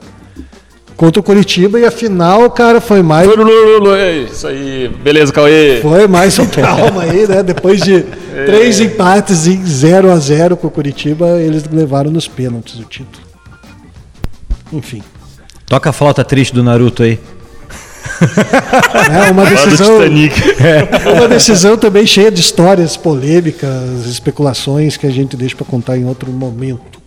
Contra 0.97 1.19
o 1.19 1.23
Curitiba 1.23 1.81
e 1.81 1.85
a 1.87 1.91
final, 1.91 2.49
cara, 2.51 2.81
foi 2.81 3.03
mais 3.03 3.29
Isso 4.31 4.47
aí, 4.47 4.89
beleza, 5.03 5.33
Cauê. 5.33 5.81
foi 5.83 6.07
mais 6.07 6.39
um 6.39 6.47
trauma 6.47 7.03
aí, 7.03 7.27
né? 7.27 7.43
Depois 7.43 7.81
de 7.81 8.03
três 8.47 8.79
empates 8.79 9.47
em 9.49 9.65
0 9.65 10.13
a 10.13 10.17
0 10.17 10.57
com 10.57 10.69
o 10.69 10.71
Curitiba, 10.71 11.41
eles 11.41 11.65
levaram 11.73 12.11
nos 12.11 12.29
pênaltis 12.29 12.79
o 12.79 12.85
título. 12.85 13.25
Enfim. 14.73 15.03
Toca 15.73 15.89
a 15.89 15.93
flauta 15.95 16.23
triste 16.23 16.53
do 16.53 16.63
Naruto 16.63 17.03
aí. 17.03 17.19
É 19.11 19.31
uma 19.31 19.47
decisão, 19.47 20.01
Titanic. 20.01 20.35
uma 21.17 21.27
decisão 21.27 21.79
também 21.79 22.07
cheia 22.07 22.31
de 22.31 22.43
histórias 22.43 22.95
polêmicas, 22.95 24.05
especulações 24.05 24.99
que 24.99 25.07
a 25.07 25.11
gente 25.11 25.35
deixa 25.35 25.57
para 25.57 25.65
contar 25.65 25.97
em 25.97 26.05
outro 26.05 26.31
momento. 26.31 27.01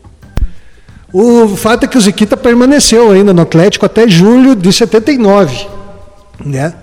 O 1.13 1.47
fato 1.49 1.83
é 1.83 1.87
que 1.87 1.95
o 1.95 2.01
Ziquita 2.01 2.35
permaneceu 2.35 3.11
ainda 3.11 3.31
no 3.33 3.43
Atlético 3.43 3.85
até 3.85 4.07
julho 4.09 4.55
de 4.55 4.73
79, 4.73 5.67
né? 6.43 6.73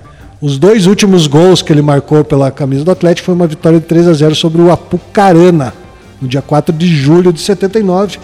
Os 0.40 0.58
dois 0.58 0.86
últimos 0.86 1.26
gols 1.26 1.62
que 1.62 1.72
ele 1.72 1.82
marcou 1.82 2.22
pela 2.22 2.52
camisa 2.52 2.84
do 2.84 2.92
Atlético 2.92 3.26
foi 3.26 3.34
uma 3.34 3.48
vitória 3.48 3.80
de 3.80 3.86
3 3.86 4.06
a 4.06 4.12
0 4.12 4.36
sobre 4.36 4.62
o 4.62 4.70
Apucarana, 4.70 5.74
no 6.20 6.28
dia 6.28 6.42
4 6.42 6.72
de 6.72 6.86
julho 6.86 7.32
de 7.32 7.40
79. 7.40 8.20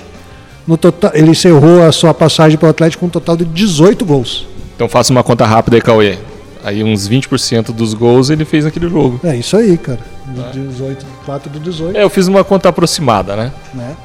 No 0.69 0.77
total, 0.77 1.11
ele 1.15 1.31
encerrou 1.31 1.83
a 1.83 1.91
sua 1.91 2.13
passagem 2.13 2.59
pelo 2.59 2.69
Atlético 2.69 3.01
com 3.01 3.07
um 3.07 3.11
total 3.11 3.39
de 3.39 3.47
18 3.47 4.05
gols. 4.05 4.47
Então 4.77 4.87
faça 4.87 5.11
uma 5.11 5.25
conta 5.25 5.47
rápida 5.47 5.79
aí, 5.79 5.81
Cauê. 5.81 6.19
Aí 6.63 6.85
uns 6.85 7.09
20% 7.09 7.73
dos 7.73 7.95
gols 7.95 8.29
ele 8.29 8.45
fez 8.45 8.67
naquele 8.67 8.87
jogo. 8.87 9.19
É 9.25 9.35
isso 9.35 9.57
aí, 9.57 9.79
cara. 9.79 10.01
Do 10.27 10.43
18, 10.53 11.07
4 11.25 11.51
do 11.51 11.59
18. 11.59 11.97
É, 11.97 12.03
eu 12.03 12.11
fiz 12.11 12.29
uma 12.29 12.45
conta 12.45 12.69
aproximada, 12.69 13.35
né? 13.35 13.53
né? 13.73 13.97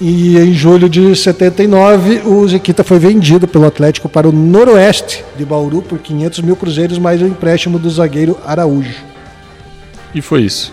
E 0.00 0.36
em 0.36 0.52
julho 0.52 0.88
de 0.88 1.14
79, 1.14 2.22
o 2.24 2.48
Ziquita 2.48 2.82
foi 2.82 2.98
vendido 2.98 3.46
pelo 3.46 3.64
Atlético 3.64 4.08
para 4.08 4.28
o 4.28 4.32
Noroeste 4.32 5.24
de 5.36 5.44
Bauru 5.44 5.80
por 5.80 6.00
500 6.00 6.40
mil 6.40 6.56
cruzeiros, 6.56 6.98
mais 6.98 7.22
o 7.22 7.26
empréstimo 7.26 7.78
do 7.78 7.88
zagueiro 7.88 8.36
Araújo. 8.44 8.96
E 10.12 10.20
foi 10.20 10.42
isso. 10.42 10.72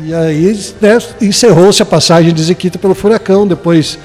E 0.00 0.14
aí 0.14 0.58
né, 0.80 0.98
encerrou-se 1.20 1.82
a 1.82 1.86
passagem 1.86 2.32
de 2.32 2.42
Ziquita 2.42 2.78
pelo 2.78 2.94
Furacão. 2.94 3.46
Depois 3.46 3.98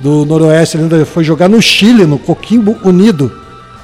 do 0.00 0.24
Noroeste, 0.24 0.76
ele 0.76 0.84
ainda 0.84 1.04
foi 1.04 1.22
jogar 1.22 1.48
no 1.48 1.60
Chile, 1.60 2.06
no 2.06 2.18
Coquimbo 2.18 2.76
Unido. 2.82 3.30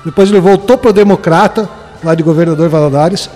Depois 0.05 0.31
ele 0.31 0.41
voltou 0.41 0.79
para 0.79 0.91
o 0.91 0.93
Democrata, 0.93 1.69
lá 2.03 2.15
de 2.15 2.23
Governador 2.23 2.69
Valadares. 2.69 3.29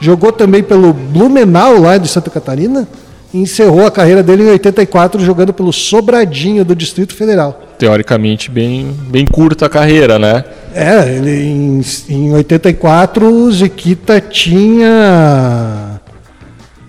Jogou 0.00 0.30
também 0.30 0.62
pelo 0.62 0.92
Blumenau, 0.92 1.80
lá 1.80 1.98
de 1.98 2.06
Santa 2.06 2.30
Catarina. 2.30 2.86
E 3.32 3.38
encerrou 3.38 3.86
a 3.86 3.90
carreira 3.90 4.22
dele 4.22 4.44
em 4.44 4.50
84, 4.50 5.20
jogando 5.20 5.52
pelo 5.52 5.72
Sobradinho 5.72 6.64
do 6.64 6.74
Distrito 6.74 7.14
Federal. 7.14 7.60
Teoricamente, 7.78 8.50
bem, 8.50 8.96
bem 9.08 9.26
curta 9.26 9.66
a 9.66 9.68
carreira, 9.68 10.18
né? 10.18 10.44
É, 10.74 11.14
ele 11.14 11.30
em, 11.30 11.82
em 12.08 12.32
84, 12.32 13.26
o 13.26 13.52
Ziquita 13.52 14.20
tinha 14.20 16.00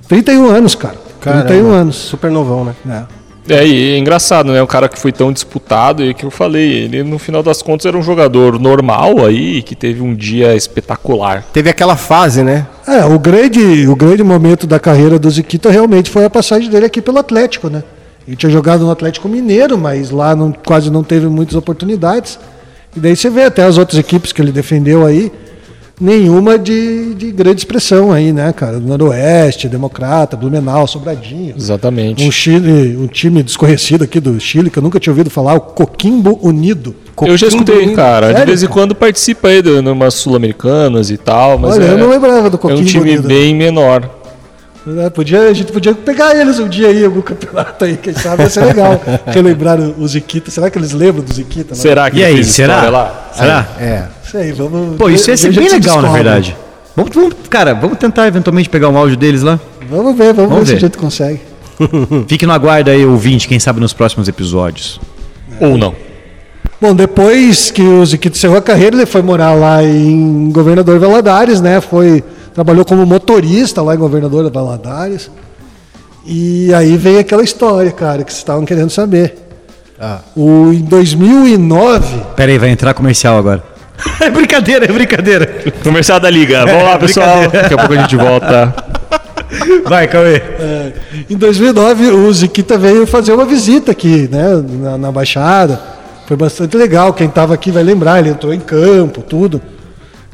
31 0.08 0.48
anos, 0.48 0.76
cara. 0.76 0.96
31 1.22 1.72
anos. 1.72 1.96
Super 1.96 2.32
novão, 2.32 2.64
né? 2.64 2.74
É. 2.90 3.18
É, 3.50 3.68
e 3.68 3.96
é 3.96 3.98
engraçado, 3.98 4.52
né? 4.52 4.62
O 4.62 4.68
cara 4.68 4.88
que 4.88 5.00
foi 5.00 5.12
tão 5.12 5.32
disputado 5.34 6.04
e 6.04 6.14
que 6.14 6.24
eu 6.24 6.30
falei, 6.30 6.84
ele 6.84 7.04
no 7.04 7.18
final 7.18 7.42
das 7.42 7.62
contas 7.62 7.86
era 7.88 7.98
um 7.98 8.04
jogador 8.04 8.60
normal 8.60 9.26
aí, 9.26 9.64
que 9.64 9.76
teve 9.76 10.02
um 10.02 10.14
dia 10.14 10.56
espetacular. 10.56 11.44
Teve 11.52 11.70
aquela 11.70 11.96
fase, 11.96 12.44
né? 12.44 12.68
É, 12.88 13.04
o 13.06 13.18
grande, 13.18 13.88
o 13.88 13.96
grande 13.96 14.24
momento 14.24 14.68
da 14.68 14.80
carreira 14.80 15.18
do 15.18 15.30
Ziquita 15.30 15.72
realmente 15.72 16.10
foi 16.10 16.26
a 16.26 16.30
passagem 16.30 16.70
dele 16.70 16.86
aqui 16.86 17.02
pelo 17.02 17.18
Atlético, 17.18 17.70
né? 17.70 17.84
Ele 18.28 18.36
tinha 18.36 18.52
jogado 18.52 18.84
no 18.84 18.92
Atlético 18.92 19.28
Mineiro, 19.28 19.76
mas 19.78 20.12
lá 20.12 20.36
não, 20.36 20.52
quase 20.52 20.92
não 20.92 21.04
teve 21.04 21.26
muitas 21.28 21.56
oportunidades. 21.56 22.38
E 22.96 23.00
daí 23.00 23.16
você 23.16 23.30
vê 23.30 23.46
até 23.46 23.64
as 23.64 23.78
outras 23.78 23.98
equipes 23.98 24.32
que 24.32 24.40
ele 24.40 24.52
defendeu 24.52 25.04
aí, 25.06 25.32
nenhuma 26.00 26.58
de, 26.58 27.14
de 27.14 27.32
grande 27.32 27.60
expressão 27.62 28.12
aí, 28.12 28.32
né, 28.32 28.54
cara? 28.54 28.80
Noroeste, 28.80 29.68
Democrata, 29.68 30.38
Blumenau, 30.38 30.88
Sobradinho. 30.88 31.54
Exatamente. 31.58 32.26
Um, 32.26 32.32
Chile, 32.32 32.96
um 32.98 33.08
time 33.08 33.44
desconhecido 33.44 34.04
aqui 34.04 34.20
do 34.20 34.40
Chile, 34.40 34.70
que 34.70 34.80
eu 34.80 34.84
nunca 34.84 35.00
tinha 35.00 35.12
ouvido 35.12 35.30
falar, 35.30 35.56
o 35.56 35.62
Coquimbo 35.62 36.40
Unido. 36.42 36.96
eu 37.22 37.38
já 37.38 37.48
escutei, 37.48 37.84
Unido. 37.84 37.96
cara. 37.96 38.28
de 38.28 38.34
Sério, 38.34 38.48
vez 38.48 38.64
em 38.64 38.68
cara? 38.68 38.80
quando 38.80 38.96
participa 38.96 39.48
aí 39.50 39.62
de 39.62 39.70
umas 39.70 40.14
sul-americanas 40.14 41.10
e 41.12 41.18
tal, 41.18 41.58
mas 41.58 41.76
Olha, 41.76 41.84
é, 41.86 41.92
eu 41.92 41.98
não 41.98 42.10
lembrava 42.10 42.50
do 42.50 42.56
é 42.56 42.60
Coquimbo 42.60 42.82
um 42.82 42.86
time 42.86 43.12
Unido. 43.12 43.28
bem 43.28 43.54
menor. 43.56 44.18
É, 44.88 45.10
podia, 45.10 45.42
a 45.50 45.54
gente 45.54 45.72
podia 45.72 45.94
pegar 45.94 46.36
eles 46.36 46.58
um 46.60 46.68
dia 46.68 46.88
aí, 46.88 47.04
algum 47.04 47.22
campeonato 47.22 47.84
aí, 47.86 47.98
quem 47.98 48.13
sabe 48.13 48.44
ia 48.44 48.50
ser 48.50 48.63
legal. 48.65 49.00
relembrar 49.28 49.80
o 49.80 50.08
Ziquita. 50.08 50.50
Será 50.50 50.70
que 50.70 50.78
eles 50.78 50.94
lembram 50.94 51.24
do 51.24 51.34
Ziquita? 51.34 51.76
né? 51.76 51.82
Será 51.82 52.10
que 52.10 52.20
E 52.20 52.24
aí, 52.24 52.44
será? 52.44 52.89
lá? 52.89 53.30
Será? 53.34 53.68
É. 53.80 54.04
Isso 54.26 54.38
aí, 54.38 54.52
vamos. 54.52 54.96
Pô, 54.98 55.10
isso 55.10 55.30
ia 55.30 55.38
ser 55.38 55.52
bem 55.54 55.68
se 55.68 55.76
legal, 55.76 56.02
na 56.02 56.12
verdade. 56.12 56.56
Vamos, 56.96 57.13
vamos- 57.13 57.34
cara, 57.50 57.74
vamos 57.74 57.98
tentar 57.98 58.28
eventualmente 58.28 58.70
pegar 58.70 58.89
um 58.89 58.98
áudio 58.98 59.18
deles 59.18 59.42
lá. 59.42 59.60
Vamos 59.89 60.15
ver, 60.18 60.34
vamos, 60.34 60.52
Vamos 60.52 60.68
ver, 60.70 60.76
se 60.76 60.80
ver. 60.82 60.86
a 60.86 60.88
gente 60.88 60.98
consegue. 60.98 61.42
Fique 62.28 62.46
no 62.46 62.54
aguardo 62.54 62.89
aí, 62.89 63.06
ouvinte, 63.06 63.48
quem 63.48 63.60
sabe 63.60 63.80
nos 63.80 63.94
próximos 63.94 64.28
episódios. 64.28 65.00
Ou 65.60 65.78
não. 65.78 65.94
Bom, 66.82 66.96
depois 66.96 67.70
que 67.72 67.82
o 67.82 68.06
Ziquita 68.06 68.38
encerrou 68.38 68.58
a 68.58 68.62
carreira, 68.62 68.96
ele 68.96 69.06
foi 69.06 69.22
morar 69.22 69.54
lá 69.54 69.84
em 69.84 70.50
Governador 70.52 70.98
Valadares, 71.00 71.60
né? 71.60 71.82
Foi, 71.82 72.24
trabalhou 72.60 72.84
como 72.84 73.06
motorista 73.06 73.82
lá 73.82 73.95
em 73.95 73.98
Governador 73.98 74.52
Valadares. 74.52 75.32
E 76.26 76.74
aí 76.74 76.98
veio 76.98 77.19
aquela 77.19 77.41
história, 77.41 77.89
cara, 77.89 78.22
que 78.22 78.32
vocês 78.32 78.39
estavam 78.39 78.65
querendo 78.65 78.89
saber. 78.89 79.38
Ah. 79.98 80.19
O, 80.36 80.74
em 80.74 80.82
2009, 80.82 82.22
Pera 82.36 82.52
aí, 82.52 82.58
vai 82.58 82.69
entrar 82.69 82.93
comercial 82.93 83.38
agora. 83.38 83.63
É 84.22 84.30
brincadeira, 84.30 84.86
é 84.86 84.91
brincadeira. 84.91 85.45
Comercial 85.84 86.19
da 86.19 86.30
Liga. 86.30 86.65
Vamos 86.65 86.84
lá, 86.84 86.98
pessoal. 86.98 87.50
Daqui 87.50 87.74
a 87.74 87.78
pouco 87.78 87.93
a 87.93 87.98
gente 87.98 88.15
volta. 88.15 88.76
Vai, 89.86 90.08
Cauê. 90.08 90.41
Em 91.30 91.36
2009, 91.36 92.08
o 92.12 92.34
Ziquita 92.34 92.78
veio 92.78 93.06
fazer 93.06 93.34
uma 93.34 93.45
visita 93.45 93.91
aqui, 93.91 94.30
né, 94.32 94.63
na, 94.82 94.98
na 94.98 95.12
Baixada. 95.12 95.82
Foi 96.28 96.38
bastante 96.38 96.78
legal. 96.78 97.13
Quem 97.13 97.28
estava 97.28 97.54
aqui 97.54 97.72
vai 97.72 97.84
lembrar, 97.84 98.19
ele 98.19 98.30
entrou 98.30 98.54
em 98.54 98.60
campo, 98.60 99.22
tudo. 99.22 99.62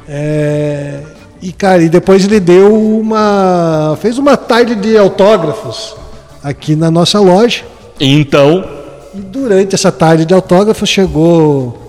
É, 0.08 1.00
e, 1.42 1.52
cara, 1.52 1.84
e 1.84 1.90
depois 1.90 2.24
ele 2.24 2.40
deu 2.40 2.74
uma. 2.74 3.98
fez 4.02 4.18
uma 4.18 4.36
tarde 4.38 4.76
de 4.76 4.98
autógrafos 4.98 5.96
aqui 6.44 6.76
na 6.76 6.90
nossa 6.90 7.20
loja. 7.20 7.64
Então, 8.00 8.64
E 9.14 9.20
durante 9.20 9.74
essa 9.76 9.92
tarde 9.92 10.26
de 10.26 10.34
autógrafos 10.34 10.90
chegou 10.90 11.82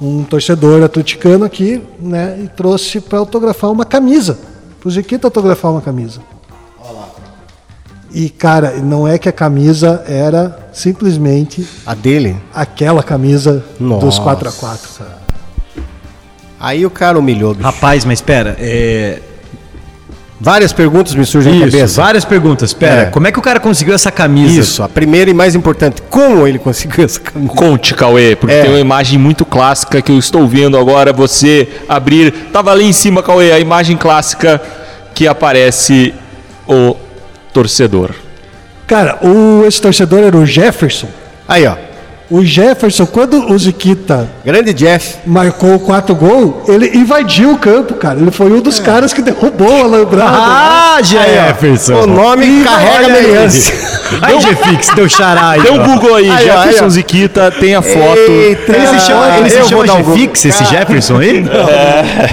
um 0.00 0.24
torcedor 0.24 0.82
atleticano 0.82 1.44
aqui, 1.44 1.80
né, 2.00 2.38
e 2.42 2.48
trouxe 2.48 3.00
para 3.00 3.18
autografar 3.18 3.70
uma 3.70 3.84
camisa. 3.84 4.38
Pro 4.80 4.90
Ziquita 4.90 5.26
autografar 5.28 5.70
uma 5.70 5.80
camisa. 5.80 6.20
E, 8.12 8.28
cara, 8.28 8.72
não 8.76 9.08
é 9.08 9.18
que 9.18 9.28
a 9.28 9.32
camisa 9.32 10.04
era 10.06 10.68
simplesmente 10.72 11.66
A 11.84 11.94
dele. 11.94 12.36
aquela 12.54 13.02
camisa 13.02 13.64
dos 13.80 13.88
Nossa. 13.88 14.22
4 14.22 14.48
a 14.48 14.52
4 14.52 15.23
Aí 16.64 16.86
o 16.86 16.90
cara 16.90 17.18
humilhou, 17.18 17.52
bicho. 17.52 17.62
Rapaz, 17.66 18.04
mas 18.06 18.20
pera, 18.22 18.56
é. 18.58 19.18
Várias 20.40 20.72
perguntas 20.72 21.14
me 21.14 21.24
surgem 21.24 21.52
na 21.58 21.66
Isso, 21.66 21.76
cabeça. 21.76 22.02
várias 22.02 22.24
perguntas. 22.24 22.72
Pera, 22.72 23.02
É. 23.02 23.04
como 23.06 23.26
é 23.26 23.32
que 23.32 23.38
o 23.38 23.42
cara 23.42 23.60
conseguiu 23.60 23.94
essa 23.94 24.10
camisa? 24.10 24.60
Isso, 24.60 24.82
a 24.82 24.88
primeira 24.88 25.30
e 25.30 25.34
mais 25.34 25.54
importante. 25.54 26.02
Como 26.10 26.46
ele 26.46 26.58
conseguiu 26.58 27.04
essa 27.04 27.20
camisa? 27.20 27.52
conte, 27.54 27.94
Cauê, 27.94 28.34
porque 28.34 28.54
É. 28.54 28.62
tem 28.62 28.70
uma 28.70 28.80
imagem 28.80 29.18
muito 29.18 29.44
clássica 29.44 30.00
que 30.02 30.10
eu 30.10 30.18
estou 30.18 30.46
vendo 30.48 30.76
agora 30.76 31.12
você 31.12 31.68
abrir. 31.88 32.30
Tava 32.52 32.72
ali 32.72 32.84
em 32.84 32.92
cima, 32.92 33.22
Cauê, 33.22 33.52
a 33.52 33.60
imagem 33.60 33.96
clássica 33.96 34.60
que 35.14 35.26
aparece 35.28 36.12
o 36.66 36.96
torcedor. 37.52 38.10
Cara, 38.86 39.18
o, 39.22 39.64
esse 39.66 39.80
torcedor 39.80 40.20
era 40.24 40.36
o 40.36 40.44
Jefferson. 40.44 41.08
Aí, 41.46 41.66
ó. 41.66 41.76
O 42.34 42.44
Jefferson, 42.44 43.06
quando 43.06 43.52
o 43.52 43.56
Ziquita 43.56 44.28
Grande 44.44 44.74
Jeff. 44.74 45.18
marcou 45.24 45.76
o 45.76 45.78
quarto 45.78 46.16
gol, 46.16 46.64
ele 46.66 46.90
invadiu 46.98 47.52
o 47.52 47.58
campo, 47.58 47.94
cara. 47.94 48.18
Ele 48.18 48.32
foi 48.32 48.50
um 48.50 48.60
dos 48.60 48.80
caras 48.80 49.12
que 49.12 49.22
derrubou 49.22 49.70
o 49.70 49.84
alambrado. 49.84 50.36
Ah, 50.36 50.98
Jefferson! 51.00 51.94
O 51.94 52.06
nome 52.08 52.64
carrega 52.64 53.04
olha 53.04 53.14
aí. 53.14 54.40
Jefix, 54.40 54.88
deu 54.96 55.08
xará 55.08 55.50
aí. 55.50 55.62
Tem 55.62 55.78
um. 55.78 55.84
Google 55.84 56.16
aí, 56.16 56.28
Aí, 56.28 56.44
Jefferson 56.44 56.84
aí. 56.86 56.90
Ziquita, 56.90 57.52
tem 57.52 57.76
a 57.76 57.82
foto. 57.82 58.28
Eita, 58.28 58.72
Ele 58.72 58.86
se 58.88 59.06
chama, 59.06 59.38
ele 59.38 59.50
se 59.50 59.64
chama 59.68 59.94
um. 59.94 60.04
Jefix, 60.04 60.44
esse 60.44 60.64
Jefferson 60.64 61.18
aí? 61.18 61.44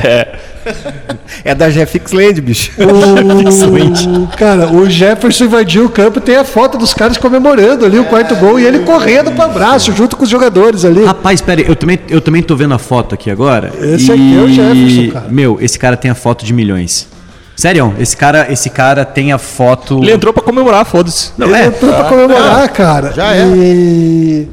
É 0.03 0.50
da 1.57 1.69
Jeffix 1.69 2.11
Land, 2.11 2.41
bicho. 2.41 2.71
O, 2.79 4.27
cara, 4.37 4.67
o 4.67 4.89
Jefferson 4.89 5.45
invadiu 5.45 5.85
o 5.85 5.89
campo 5.89 6.19
e 6.19 6.21
tem 6.21 6.35
a 6.37 6.43
foto 6.43 6.77
dos 6.77 6.93
caras 6.93 7.17
comemorando 7.17 7.85
ali 7.85 7.99
o 7.99 8.05
quarto 8.05 8.35
gol 8.35 8.59
e 8.59 8.65
ele 8.65 8.79
correndo 8.79 9.31
para 9.31 9.45
abraço 9.45 9.91
junto 9.93 10.15
com 10.15 10.23
os 10.23 10.29
jogadores 10.29 10.85
ali. 10.85 11.03
Rapaz, 11.03 11.41
pera 11.41 11.61
aí, 11.61 11.67
eu 11.67 11.75
também, 11.75 11.99
eu 12.09 12.21
também 12.21 12.41
tô 12.41 12.55
vendo 12.55 12.73
a 12.73 12.79
foto 12.79 13.15
aqui 13.15 13.29
agora. 13.29 13.71
Esse 13.79 14.11
aqui 14.11 14.37
é 14.37 14.41
o 14.41 14.49
Jefferson, 14.49 15.11
cara. 15.11 15.27
Meu, 15.29 15.57
esse 15.61 15.77
cara 15.77 15.97
tem 15.97 16.11
a 16.11 16.15
foto 16.15 16.45
de 16.45 16.53
milhões. 16.53 17.07
Sério, 17.55 17.93
esse 17.99 18.17
cara, 18.17 18.51
esse 18.51 18.69
cara 18.69 19.05
tem 19.05 19.31
a 19.31 19.37
foto. 19.37 19.99
Ele 20.01 20.13
entrou 20.13 20.33
pra 20.33 20.41
comemorar, 20.41 20.83
foda-se. 20.85 21.31
Não, 21.37 21.47
Ele 21.47 21.57
é. 21.57 21.65
entrou 21.67 21.93
pra 21.93 22.05
comemorar, 22.05 22.67
cara. 22.69 23.11
já 23.13 23.35
é. 23.35 23.45
E 23.45 24.47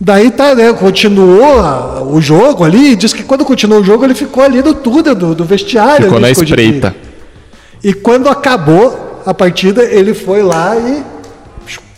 daí 0.00 0.30
tá, 0.30 0.54
né? 0.54 0.72
Continuou 0.72 1.60
a- 1.60 2.02
o 2.02 2.20
jogo 2.20 2.64
ali. 2.64 2.92
e 2.92 2.96
Diz 2.96 3.12
que 3.12 3.22
quando 3.22 3.44
continuou 3.44 3.80
o 3.80 3.84
jogo, 3.84 4.04
ele 4.04 4.14
ficou 4.14 4.42
ali 4.42 4.62
no 4.62 4.74
túnel 4.74 5.14
do, 5.14 5.34
do 5.34 5.44
vestiário. 5.44 6.04
Ficou 6.04 6.18
ali, 6.18 6.26
na 6.28 6.32
de 6.32 6.42
espreita. 6.44 6.94
E 7.82 7.92
quando 7.92 8.28
acabou 8.28 9.22
a 9.26 9.32
partida, 9.34 9.84
ele 9.84 10.14
foi 10.14 10.42
lá 10.42 10.74
e 10.76 11.02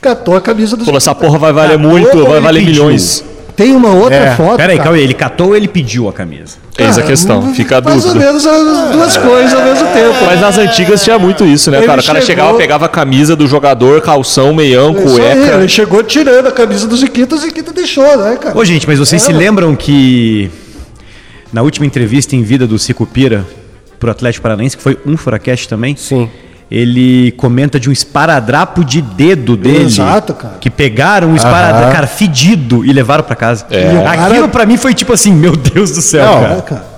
catou 0.00 0.36
a 0.36 0.40
camisa 0.40 0.76
do 0.76 0.84
Falou, 0.84 0.98
essa 0.98 1.14
porra 1.14 1.38
vai 1.38 1.52
valer 1.52 1.76
Catou 1.78 1.90
muito, 1.90 2.24
vai 2.26 2.40
valer 2.40 2.64
pediu? 2.64 2.84
milhões. 2.84 3.24
Tem 3.56 3.74
uma 3.74 3.90
outra 3.92 4.16
É. 4.16 4.36
foto. 4.36 4.56
Pera 4.58 4.72
aí, 4.72 4.78
cara. 4.78 4.90
Cauê, 4.90 5.00
ele 5.02 5.14
catou 5.14 5.48
ou 5.48 5.56
ele 5.56 5.66
pediu 5.66 6.08
a 6.08 6.12
camisa? 6.12 6.58
Eis 6.78 6.98
a 6.98 7.02
questão, 7.02 7.52
fica 7.54 7.78
a 7.78 7.80
Mais 7.80 8.04
ou 8.04 8.12
dúvida. 8.12 8.26
menos 8.26 8.46
as 8.46 8.90
duas 8.92 9.16
coisas 9.16 9.54
ao 9.54 9.62
mesmo 9.64 9.86
tempo. 9.88 10.14
Mas 10.26 10.40
nas 10.40 10.58
antigas 10.58 11.02
tinha 11.02 11.18
muito 11.18 11.44
isso, 11.44 11.70
né, 11.70 11.78
Ele 11.78 11.86
cara? 11.86 12.00
O 12.00 12.04
cara 12.04 12.20
chegou- 12.20 12.26
chegava, 12.26 12.58
pegava 12.58 12.86
a 12.86 12.88
camisa 12.88 13.34
do 13.34 13.46
jogador, 13.46 14.00
calção, 14.02 14.52
meião, 14.54 14.90
É 14.96 15.02
cueca. 15.02 15.54
ele 15.58 15.68
chegou 15.68 16.02
tirando 16.02 16.46
a 16.48 16.52
camisa 16.52 16.86
do 16.86 16.96
Ziquita, 16.96 17.34
o 17.34 17.38
Ziquita 17.38 17.72
deixou, 17.72 18.16
né, 18.18 18.36
cara? 18.36 18.56
Ô, 18.58 18.64
gente, 18.64 18.86
mas 18.86 18.98
vocês 18.98 19.22
se 19.22 19.32
lembram 19.32 19.74
que 19.74 20.50
na 21.52 21.62
última 21.62 21.86
entrevista 21.86 22.36
em 22.36 22.42
vida 22.42 22.66
do 22.66 22.78
Cico 22.78 23.06
Pira 23.06 23.46
pro 23.98 24.10
Atlético 24.10 24.42
Paranaense, 24.42 24.76
que 24.76 24.82
foi 24.82 24.98
um 25.06 25.16
Furacast 25.16 25.68
também, 25.68 25.96
Sim. 25.96 26.28
Ele 26.70 27.32
comenta 27.32 27.78
de 27.78 27.88
um 27.88 27.92
esparadrapo 27.92 28.84
de 28.84 29.00
dedo 29.00 29.56
dele. 29.56 29.84
Exato, 29.84 30.34
cara. 30.34 30.56
Que 30.60 30.68
pegaram 30.70 31.28
um 31.28 31.36
esparadrapo, 31.36 31.92
cara, 31.92 32.06
fedido 32.06 32.84
e 32.84 32.92
levaram 32.92 33.22
pra 33.24 33.36
casa. 33.36 33.64
É. 33.70 33.92
E 33.92 33.96
o 33.98 34.02
cara- 34.02 34.26
Aquilo 34.26 34.48
pra 34.48 34.66
mim 34.66 34.76
foi 34.76 34.92
tipo 34.94 35.12
assim, 35.12 35.32
meu 35.32 35.54
Deus 35.56 35.92
do 35.92 36.02
céu, 36.02 36.26
Não, 36.26 36.40
cara. 36.42 36.54
É, 36.54 36.60
cara. 36.62 36.96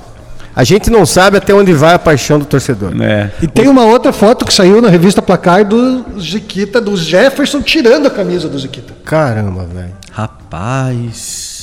A 0.56 0.64
gente 0.64 0.90
não 0.90 1.06
sabe 1.06 1.36
até 1.36 1.54
onde 1.54 1.72
vai 1.72 1.94
a 1.94 1.98
paixão 2.00 2.36
do 2.38 2.44
torcedor. 2.44 2.90
É. 3.00 3.30
E 3.40 3.46
tem 3.46 3.68
uma 3.68 3.84
outra 3.84 4.12
foto 4.12 4.44
que 4.44 4.52
saiu 4.52 4.82
na 4.82 4.88
revista 4.88 5.22
Placar 5.22 5.64
do 5.64 6.04
Ziquita, 6.20 6.80
do 6.80 6.96
Jefferson 6.96 7.60
tirando 7.62 8.06
a 8.06 8.10
camisa 8.10 8.48
do 8.48 8.58
Ziquita. 8.58 8.92
Caramba, 9.04 9.64
velho. 9.72 9.92
Rapaz. 10.10 11.57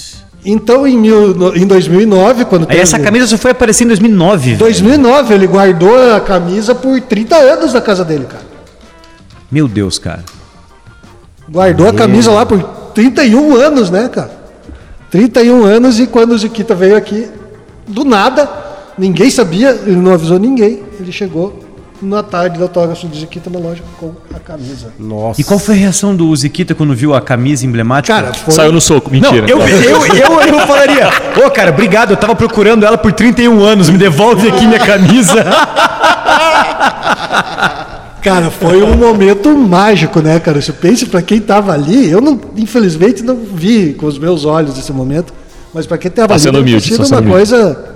Então, 0.46 0.86
em, 0.86 0.96
mil, 0.96 1.56
em 1.56 1.66
2009, 1.66 2.46
quando 2.46 2.68
Aí 2.70 2.78
essa 2.78 3.00
camisa 3.00 3.26
só 3.26 3.36
foi 3.36 3.50
aparecer 3.50 3.84
em 3.84 3.88
2009. 3.88 4.50
velho. 4.50 4.60
2009, 4.60 5.34
ele 5.34 5.48
guardou 5.48 6.14
a 6.14 6.22
camisa 6.22 6.76
por 6.76 7.02
30 7.02 7.36
anos 7.36 7.74
na 7.74 7.82
casa 7.82 8.06
dele, 8.06 8.26
cara. 8.26 8.44
Meu 9.52 9.68
Deus, 9.68 9.98
cara. 9.98 10.24
Guardou 11.50 11.88
a 11.88 11.94
camisa 11.94 12.32
lá 12.32 12.46
por 12.46 12.62
31 12.94 13.56
anos, 13.56 13.90
né, 13.90 14.08
cara? 14.08 14.32
31 15.10 15.64
anos 15.64 16.00
e 16.00 16.06
quando 16.06 16.34
o 16.34 16.38
Ziquita 16.38 16.76
veio 16.76 16.96
aqui, 16.96 17.28
do 17.88 18.04
nada, 18.04 18.48
ninguém 18.98 19.32
sabia, 19.32 19.72
ele 19.86 19.96
não 19.96 20.14
avisou 20.14 20.38
ninguém. 20.38 20.84
Ele 21.00 21.12
chegou 21.12 21.65
na 22.02 22.22
tarde 22.22 22.58
do 22.58 22.64
autógrafo 22.64 23.08
do 23.08 23.16
Ziquita 23.18 23.50
na 23.50 23.60
loja 23.60 23.82
com 24.00 24.12
a 24.34 24.40
camisa. 24.40 24.94
Nossa. 25.00 25.40
E 25.40 25.44
qual 25.44 25.58
foi 25.60 25.76
a 25.76 25.78
reação 25.78 26.16
do 26.16 26.36
Ziquita 26.36 26.76
quando 26.76 26.94
viu 26.96 27.14
a 27.14 27.22
camisa 27.22 27.66
emblemática? 27.66 28.14
Cara, 28.22 28.34
foi... 28.34 28.54
Saiu 28.54 28.72
no 28.72 28.82
soco, 28.82 29.10
Não, 29.14 29.20
mentira. 29.20 29.50
eu, 29.50 29.60
eu, 29.60 30.06
eu, 30.06 30.42
eu 30.42 30.60
falaria, 30.68 31.10
ô 31.46 31.50
cara, 31.52 31.72
obrigado, 31.72 32.12
eu 32.12 32.18
tava 32.18 32.36
procurando 32.36 32.86
ela 32.86 32.98
por 32.98 33.12
31 33.14 33.62
anos, 33.64 33.90
me 33.90 33.98
devolve 33.98 34.48
aqui 34.48 34.66
minha 34.68 34.80
camisa. 34.80 35.46
Cara, 38.22 38.50
foi 38.50 38.82
um 38.82 38.96
momento 38.98 39.56
mágico, 39.56 40.20
né, 40.20 40.40
cara? 40.40 40.60
Você 40.60 40.74
pensa 40.74 41.06
pra 41.06 41.22
quem 41.22 41.40
tava 41.40 41.72
ali, 41.74 42.10
eu 42.10 42.20
não, 42.20 42.42
infelizmente 42.58 43.22
não 43.22 43.36
vi 43.38 43.94
com 43.94 44.08
os 44.08 44.18
meus 44.18 44.46
olhos 44.46 44.78
esse 44.80 44.92
momento, 44.92 45.32
mas 45.72 45.86
pra 45.86 45.96
quem 45.96 46.10
tava 46.10 46.30
Tá 46.30 46.34
ali, 46.34 46.42
sendo 46.42 46.60
humilde, 46.60 46.90
tá 46.98 47.04
sendo 47.04 47.08
uma 47.14 47.20
humilde. 47.20 47.36
coisa, 47.36 47.95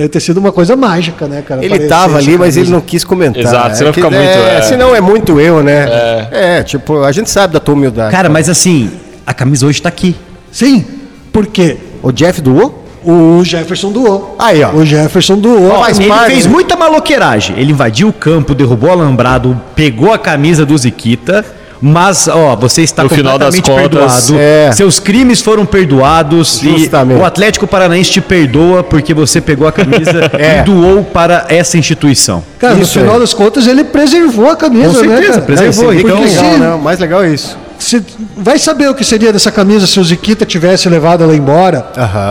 deve 0.00 0.08
ter 0.08 0.20
sido 0.20 0.38
uma 0.38 0.50
coisa 0.50 0.74
mágica, 0.76 1.26
né, 1.26 1.42
cara? 1.46 1.60
Ele 1.64 1.74
Aparecer 1.74 1.88
tava 1.88 2.18
essa 2.18 2.28
ali, 2.28 2.38
mas 2.38 2.56
ele 2.56 2.70
não 2.70 2.80
quis 2.80 3.04
comentar. 3.04 3.42
Exato, 3.42 3.76
senão 3.76 3.92
que- 3.92 4.00
fica 4.00 4.10
muito, 4.10 4.28
é. 4.28 4.62
Senão 4.62 4.96
é 4.96 5.00
muito 5.00 5.38
eu, 5.40 5.62
né? 5.62 6.28
É. 6.30 6.62
tipo, 6.62 7.02
a 7.02 7.12
gente 7.12 7.28
sabe 7.28 7.52
da 7.54 7.60
tua 7.60 7.74
humildade. 7.74 8.10
Cara, 8.10 8.28
mas 8.28 8.48
assim, 8.48 8.90
a 9.26 9.34
camisa 9.34 9.66
hoje 9.66 9.80
tá 9.82 9.88
aqui. 9.88 10.16
Sim, 10.50 10.84
porque 11.32 11.76
O 12.02 12.10
Jeff 12.10 12.40
doou? 12.40 12.78
o 13.04 13.42
Jefferson 13.44 13.92
doou. 13.92 14.36
Aí, 14.38 14.62
ó. 14.62 14.72
O 14.72 14.84
Jefferson 14.84 15.38
doou. 15.38 15.78
Faz 15.80 15.98
Ele 15.98 16.08
parte, 16.08 16.32
fez 16.32 16.44
né? 16.46 16.52
muita 16.52 16.76
maloqueiragem. 16.76 17.58
Ele 17.58 17.72
invadiu 17.72 18.08
o 18.08 18.12
campo, 18.12 18.54
derrubou 18.54 18.90
o 18.90 18.92
alambrado, 18.92 19.58
pegou 19.74 20.12
a 20.12 20.18
camisa 20.18 20.64
do 20.66 20.76
Ziquita. 20.76 21.44
Mas, 21.82 22.28
ó, 22.28 22.54
você 22.56 22.82
está 22.82 23.02
No 23.02 23.08
final 23.08 23.38
das 23.38 23.54
completamente 23.56 23.90
contas, 23.96 24.26
perdoado. 24.26 24.42
é. 24.68 24.72
Seus 24.72 24.98
crimes 25.00 25.40
foram 25.40 25.64
perdoados 25.64 26.60
Justamente. 26.62 27.18
e 27.18 27.20
o 27.20 27.24
Atlético 27.24 27.66
Paranaense 27.66 28.10
te 28.10 28.20
perdoa 28.20 28.82
porque 28.82 29.14
você 29.14 29.40
pegou 29.40 29.66
a 29.66 29.72
camisa 29.72 30.30
É. 30.38 30.60
e 30.60 30.62
doou 30.64 31.02
para 31.04 31.46
essa 31.48 31.78
instituição. 31.78 32.42
Cara, 32.58 32.74
no 32.74 32.82
Isso 32.82 32.98
final 32.98 33.14
aí. 33.14 33.20
das 33.20 33.32
contas, 33.32 33.66
ele 33.66 33.84
preservou 33.84 34.50
a 34.50 34.56
camisa, 34.56 34.88
Com 34.88 34.94
certeza, 34.94 35.20
né, 35.20 35.26
cara? 35.28 35.40
preservou. 35.42 35.94
Então, 35.94 36.18
é 36.18 36.20
legal, 36.20 36.44
se- 36.52 36.58
né? 36.60 36.74
O 36.74 36.78
mais 36.78 36.98
legal 36.98 37.24
é 37.24 37.30
isso. 37.30 37.56
Você 37.78 38.02
vai 38.36 38.58
saber 38.58 38.90
o 38.90 38.94
que 38.94 39.02
seria 39.02 39.32
dessa 39.32 39.50
camisa 39.50 39.86
se 39.86 39.98
o 39.98 40.04
Ziquita 40.04 40.44
tivesse 40.44 40.86
levado 40.86 41.24
ela 41.24 41.34
embora. 41.34 41.86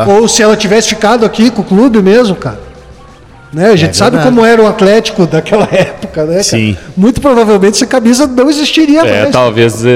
Ou 0.08 0.28
se 0.28 0.44
ela 0.44 0.56
tivesse 0.56 0.90
ficado 0.90 1.26
aqui 1.26 1.50
com 1.50 1.64
o 1.64 1.66
clube 1.66 2.04
mesmo, 2.04 2.36
cara. 2.36 2.60
Né? 3.52 3.72
A 3.72 3.76
gente 3.76 3.98
sabe 3.98 4.18
verdade. 4.18 4.36
como 4.36 4.46
era 4.46 4.62
o 4.62 4.68
Atlético 4.68 5.26
daquela 5.26 5.68
época, 5.74 6.24
né? 6.24 6.32
cara? 6.34 6.44
Sim. 6.44 6.78
Muito 6.96 7.20
provavelmente 7.20 7.76
essa 7.76 7.86
camisa 7.88 8.28
não 8.28 8.50
existiria 8.50 9.02
É, 9.02 9.22
mais. 9.22 9.32
talvez 9.32 9.84
é, 9.86 9.90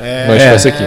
é, 0.00 0.26
não 0.28 0.36
estivesse 0.36 0.68
aqui. 0.68 0.84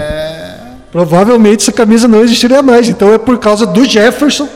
Provavelmente 0.92 1.62
essa 1.62 1.72
camisa 1.72 2.08
não 2.08 2.22
existiria 2.24 2.62
mais. 2.62 2.88
Então 2.90 3.14
é 3.14 3.18
por 3.18 3.38
causa 3.38 3.66
do 3.66 3.84
Jefferson 3.86 4.48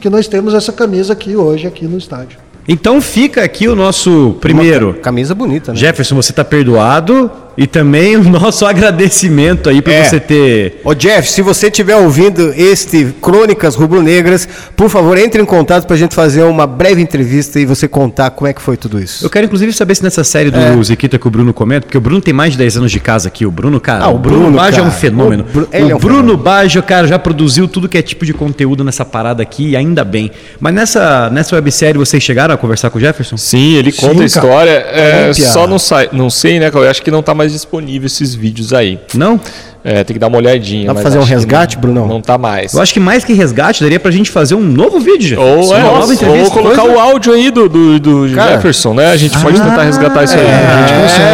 que 0.00 0.08
nós 0.10 0.26
temos 0.28 0.54
essa 0.54 0.72
camisa 0.72 1.12
aqui 1.12 1.34
hoje, 1.36 1.66
aqui 1.66 1.84
no 1.86 1.96
estádio. 1.98 2.38
Então 2.68 3.00
fica 3.00 3.42
aqui 3.42 3.66
o 3.66 3.74
nosso 3.74 4.36
primeiro. 4.40 4.94
Camisa 4.94 5.34
bonita, 5.34 5.72
né? 5.72 5.78
Jefferson, 5.78 6.16
você 6.16 6.32
está 6.32 6.44
perdoado 6.44 7.30
e 7.58 7.66
também 7.66 8.16
o 8.16 8.22
nosso 8.22 8.64
agradecimento 9.02 9.68
aí 9.68 9.82
por 9.82 9.92
É. 9.92 10.04
você 10.04 10.20
ter. 10.20 10.80
Ô 10.84 10.94
Jeff, 10.94 11.28
se 11.30 11.42
você 11.42 11.66
estiver 11.66 11.96
ouvindo 11.96 12.52
este 12.56 13.12
Crônicas 13.20 13.74
Rubro-Negras, 13.74 14.48
por 14.76 14.88
favor, 14.88 15.18
entre 15.18 15.42
em 15.42 15.44
contato 15.44 15.86
pra 15.86 15.96
gente 15.96 16.14
fazer 16.14 16.42
uma 16.44 16.66
breve 16.66 17.02
entrevista 17.02 17.58
e 17.58 17.66
você 17.66 17.88
contar 17.88 18.30
como 18.30 18.46
é 18.48 18.52
que 18.52 18.62
foi 18.62 18.76
tudo 18.76 19.00
isso. 19.00 19.24
Eu 19.24 19.30
quero 19.30 19.46
inclusive 19.46 19.72
saber 19.72 19.94
se 19.96 20.02
nessa 20.04 20.22
série 20.22 20.50
do 20.50 20.58
É. 20.58 20.82
Ziquita 20.84 21.18
que 21.18 21.26
o 21.26 21.30
Bruno 21.30 21.52
comenta, 21.52 21.82
porque 21.86 21.98
o 21.98 22.00
Bruno 22.00 22.20
tem 22.20 22.32
mais 22.32 22.52
de 22.52 22.58
10 22.58 22.76
anos 22.76 22.92
de 22.92 23.00
casa 23.00 23.26
aqui. 23.28 23.44
O 23.44 23.50
Bruno, 23.50 23.80
cara, 23.80 24.04
Ah, 24.04 24.08
o 24.08 24.14
o 24.14 24.18
Bruno, 24.18 24.42
Bruno, 24.42 24.56
Baggio 24.58 24.80
é 24.84 24.86
um 24.86 24.90
fenômeno. 24.92 25.44
O 25.48 25.52
Bru- 25.52 25.68
o 25.72 25.76
é 25.76 25.82
um 25.84 25.88
Bruno 25.98 26.00
fenômeno. 26.00 26.36
Baggio, 26.38 26.82
cara, 26.82 27.06
já 27.08 27.18
produziu 27.18 27.66
tudo 27.66 27.88
que 27.88 27.98
é 27.98 28.02
tipo 28.02 28.24
de 28.24 28.32
conteúdo 28.32 28.84
nessa 28.84 29.04
parada 29.04 29.42
aqui, 29.42 29.70
e 29.70 29.76
ainda 29.76 30.04
bem. 30.04 30.30
Mas 30.60 30.72
nessa, 30.74 31.28
nessa 31.30 31.56
websérie 31.56 31.98
vocês 31.98 32.22
chegaram 32.22 32.54
a 32.54 32.56
conversar 32.56 32.90
com 32.90 32.98
o 32.98 33.00
Jefferson? 33.00 33.36
Sim, 33.36 33.74
ele 33.74 33.90
conta 33.92 34.14
Sim, 34.18 34.22
a 34.22 34.26
história. 34.26 34.70
É, 34.70 35.32
só 35.34 35.66
não 35.66 35.78
sai, 35.78 36.08
não 36.12 36.30
sei, 36.30 36.60
né? 36.60 36.70
cara? 36.70 36.84
Eu 36.84 36.90
acho 36.90 37.02
que 37.02 37.10
não 37.10 37.22
tá 37.22 37.34
mais 37.34 37.47
disponível 37.52 38.06
esses 38.06 38.34
vídeos 38.34 38.72
aí. 38.72 38.98
Não? 39.14 39.40
É, 39.84 40.02
tem 40.04 40.14
que 40.14 40.18
dar 40.18 40.26
uma 40.26 40.38
olhadinha. 40.38 40.86
Dá 40.86 40.92
pra 40.92 41.02
mas 41.02 41.14
fazer 41.14 41.18
um 41.18 41.22
resgate, 41.26 41.76
não, 41.76 41.80
Brunão? 41.80 42.08
Não 42.08 42.20
tá 42.20 42.36
mais. 42.36 42.74
Eu 42.74 42.82
acho 42.82 42.92
que 42.92 43.00
mais 43.00 43.24
que 43.24 43.32
resgate, 43.32 43.82
daria 43.82 43.98
pra 43.98 44.10
gente 44.10 44.30
fazer 44.30 44.54
um 44.54 44.60
novo 44.60 44.98
vídeo. 45.00 45.40
Ou, 45.40 45.74
é, 45.74 45.78
uma 45.78 45.92
nova 45.92 46.06
ou 46.06 46.12
entrevista. 46.12 46.50
colocar 46.50 46.84
o 46.84 46.98
áudio 46.98 47.32
aí 47.32 47.50
do, 47.50 47.68
do, 47.68 47.98
do 47.98 48.34
Cara. 48.34 48.56
Jefferson, 48.56 48.94
né? 48.94 49.10
A 49.10 49.16
gente 49.16 49.38
pode 49.38 49.60
tentar 49.60 49.82
resgatar 49.84 50.24
isso 50.24 50.34
aí. 50.34 50.46
A 50.46 50.86
gente 50.86 51.00
consegue. 51.00 51.28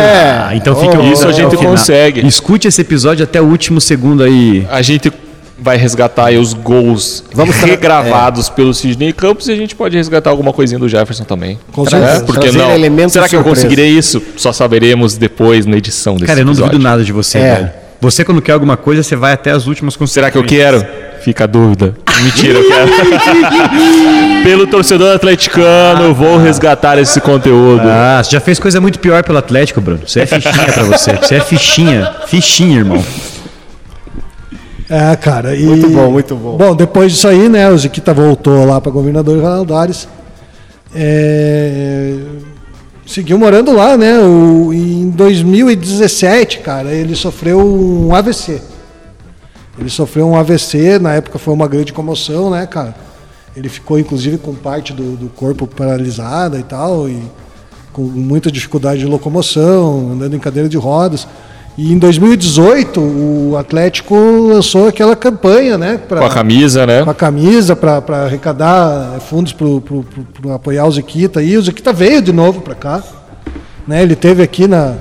Ah, 0.44 0.50
então 0.54 0.76
fica 0.76 0.98
Oh, 1.00 1.12
isso 1.12 1.26
a 1.26 1.32
gente 1.32 1.56
consegue. 1.56 2.26
Escute 2.26 2.68
esse 2.68 2.80
episódio 2.80 3.24
até 3.24 3.40
o 3.40 3.44
último 3.44 3.80
segundo 3.80 4.22
aí. 4.22 4.66
A 4.70 4.82
gente 4.82 5.10
vai 5.64 5.78
resgatar 5.78 6.26
aí 6.26 6.36
os 6.36 6.52
gols 6.52 7.24
Vamos 7.32 7.56
regravados 7.56 8.50
pelo 8.50 8.74
Sidney 8.74 9.14
Campos 9.14 9.48
e 9.48 9.52
a 9.52 9.56
gente 9.56 9.74
pode 9.74 9.96
resgatar 9.96 10.28
alguma 10.28 10.52
coisinha 10.52 10.78
do 10.78 10.86
Jefferson 10.86 11.24
também. 11.24 11.58
Com 11.72 11.86
É, 11.86 11.90
certeza. 11.90 12.24
Por 12.24 12.34
que 12.34 12.40
Trazer 12.42 12.58
não? 12.58 12.70
elementos 12.74 13.14
Será 13.14 13.26
que 13.28 13.34
eu 13.34 13.42
conseguirei 13.42 13.88
isso? 13.88 14.22
Só 14.36 14.52
saberemos 14.52 15.16
depois 15.16 15.64
na 15.64 15.78
edição 15.78 16.14
desse 16.16 16.26
Cara, 16.26 16.40
eu 16.40 16.44
não 16.44 16.52
episódio. 16.52 16.72
duvido 16.72 16.84
nada 16.88 17.02
de 17.02 17.12
você, 17.12 17.38
É. 17.38 17.54
velho. 17.54 17.70
Você, 18.00 18.22
quando 18.22 18.42
quer 18.42 18.52
alguma 18.52 18.76
coisa, 18.76 19.02
você 19.02 19.16
vai 19.16 19.32
até 19.32 19.50
as 19.52 19.66
últimas 19.66 19.96
Será 20.08 20.30
que 20.30 20.36
eu 20.36 20.44
quero? 20.44 20.84
Fica 21.22 21.44
a 21.44 21.46
dúvida. 21.46 21.94
Mentira, 22.22 22.58
eu 22.58 22.68
quero. 22.68 22.90
Pelo 24.44 24.66
torcedor 24.66 25.14
atleticano, 25.14 26.12
vou 26.12 26.36
resgatar 26.36 26.98
esse 26.98 27.18
conteúdo. 27.20 27.80
Ah, 27.84 28.20
você 28.22 28.32
já 28.32 28.40
fez 28.40 28.58
coisa 28.58 28.78
muito 28.80 28.98
pior 28.98 29.22
pelo 29.24 29.38
Atlético, 29.38 29.80
Bruno. 29.80 30.00
Você 30.06 30.20
é 30.20 30.26
fichinha 30.26 30.52
pra 30.72 30.82
você. 30.82 31.12
Você 31.16 31.34
é 31.36 31.40
fichinha. 31.40 32.12
Fichinha, 32.26 32.76
irmão. 32.78 33.02
É, 34.88 35.16
cara. 35.16 35.54
E... 35.54 35.64
Muito 35.64 35.88
bom, 35.88 36.10
muito 36.10 36.36
bom. 36.36 36.56
Bom, 36.56 36.76
depois 36.76 37.12
disso 37.12 37.28
aí, 37.28 37.48
né, 37.48 37.70
o 37.70 37.78
Ziquita 37.78 38.12
voltou 38.12 38.64
lá 38.64 38.80
para 38.80 38.92
governador 38.92 39.40
Valadares. 39.40 40.08
É... 40.94 42.18
Seguiu 43.06 43.38
morando 43.38 43.72
lá, 43.72 43.96
né? 43.96 44.18
O... 44.20 44.72
Em 44.72 45.10
2017, 45.10 46.60
cara, 46.60 46.92
ele 46.92 47.14
sofreu 47.14 47.58
um 47.58 48.14
AVC. 48.14 48.60
Ele 49.78 49.90
sofreu 49.90 50.28
um 50.28 50.36
AVC, 50.36 50.98
na 50.98 51.14
época 51.14 51.38
foi 51.38 51.52
uma 51.52 51.66
grande 51.66 51.92
comoção, 51.92 52.50
né, 52.50 52.66
cara? 52.66 52.94
Ele 53.56 53.68
ficou, 53.68 53.98
inclusive, 53.98 54.38
com 54.38 54.54
parte 54.54 54.92
do, 54.92 55.16
do 55.16 55.28
corpo 55.28 55.66
paralisada 55.66 56.58
e 56.58 56.62
tal, 56.62 57.08
e 57.08 57.20
com 57.92 58.02
muita 58.02 58.50
dificuldade 58.50 59.00
de 59.00 59.06
locomoção, 59.06 60.12
andando 60.12 60.34
em 60.34 60.38
cadeira 60.38 60.68
de 60.68 60.76
rodas. 60.76 61.26
E 61.76 61.92
em 61.92 61.98
2018, 61.98 63.00
o 63.00 63.56
Atlético 63.58 64.14
lançou 64.14 64.86
aquela 64.86 65.16
campanha, 65.16 65.76
né? 65.76 65.98
Pra, 65.98 66.20
Com 66.20 66.26
a 66.26 66.30
camisa, 66.30 66.86
né? 66.86 67.02
com 67.02 67.10
a 67.10 67.14
camisa 67.14 67.74
para 67.74 68.24
arrecadar 68.24 69.18
fundos 69.28 69.52
para 69.52 70.54
apoiar 70.54 70.86
o 70.86 70.92
Ziquita. 70.92 71.42
E 71.42 71.56
o 71.56 71.62
Ziquita 71.62 71.92
veio 71.92 72.22
de 72.22 72.32
novo 72.32 72.60
para 72.60 72.76
cá. 72.76 73.02
Né? 73.88 74.04
Ele 74.04 74.14
teve 74.14 74.40
aqui 74.40 74.68
na, 74.68 74.94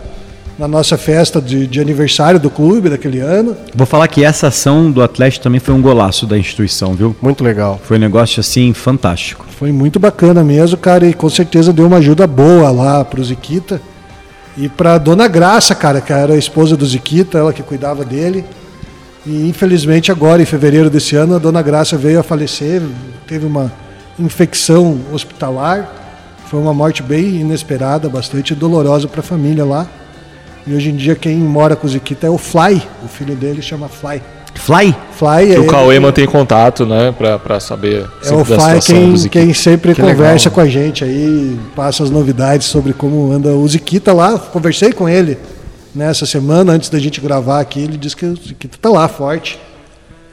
na 0.57 0.67
nossa 0.67 0.97
festa 0.97 1.39
de, 1.39 1.67
de 1.67 1.80
aniversário 1.80 2.39
do 2.39 2.49
clube 2.49 2.89
daquele 2.89 3.19
ano. 3.19 3.55
Vou 3.76 3.86
falar 3.86 4.07
que 4.07 4.24
essa 4.24 4.47
ação 4.47 4.89
do 4.91 5.03
Atlético 5.03 5.43
também 5.43 5.59
foi 5.59 5.76
um 5.76 5.82
golaço 5.82 6.26
da 6.26 6.38
instituição, 6.39 6.95
viu? 6.95 7.15
Muito 7.21 7.43
legal. 7.43 7.80
Foi 7.84 7.97
um 7.97 7.99
negócio 7.99 8.39
assim 8.39 8.74
fantástico. 8.74 9.45
Foi 9.59 9.71
muito 9.71 9.99
bacana 9.99 10.43
mesmo, 10.43 10.78
cara, 10.78 11.05
e 11.05 11.13
com 11.13 11.30
certeza 11.30 11.71
deu 11.71 11.86
uma 11.86 11.97
ajuda 11.97 12.26
boa 12.26 12.71
lá 12.71 13.05
pro 13.05 13.24
Ziquita. 13.24 13.80
E 14.56 14.70
pra 14.70 14.97
Dona 14.97 15.28
Graça, 15.28 15.74
cara, 15.74 15.99
que 15.99 16.14
era 16.14 16.34
a 16.34 16.38
esposa 16.38 16.78
do 16.78 16.86
Ziquita, 16.86 17.39
ela 17.39 17.51
que 17.51 17.64
cuidava 17.64 18.06
dele. 18.06 18.45
E 19.26 19.49
infelizmente 19.49 20.12
agora, 20.12 20.41
em 20.41 20.45
fevereiro 20.45 20.89
desse 20.89 21.16
ano, 21.16 21.36
a 21.36 21.39
Dona 21.39 21.62
Graça 21.62 21.97
veio 21.97 22.20
a 22.20 22.24
falecer, 22.24 22.82
teve 23.26 23.45
uma 23.45 23.72
infecção 24.20 24.99
hospitalar. 25.12 25.89
Foi 26.47 26.60
uma 26.60 26.74
morte 26.74 27.01
bem 27.01 27.41
inesperada, 27.41 28.08
bastante 28.08 28.54
dolorosa 28.54 29.08
para 29.08 29.22
a 29.22 29.24
família 29.24 29.66
lá. 29.66 29.88
E 30.68 30.74
hoje 30.74 30.91
em 30.91 30.95
dia 30.95 31.16
quem 31.16 31.38
mora 31.38 31.76
com 31.76 31.88
o 31.88 31.89
Ziquita 31.89 32.28
é 32.28 32.30
o 32.30 32.38
Fly, 32.38 32.82
o 33.04 33.08
filho 33.08 33.36
dele 33.36 33.62
chama 33.62 33.89
Fly. 33.89 34.22
Fly? 34.56 34.95
Fly 35.12 35.47
Que 35.47 35.56
é 35.56 35.60
o 35.60 35.68
Cauê 35.68 35.95
ele- 35.95 35.99
mantém 36.06 36.26
contato, 36.26 36.86
né? 36.86 37.14
Pra, 37.18 37.38
pra 37.39 37.60
saber 37.60 38.06
É 38.24 38.34
o 38.34 38.45
Fly 38.45 38.58
situação 38.58 38.95
quem, 38.95 39.30
quem 39.30 39.54
sempre 39.54 39.93
Que 39.93 40.01
conversa 40.01 40.49
legal. 40.49 40.51
com 40.51 40.62
a 40.62 40.68
gente 40.68 41.04
aí, 41.04 41.58
passa 41.76 42.04
as 42.04 42.10
novidades 42.10 42.68
sobre 42.68 42.93
como 42.93 43.32
anda 43.32 43.49
o 43.49 43.68
Ziquita 43.68 44.14
lá. 44.14 44.38
Conversei 44.38 44.93
com 44.93 45.10
ele 45.10 45.38
nessa 45.93 46.26
semana, 46.26 46.72
antes 46.74 46.89
da 46.89 46.99
gente 46.99 47.20
gravar 47.20 47.60
aqui, 47.60 47.82
ele 47.82 47.97
disse 47.97 48.16
que 48.16 48.26
o 48.26 48.36
Ziquita 48.36 48.78
tá 48.82 48.89
lá, 48.89 49.08
forte. 49.08 49.60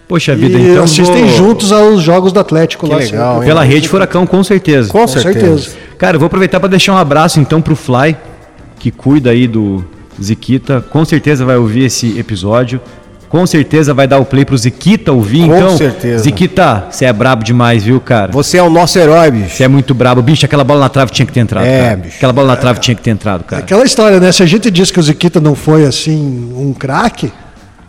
Poxa 0.09 0.33
E 0.33 0.37
vida, 0.37 0.59
então. 0.59 0.85
assistem 0.85 1.25
vou- 1.27 1.37
juntos 1.37 1.71
aos 1.73 2.03
jogos 2.03 2.33
do 2.33 2.41
Atlético 2.41 2.87
Que 2.87 2.93
lá. 2.93 2.99
legal, 2.99 3.43
hein? 3.43 3.49
Pela 3.49 3.63
rede 3.63 3.89
Furacão, 3.89 4.27
com 4.27 4.43
certeza. 4.43 4.91
Com, 4.91 5.01
Com 5.01 5.07
certeza. 5.09 5.41
certeza. 5.59 5.77
Cara, 5.97 6.17
eu 6.17 6.21
vou 6.21 6.27
aproveitar 6.27 6.59
para 6.59 6.69
deixar 6.69 6.93
um 6.95 6.97
abraço 6.99 7.39
então 7.41 7.63
pro 7.63 7.77
Fly, 7.77 8.17
que 8.79 8.91
cuida 8.91 9.31
aí 9.31 9.47
do 9.47 9.85
Ziquita. 10.21 10.85
Com 10.91 11.05
certeza 11.05 11.45
vai 11.45 11.57
ouvir 11.57 11.85
esse 11.85 12.19
episódio. 12.19 12.81
Com 13.31 13.47
certeza 13.47 13.95
vai 13.95 14.09
dar 14.09 14.19
o 14.19 14.25
play 14.25 14.45
pro 14.45 14.59
Ziquita 14.59 15.13
ouvir. 15.13 15.47
Com 15.47 15.57
então, 15.57 15.77
certeza. 15.77 16.25
Ziquita, 16.25 16.89
você 16.91 17.05
é 17.05 17.13
brabo 17.13 17.45
demais, 17.45 17.85
viu, 17.85 18.01
cara? 18.01 18.33
Você 18.33 18.59
é 18.59 18.63
o 18.63 18.69
nosso 18.69 18.99
herói, 18.99 19.31
bicho. 19.31 19.51
Você 19.55 19.63
é 19.63 19.69
muito 19.69 19.95
brabo. 19.95 20.21
Bicho, 20.21 20.45
aquela 20.45 20.65
bola 20.65 20.81
na 20.81 20.89
trave 20.89 21.13
tinha 21.13 21.25
que 21.25 21.33
ter 21.33 21.39
entrado. 21.39 21.65
É, 21.65 21.81
cara. 21.81 21.97
bicho. 21.97 22.17
Aquela 22.17 22.33
bola 22.33 22.49
na 22.49 22.57
trave 22.57 22.81
tinha 22.81 22.93
que 22.93 23.01
ter 23.01 23.11
entrado, 23.11 23.45
cara. 23.45 23.63
Aquela 23.63 23.85
história, 23.85 24.19
né? 24.19 24.33
Se 24.33 24.43
a 24.43 24.47
gente 24.47 24.69
diz 24.69 24.91
que 24.91 24.99
o 24.99 25.03
Ziquita 25.03 25.41
não 25.41 25.55
foi 25.55 25.87
assim 25.87 26.53
um 26.57 26.73
craque, 26.73 27.33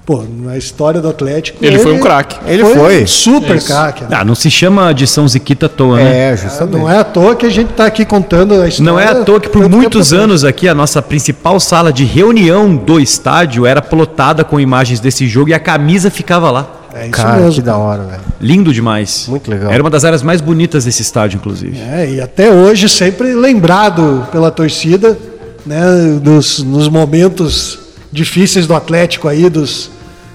pô, 0.06 0.24
na 0.44 0.58
história 0.58 1.00
do 1.00 1.08
Atlético. 1.10 1.64
Ele 1.64 1.80
foi 1.80 1.94
um 1.94 2.00
craque. 2.00 2.38
Ele 2.46 2.64
foi. 2.66 3.04
um 3.04 3.08
super 3.08 3.62
craque. 3.64 4.04
né? 4.04 4.10
Ah, 4.12 4.26
não 4.26 4.36
se 4.36 4.50
chama 4.50 4.94
de 4.94 5.06
São 5.08 5.28
Ziquita 5.28 5.68
à 5.68 5.70
toa, 5.70 5.98
né? 5.98 6.32
É, 6.32 6.38
justamente. 6.38 6.78
Não 6.78 6.90
é 6.90 6.98
à 7.00 7.04
toa 7.04 7.36
que 7.36 7.46
a 7.46 7.50
gente 7.50 7.74
tá 7.74 7.86
aqui 7.86 8.06
contando 8.06 8.54
a 8.62 8.68
história. 8.68 8.92
Não 8.92 9.00
é 9.00 9.08
à 9.08 9.24
toa 9.24 9.40
que 9.40 9.50
por 9.50 9.70
muitos 9.70 10.14
anos 10.14 10.44
aqui 10.44 10.68
a 10.68 10.74
nossa 10.76 11.02
principal 11.02 11.60
sala 11.60 11.94
de 11.94 12.04
reunião 12.04 12.76
do 12.76 13.00
estádio 13.00 13.66
era 13.66 13.82
plotada 13.82 14.44
com 14.44 14.60
imagens 14.60 15.00
desse 15.00 15.28
jogo 15.28 15.50
e 15.50 15.54
a 15.54 15.60
camisa 15.60 16.10
ficava 16.10 16.50
lá. 16.52 16.78
É 16.94 17.04
isso 17.08 17.12
Cara, 17.12 17.38
mesmo. 17.38 17.54
que 17.54 17.62
da 17.62 17.78
hora, 17.78 18.04
velho. 18.04 18.22
Lindo 18.42 18.74
demais. 18.74 19.26
Muito 19.30 19.50
legal. 19.50 19.72
Era 19.72 19.82
uma 19.82 19.90
das 19.90 20.04
áreas 20.04 20.22
mais 20.22 20.42
bonitas 20.42 20.84
desse 20.84 21.02
estádio, 21.02 21.38
inclusive. 21.38 21.80
É, 21.80 22.10
e 22.16 22.20
até 22.20 22.52
hoje 22.52 22.90
sempre 22.90 23.34
lembrado 23.34 24.28
pela 24.30 24.52
torcida, 24.52 25.18
né, 25.66 25.80
nos, 26.22 26.62
nos 26.62 26.90
momentos 26.90 27.80
difíceis 28.12 28.68
do 28.68 28.76
Atlético 28.76 29.28
aí, 29.28 29.50
dos, 29.50 29.90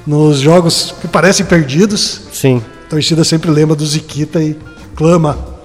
nos 0.06 0.38
jogos 0.38 0.94
que 1.00 1.08
parecem 1.08 1.44
perdidos, 1.44 2.22
Sim. 2.32 2.62
a 2.86 2.90
torcida 2.90 3.24
sempre 3.24 3.50
lembra 3.50 3.76
do 3.76 3.84
Ziquita 3.84 4.42
e 4.42 4.56
clama 4.94 5.56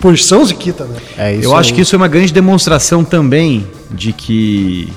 por 0.00 0.16
São 0.18 0.44
Ziquita, 0.44 0.84
né? 0.84 0.96
É 1.16 1.34
isso 1.34 1.44
Eu 1.44 1.56
acho 1.56 1.70
aí. 1.70 1.76
que 1.76 1.80
isso 1.82 1.94
é 1.94 1.98
uma 1.98 2.08
grande 2.08 2.32
demonstração 2.32 3.04
também 3.04 3.66
de 3.90 4.12
que 4.12 4.92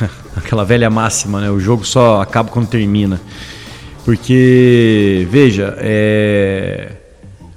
aquela 0.36 0.64
velha 0.64 0.90
máxima, 0.90 1.40
né? 1.40 1.50
O 1.50 1.60
jogo 1.60 1.84
só 1.84 2.20
acaba 2.20 2.50
quando 2.50 2.66
termina. 2.66 3.20
Porque, 4.04 5.28
veja, 5.30 5.76
é... 5.78 6.92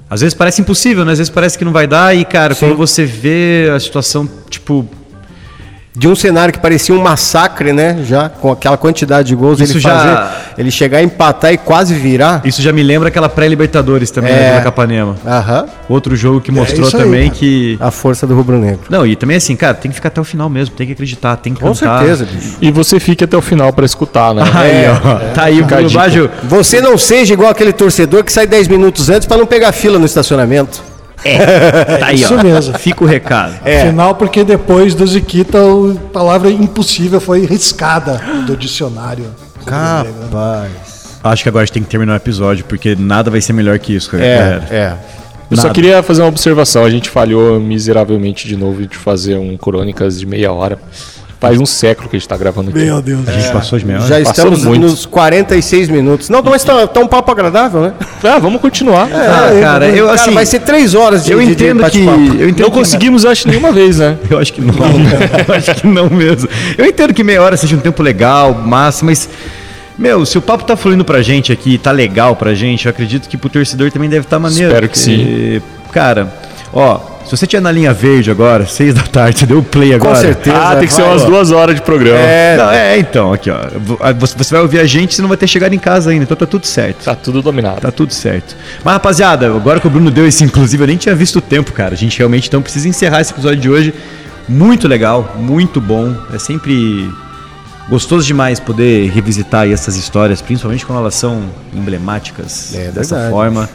às 0.09 0.22
vezes 0.22 0.34
parece 0.34 0.61
impossível, 0.61 1.05
né? 1.05 1.14
Às 1.14 1.18
vezes 1.18 1.32
parece 1.32 1.57
que 1.57 1.66
não 1.66 1.72
vai 1.72 1.88
dar 1.88 2.16
e, 2.16 2.26
cara, 2.26 2.53
quando 2.53 2.76
você 2.76 3.05
vê 3.05 3.72
a 3.74 3.80
situação, 3.80 4.30
tipo, 4.49 4.88
De 5.96 6.08
um 6.08 6.16
cenário 6.16 6.52
que 6.52 6.60
parecia 6.60 6.94
um 6.96 7.02
massacre, 7.02 7.72
né? 7.72 8.00
Já, 8.04 8.28
com 8.28 8.52
aquela 8.52 8.76
quantidade 8.78 9.28
de 9.28 9.36
gols, 9.36 9.60
Isso 9.60 9.74
ele 9.74 9.80
já- 9.80 9.89
fazer. 9.96 10.44
Ele 10.58 10.72
chegar 10.72 10.98
a 11.00 11.04
empatar 11.04 11.54
e 11.54 11.58
quase 11.58 11.94
virar. 11.94 12.41
isso 12.44 12.62
já 12.62 12.72
me 12.74 12.82
lembra 12.82 13.10
aquela 13.10 13.30
pré-Libertadores 13.30 14.10
também, 14.12 14.32
É. 14.32 14.36
né, 14.36 14.50
Vila 14.52 14.62
Capanema. 14.62 15.16
Aham. 15.26 15.66
Outro 15.88 16.16
jogo 16.16 16.41
que 16.41 16.52
mostrou 16.52 16.88
isso 16.88 16.98
aí, 16.98 17.04
também 17.04 17.28
cara. 17.28 17.39
que... 17.39 17.78
A 17.80 17.91
força 17.91 18.26
do 18.26 18.36
rubro-negro. 18.36 18.80
Não, 18.89 19.06
e 19.06 19.16
também 19.16 19.38
assim, 19.38 19.56
cara, 19.56 19.74
tem 19.76 19.89
que 19.91 19.96
ficar 19.96 20.08
até 20.10 20.20
o 20.20 20.24
final 20.24 20.50
mesmo, 20.50 20.76
tem 20.76 20.88
que 20.88 20.94
acreditar, 20.94 21.36
tem 21.38 21.54
que 21.54 21.62
Com 21.62 21.74
cantar. 21.74 22.00
certeza, 22.00 22.26
bicho. 22.26 22.58
E 22.62 22.72
você 22.72 23.00
fique 23.00 23.24
até 23.24 23.38
o 23.38 23.41
final 23.41 23.72
pra 23.72 23.86
escutar, 23.86 24.34
né? 24.34 24.44
Aí, 24.54 24.72
É, 24.86 24.91
ó, 25.04 25.16
tá 25.34 25.44
aí 25.44 25.60
o 25.60 25.64
Fica 25.64 25.76
Bruno. 25.76 25.91
Baggio. 25.91 26.30
Você 26.44 26.82
não 26.82 26.98
seja 26.98 27.34
igual 27.34 27.50
aquele 27.52 27.72
torcedor 27.74 28.24
que 28.24 28.32
sai 28.34 28.48
10 28.48 28.68
minutos 28.68 29.10
antes 29.10 29.28
para 29.28 29.38
não 29.38 29.46
pegar 29.46 29.72
fila 29.72 30.00
no 30.00 30.06
estacionamento. 30.06 30.82
Tá 31.99 32.07
aí, 32.07 32.15
isso 32.15 32.36
ó. 32.36 32.43
mesmo. 32.43 32.78
Fica 32.78 33.03
o 33.03 33.07
recado. 33.07 33.55
É. 33.65 33.84
Afinal, 33.84 34.15
porque 34.15 34.43
depois 34.43 34.93
do 34.93 35.05
Ziquita 35.07 35.57
a 35.59 36.09
palavra 36.11 36.49
impossível 36.51 37.19
foi 37.21 37.45
riscada 37.45 38.21
do 38.45 38.55
dicionário. 38.57 39.26
Capaz. 39.65 40.71
Acho 41.24 41.43
que 41.43 41.49
agora 41.49 41.63
a 41.63 41.65
gente 41.65 41.74
tem 41.74 41.84
que 41.84 41.89
terminar 41.89 42.13
o 42.13 42.17
episódio, 42.17 42.65
porque 42.65 42.95
nada 42.97 43.32
vai 43.32 43.39
ser 43.39 43.53
melhor 43.53 43.80
que 43.80 43.95
isso, 43.95 44.13
É, 44.15 44.19
galera. 44.19 44.67
é. 44.69 44.93
Eu 45.51 45.57
só 45.57 45.63
Nada. 45.63 45.76
queria 45.76 46.01
fazer 46.01 46.21
uma 46.21 46.30
observação. 46.30 46.84
A 46.84 46.89
gente 46.89 47.09
falhou 47.09 47.59
miseravelmente 47.59 48.47
de 48.47 48.57
novo 48.57 48.86
de 48.88 48.97
fazer 48.97 49.38
um 49.38 49.55
Crônicas 49.55 50.19
de 50.19 50.26
meia 50.26 50.51
hora. 50.51 50.80
Faz 51.44 51.60
um 51.60 51.66
século 51.66 52.08
que 52.08 52.16
a 52.16 52.20
gente 52.20 52.28
tá 52.30 52.38
gravando 52.38 52.70
aqui. 52.70 52.80
Meu 52.80 53.02
Deus. 53.02 53.28
A 53.28 53.32
gente 53.34 53.52
passou 53.52 53.78
de 53.78 53.86
meia 53.86 54.00
hora. 54.00 54.08
Já 54.08 54.16
Passou 54.20 54.32
estamos 54.32 54.64
muito. 54.64 54.82
nos 54.84 55.06
46 55.06 55.89
minutos. 55.89 56.30
Não, 56.30 56.41
mas 56.41 56.64
tá, 56.64 56.88
tá 56.88 57.02
um 57.02 57.08
papo 57.08 57.30
agradável, 57.32 57.82
né? 57.82 57.94
Ah, 58.24 58.39
vamos 58.39 58.62
continuar. 58.62 59.10
Ah, 59.12 59.50
cara, 59.62 59.89
eu 59.89 60.06
Cara, 60.06 60.16
assim, 60.16 60.32
vai 60.32 60.46
ser 60.46 60.60
3 60.60 60.96
horas 60.96 61.26
de 61.26 61.34
eu 61.34 61.39
de- 61.39 61.48
de 61.48 61.52
entendo 61.52 61.84
que 61.89 61.98
eu 62.00 62.48
entendo 62.50 62.60
Não 62.62 62.70
que- 62.72 62.78
conseguimos, 62.78 63.26
acho, 63.26 63.50
nenhuma 63.50 63.74
vez, 63.74 63.98
né? 64.00 64.18
Eu 64.32 64.39
acho 64.39 64.54
que 64.54 64.62
não. 64.62 64.74
eu 65.46 65.54
acho 65.54 65.76
que 65.76 65.86
não 65.86 66.10
mesmo. 66.10 66.48
Eu 66.78 66.86
entendo 66.86 67.14
que 67.14 67.22
meia 67.26 67.41
hora 67.41 67.58
seja 67.58 67.76
um 67.76 67.80
tempo 67.80 68.02
legal, 68.02 68.54
massa, 68.54 69.04
mas 69.06 69.28
meu, 70.00 70.26
se 70.26 70.38
o 70.38 70.41
papo 70.41 70.64
tá 70.64 70.78
fluindo 70.78 71.04
pra 71.04 71.22
gente 71.22 71.52
aqui, 71.52 71.78
tá 71.78 71.91
legal 71.91 72.38
pra 72.38 72.54
gente, 72.54 72.86
eu 72.86 72.89
acredito 72.89 73.28
que 73.28 73.36
pro 73.36 73.50
torcedor 73.50 73.91
também 73.91 74.10
deve 74.10 74.26
estar 74.26 74.39
maneiro. 74.39 74.68
Espero 74.70 74.88
que 74.88 75.62
porque, 75.84 75.91
Cara, 75.91 76.34
ó, 76.72 77.00
se 77.26 77.32
você 77.38 77.47
tiver 77.47 77.61
na 77.61 77.71
linha 77.71 77.93
verde 77.93 78.30
agora, 78.32 78.65
seis 78.65 78.93
da 78.93 79.01
tarde, 79.03 79.39
você 79.39 79.45
deu 79.45 79.59
o 79.59 79.63
play 79.63 79.93
agora. 79.93 80.15
Com 80.15 80.21
certeza. 80.21 80.57
ah, 80.57 80.76
tem 80.76 80.88
que 80.88 80.93
ser 80.93 81.01
vai, 81.01 81.11
umas 81.11 81.21
ó. 81.24 81.26
duas 81.26 81.51
horas 81.51 81.76
de 81.76 81.82
programa. 81.82 82.19
É, 82.19 82.57
Não, 82.57 82.71
é, 82.71 82.97
então, 82.99 83.34
aqui, 83.34 83.49
ó. 83.49 83.55
Ah, 83.99 84.11
Você 84.13 84.53
vai 84.53 84.61
ouvir 84.61 84.80
a 84.80 84.86
gente, 84.86 85.15
você 85.15 85.21
não 85.21 85.30
vai 85.30 85.38
ter 85.38 85.47
chegado 85.47 85.74
em 85.74 85.80
casa 85.80 86.11
ainda, 86.11 86.24
então 86.24 86.36
tá 86.38 86.45
tudo 86.45 86.65
certo. 86.65 87.05
Tá 87.05 87.15
tudo 87.15 87.41
dominado. 87.41 87.82
Tá 87.82 87.91
tudo 87.91 88.13
certo. 88.13 88.55
Mas, 88.84 88.93
rapaziada, 88.93 89.47
agora 89.47 89.80
que 89.80 89.88
o 89.88 89.89
Bruno 89.89 90.11
deu 90.11 90.28
esse, 90.28 90.43
inclusive, 90.43 90.84
eu 90.84 90.88
nem 90.88 90.97
tinha 90.97 91.15
visto 91.15 91.38
o 91.38 91.41
tempo, 91.41 91.71
cara. 91.71 91.93
A 91.93 91.97
gente 91.97 92.17
realmente 92.17 92.47
então 92.47 92.61
precisa 92.61 92.88
encerrar 92.88 93.21
esse 93.21 93.32
episódio 93.32 93.59
de 93.59 93.69
hoje. 93.69 93.93
Muito 94.47 94.88
legal, 94.88 95.36
muito 95.38 95.80
bom. 95.80 96.13
É 96.34 96.38
sempre 96.39 97.09
gostoso 97.89 98.26
demais 98.26 98.59
poder 98.59 99.09
revisitar 99.11 99.61
aí 99.61 99.74
essas 99.74 99.95
histórias, 99.95 100.41
principalmente 100.41 100.86
quando 100.86 100.99
elas 100.99 101.15
são 101.15 101.43
emblemáticas 101.74 102.74
É 102.74 102.91
dessa 102.91 103.15
verdade. 103.15 103.32
forma. 103.32 103.69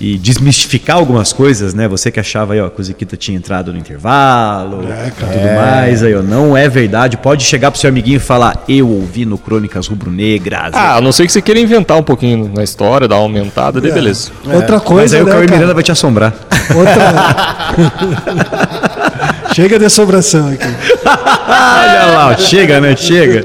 E 0.00 0.16
desmistificar 0.16 0.96
algumas 0.96 1.30
coisas, 1.30 1.74
né? 1.74 1.86
Você 1.86 2.10
que 2.10 2.18
achava 2.18 2.54
aí, 2.54 2.60
ó, 2.60 2.70
que 2.70 2.80
o 2.80 2.84
Ziquita 2.84 3.18
tinha 3.18 3.36
entrado 3.36 3.70
no 3.70 3.78
intervalo 3.78 4.82
e 4.82 5.10
tudo 5.10 5.54
mais, 5.54 6.02
aí, 6.02 6.14
ó. 6.14 6.22
Não 6.22 6.56
é 6.56 6.68
verdade. 6.70 7.18
Pode 7.18 7.44
chegar 7.44 7.70
pro 7.70 7.78
seu 7.78 7.88
amiguinho 7.88 8.16
e 8.16 8.20
falar, 8.20 8.64
eu 8.66 8.88
ouvi 8.88 9.26
no 9.26 9.36
Crônicas 9.36 9.86
Rubro-Negras. 9.86 10.72
Ah, 10.72 10.96
a 10.96 11.00
não 11.02 11.12
ser 11.12 11.26
que 11.26 11.32
você 11.32 11.42
queira 11.42 11.60
inventar 11.60 11.98
um 11.98 12.02
pouquinho 12.02 12.50
na 12.54 12.64
história, 12.64 13.06
dar 13.06 13.16
uma 13.16 13.24
aumentada, 13.24 13.78
daí 13.78 13.92
beleza. 13.92 14.30
Outra 14.46 14.76
Mas 14.76 14.84
coisa, 14.84 15.16
aí 15.16 15.22
o 15.22 15.26
né, 15.26 15.32
Cauê 15.32 15.44
cara? 15.44 15.58
Miranda 15.58 15.74
vai 15.74 15.82
te 15.82 15.92
assombrar. 15.92 16.34
Outra... 16.74 18.10
Chega 19.54 19.78
de 19.78 19.84
assombração 19.84 20.48
aqui. 20.48 20.66
Olha 21.04 22.06
lá, 22.06 22.28
ó, 22.28 22.36
chega, 22.36 22.80
né? 22.80 22.96
Chega. 22.96 23.44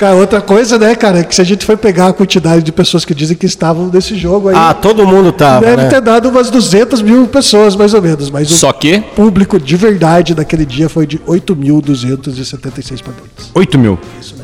Cara, 0.00 0.14
outra 0.14 0.40
coisa, 0.40 0.78
né, 0.78 0.94
cara, 0.94 1.18
é 1.18 1.22
que 1.24 1.34
se 1.34 1.42
a 1.42 1.44
gente 1.44 1.62
for 1.66 1.76
pegar 1.76 2.06
a 2.06 2.12
quantidade 2.14 2.62
de 2.62 2.72
pessoas 2.72 3.04
que 3.04 3.12
dizem 3.14 3.36
que 3.36 3.44
estavam 3.44 3.90
nesse 3.92 4.16
jogo 4.16 4.48
aí, 4.48 4.54
Ah, 4.56 4.72
todo 4.72 5.06
mundo 5.06 5.30
tava, 5.30 5.60
deve 5.60 5.82
né? 5.82 5.88
ter 5.90 6.00
dado 6.00 6.30
umas 6.30 6.48
200 6.48 7.02
mil 7.02 7.26
pessoas, 7.26 7.76
mais 7.76 7.92
ou 7.92 8.00
menos. 8.00 8.30
Mas 8.30 8.48
Só 8.48 8.70
o 8.70 8.72
que 8.72 8.98
público 9.14 9.60
de 9.60 9.76
verdade 9.76 10.34
daquele 10.34 10.64
dia 10.64 10.88
foi 10.88 11.06
de 11.06 11.18
8.276 11.18 13.02
padrões. 13.02 13.30
8 13.54 13.78
mil. 13.78 13.98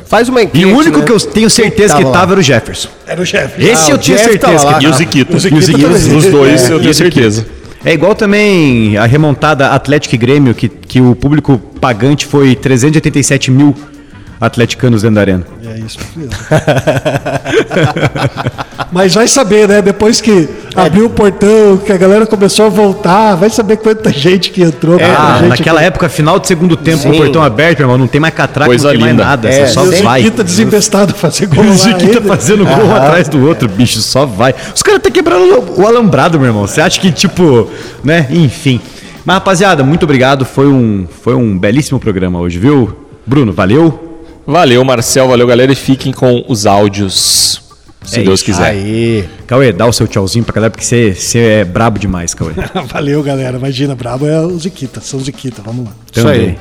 Faz 0.05 0.29
uma 0.29 0.43
enquete, 0.43 0.59
E 0.63 0.65
o 0.67 0.77
único 0.77 0.99
né? 0.99 1.05
que 1.05 1.11
eu 1.11 1.19
tenho 1.19 1.49
certeza 1.49 1.95
que 1.97 2.05
tava 2.05 2.33
era 2.33 2.39
o 2.39 2.43
Jefferson. 2.43 2.89
Era 3.07 3.19
o 3.19 3.25
chefe. 3.25 3.65
Esse 3.65 3.87
Ah, 3.89 3.93
eu 3.93 3.95
o 3.95 3.99
tinha 3.99 4.15
Jeff 4.17 4.29
certeza 4.29 4.63
lá. 4.63 4.73
que 4.77 4.85
E 4.85 4.87
o 4.89 4.93
Ziquita. 4.93 5.37
O 5.37 5.39
também. 5.41 6.17
Os 6.17 6.25
dois 6.25 6.69
É, 6.69 6.73
eu 6.73 6.79
tenho 6.79 6.93
certeza. 6.93 7.47
É 7.83 7.93
igual 7.93 8.13
também 8.13 8.95
a 8.95 9.07
remontada 9.07 9.69
Atlético 9.69 10.13
e 10.13 10.17
Grêmio, 10.19 10.53
que, 10.53 10.69
que 10.69 11.01
o 11.01 11.15
público 11.15 11.59
pagante 11.81 12.27
foi 12.27 12.53
387 12.55 13.49
mil 13.49 13.73
atleticanos 14.39 15.01
dentro 15.01 15.15
da 15.15 15.21
arena. 15.21 15.43
É 15.65 15.79
isso 15.79 15.97
mesmo. 16.15 16.31
Mas 18.91 19.15
vai 19.15 19.27
saber, 19.27 19.67
né? 19.67 19.81
Depois 19.81 20.21
que 20.21 20.47
abriu 20.75 21.07
o 21.07 21.09
portão, 21.09 21.77
que 21.77 21.91
a 21.91 21.97
galera 21.97 22.25
começou 22.25 22.67
a 22.67 22.69
voltar, 22.69 23.35
vai 23.35 23.49
saber 23.49 23.77
quanta 23.77 24.11
gente 24.13 24.51
que 24.51 24.61
entrou. 24.61 24.97
quanta 24.97 25.11
Ah, 25.17 25.39
gente 25.39 25.49
naquela 25.49 25.79
que... 25.81 25.85
época, 25.87 26.07
final 26.09 26.39
de 26.39 26.47
segundo 26.47 26.77
tempo, 26.77 26.99
Sim. 26.99 27.11
o 27.11 27.17
portão 27.17 27.43
aberto, 27.43 27.79
meu 27.79 27.85
irmão, 27.85 27.97
não 27.97 28.07
tem 28.07 28.21
mais 28.21 28.33
catraca, 28.33 28.69
Coisa 28.69 28.85
não 28.85 28.91
tem 28.91 28.99
mais 29.01 29.11
linda. 29.11 29.23
nada, 29.25 29.49
É, 29.49 29.65
você 29.65 29.73
só 29.73 29.83
o 29.83 29.91
vai. 30.03 30.21
Ziquita 30.21 30.43
desembestado 30.43 31.13
fazer 31.13 31.47
gol 31.47 31.65
Ziquita 31.73 32.21
fazendo 32.21 32.65
gol 32.65 32.95
atrás 32.95 33.27
do 33.27 33.45
outro, 33.45 33.67
bicho, 33.67 33.99
só 34.01 34.25
vai. 34.25 34.53
Os 34.73 34.83
caras 34.83 34.99
estão 34.99 35.11
quebrando 35.11 35.81
o 35.81 35.85
alambrado, 35.87 36.39
meu 36.39 36.47
irmão. 36.49 36.65
Você 36.67 36.79
acha 36.81 36.99
que, 36.99 37.11
tipo, 37.11 37.69
né? 38.03 38.27
Enfim. 38.29 38.79
Mas, 39.25 39.33
rapaziada, 39.35 39.83
muito 39.83 40.03
obrigado. 40.03 40.45
Foi 40.45 40.67
um, 40.67 41.05
foi 41.23 41.35
um 41.35 41.57
belíssimo 41.57 41.99
programa 41.99 42.39
hoje, 42.39 42.57
viu? 42.57 42.95
Bruno, 43.25 43.51
valeu. 43.51 44.06
Valeu, 44.47 44.81
Marcel, 44.85 45.27
valeu, 45.27 45.45
galera, 45.45 45.73
e 45.73 45.75
fiquem 45.75 46.13
com 46.13 46.45
os 46.47 46.65
áudios. 46.65 47.61
se 48.01 48.21
É 48.21 48.23
Deus 48.23 48.39
isso. 48.39 48.45
quiser. 48.45 48.69
Aí. 48.69 49.27
Cauê, 49.45 49.73
dá 49.73 49.85
o 49.85 49.91
seu 49.91 50.07
tchauzinho 50.07 50.45
pra 50.45 50.53
galera, 50.55 50.71
porque 50.71 50.85
você 50.85 51.13
você 51.13 51.39
é 51.39 51.65
brabo 51.65 51.99
demais, 51.99 52.33
Cauê. 52.33 52.53
Valeu, 52.89 53.21
galera. 53.21 53.57
Imagina, 53.57 53.93
brabo 53.93 54.25
é 54.25 54.39
o 54.39 54.57
Ziquita, 54.57 55.01
São 55.01 55.19
Ziquita. 55.19 55.61
Vamos 55.61 55.85
lá. 55.85 55.91
Isso 56.15 56.27
aí. 56.27 56.57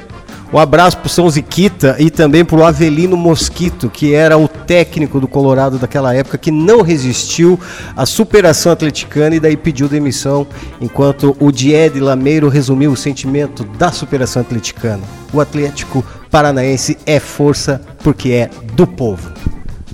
Um 0.52 0.58
abraço 0.58 0.98
pro 0.98 1.08
São 1.08 1.28
Ziquita 1.28 1.96
e 1.98 2.08
também 2.08 2.44
pro 2.44 2.64
Avelino 2.64 3.16
Mosquito, 3.16 3.90
que 3.90 4.14
era 4.14 4.38
o 4.38 4.46
técnico 4.46 5.18
do 5.20 5.26
Colorado 5.26 5.76
daquela 5.76 6.14
época, 6.14 6.38
que 6.38 6.52
não 6.52 6.82
resistiu 6.82 7.58
à 7.96 8.06
superação 8.06 8.70
atleticana 8.70 9.34
e 9.34 9.40
daí 9.40 9.56
pediu 9.56 9.88
demissão, 9.88 10.46
enquanto 10.80 11.36
o 11.40 11.50
Diede 11.50 11.98
Lameiro 11.98 12.48
resumiu 12.48 12.92
o 12.92 12.96
sentimento 12.96 13.64
da 13.76 13.90
superação 13.90 14.40
atleticana. 14.42 15.02
O 15.32 15.40
Atlético 15.40 16.04
Paranaense 16.30 16.98
é 17.06 17.18
força 17.18 17.80
porque 18.02 18.32
é 18.32 18.50
do 18.74 18.86
povo. 18.86 19.32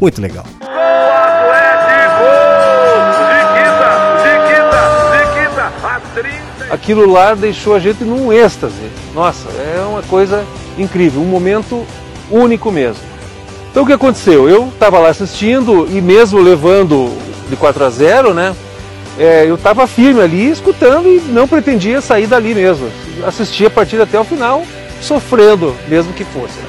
Muito 0.00 0.20
legal. 0.20 0.44
aquilo 6.70 7.08
lá 7.08 7.34
deixou 7.34 7.76
a 7.76 7.78
gente 7.78 8.02
num 8.02 8.32
êxtase. 8.32 8.74
Nossa, 9.14 9.46
é 9.50 9.84
uma 9.86 10.02
coisa 10.02 10.44
incrível, 10.78 11.20
um 11.20 11.26
momento 11.26 11.86
único 12.30 12.72
mesmo. 12.72 13.02
Então 13.70 13.84
o 13.84 13.86
que 13.86 13.92
aconteceu? 13.92 14.48
Eu 14.48 14.68
estava 14.68 14.98
lá 14.98 15.10
assistindo 15.10 15.86
e 15.90 16.00
mesmo 16.00 16.40
levando 16.40 17.14
de 17.48 17.56
4 17.56 17.84
a 17.84 17.90
0, 17.90 18.34
né? 18.34 18.56
é, 19.18 19.44
eu 19.46 19.56
estava 19.56 19.86
firme 19.86 20.20
ali, 20.20 20.50
escutando 20.50 21.06
e 21.06 21.20
não 21.20 21.46
pretendia 21.46 22.00
sair 22.00 22.26
dali 22.26 22.54
mesmo. 22.54 22.90
Assistia 23.26 23.68
a 23.68 23.70
partida 23.70 24.04
até 24.04 24.18
o 24.18 24.24
final, 24.24 24.64
sofrendo, 25.02 25.76
mesmo 25.88 26.12
que 26.12 26.24
fosse. 26.24 26.58
né? 26.58 26.66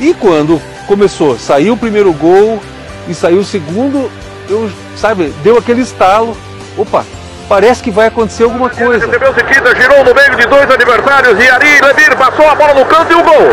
E 0.00 0.12
quando 0.14 0.60
começou, 0.86 1.38
saiu 1.38 1.74
o 1.74 1.76
primeiro 1.76 2.12
gol 2.12 2.60
e 3.08 3.14
saiu 3.14 3.38
o 3.38 3.44
segundo, 3.44 4.10
eu, 4.48 4.70
sabe, 4.96 5.32
deu 5.42 5.56
aquele 5.56 5.80
estalo. 5.82 6.36
Opa, 6.76 7.04
parece 7.48 7.82
que 7.82 7.90
vai 7.90 8.08
acontecer 8.08 8.44
alguma 8.44 8.68
coisa. 8.68 9.06
Recebeu 9.06 9.32
Ziquita, 9.34 9.74
girou 9.74 10.04
no 10.04 10.14
meio 10.14 10.36
de 10.36 10.46
dois 10.46 10.70
adversários. 10.70 11.38
E 11.38 11.48
Ari 11.48 11.80
Lemir 11.80 12.16
passou 12.16 12.48
a 12.48 12.54
bola 12.54 12.74
no 12.74 12.84
canto 12.86 13.12
e 13.12 13.14
o 13.14 13.22
gol. 13.22 13.48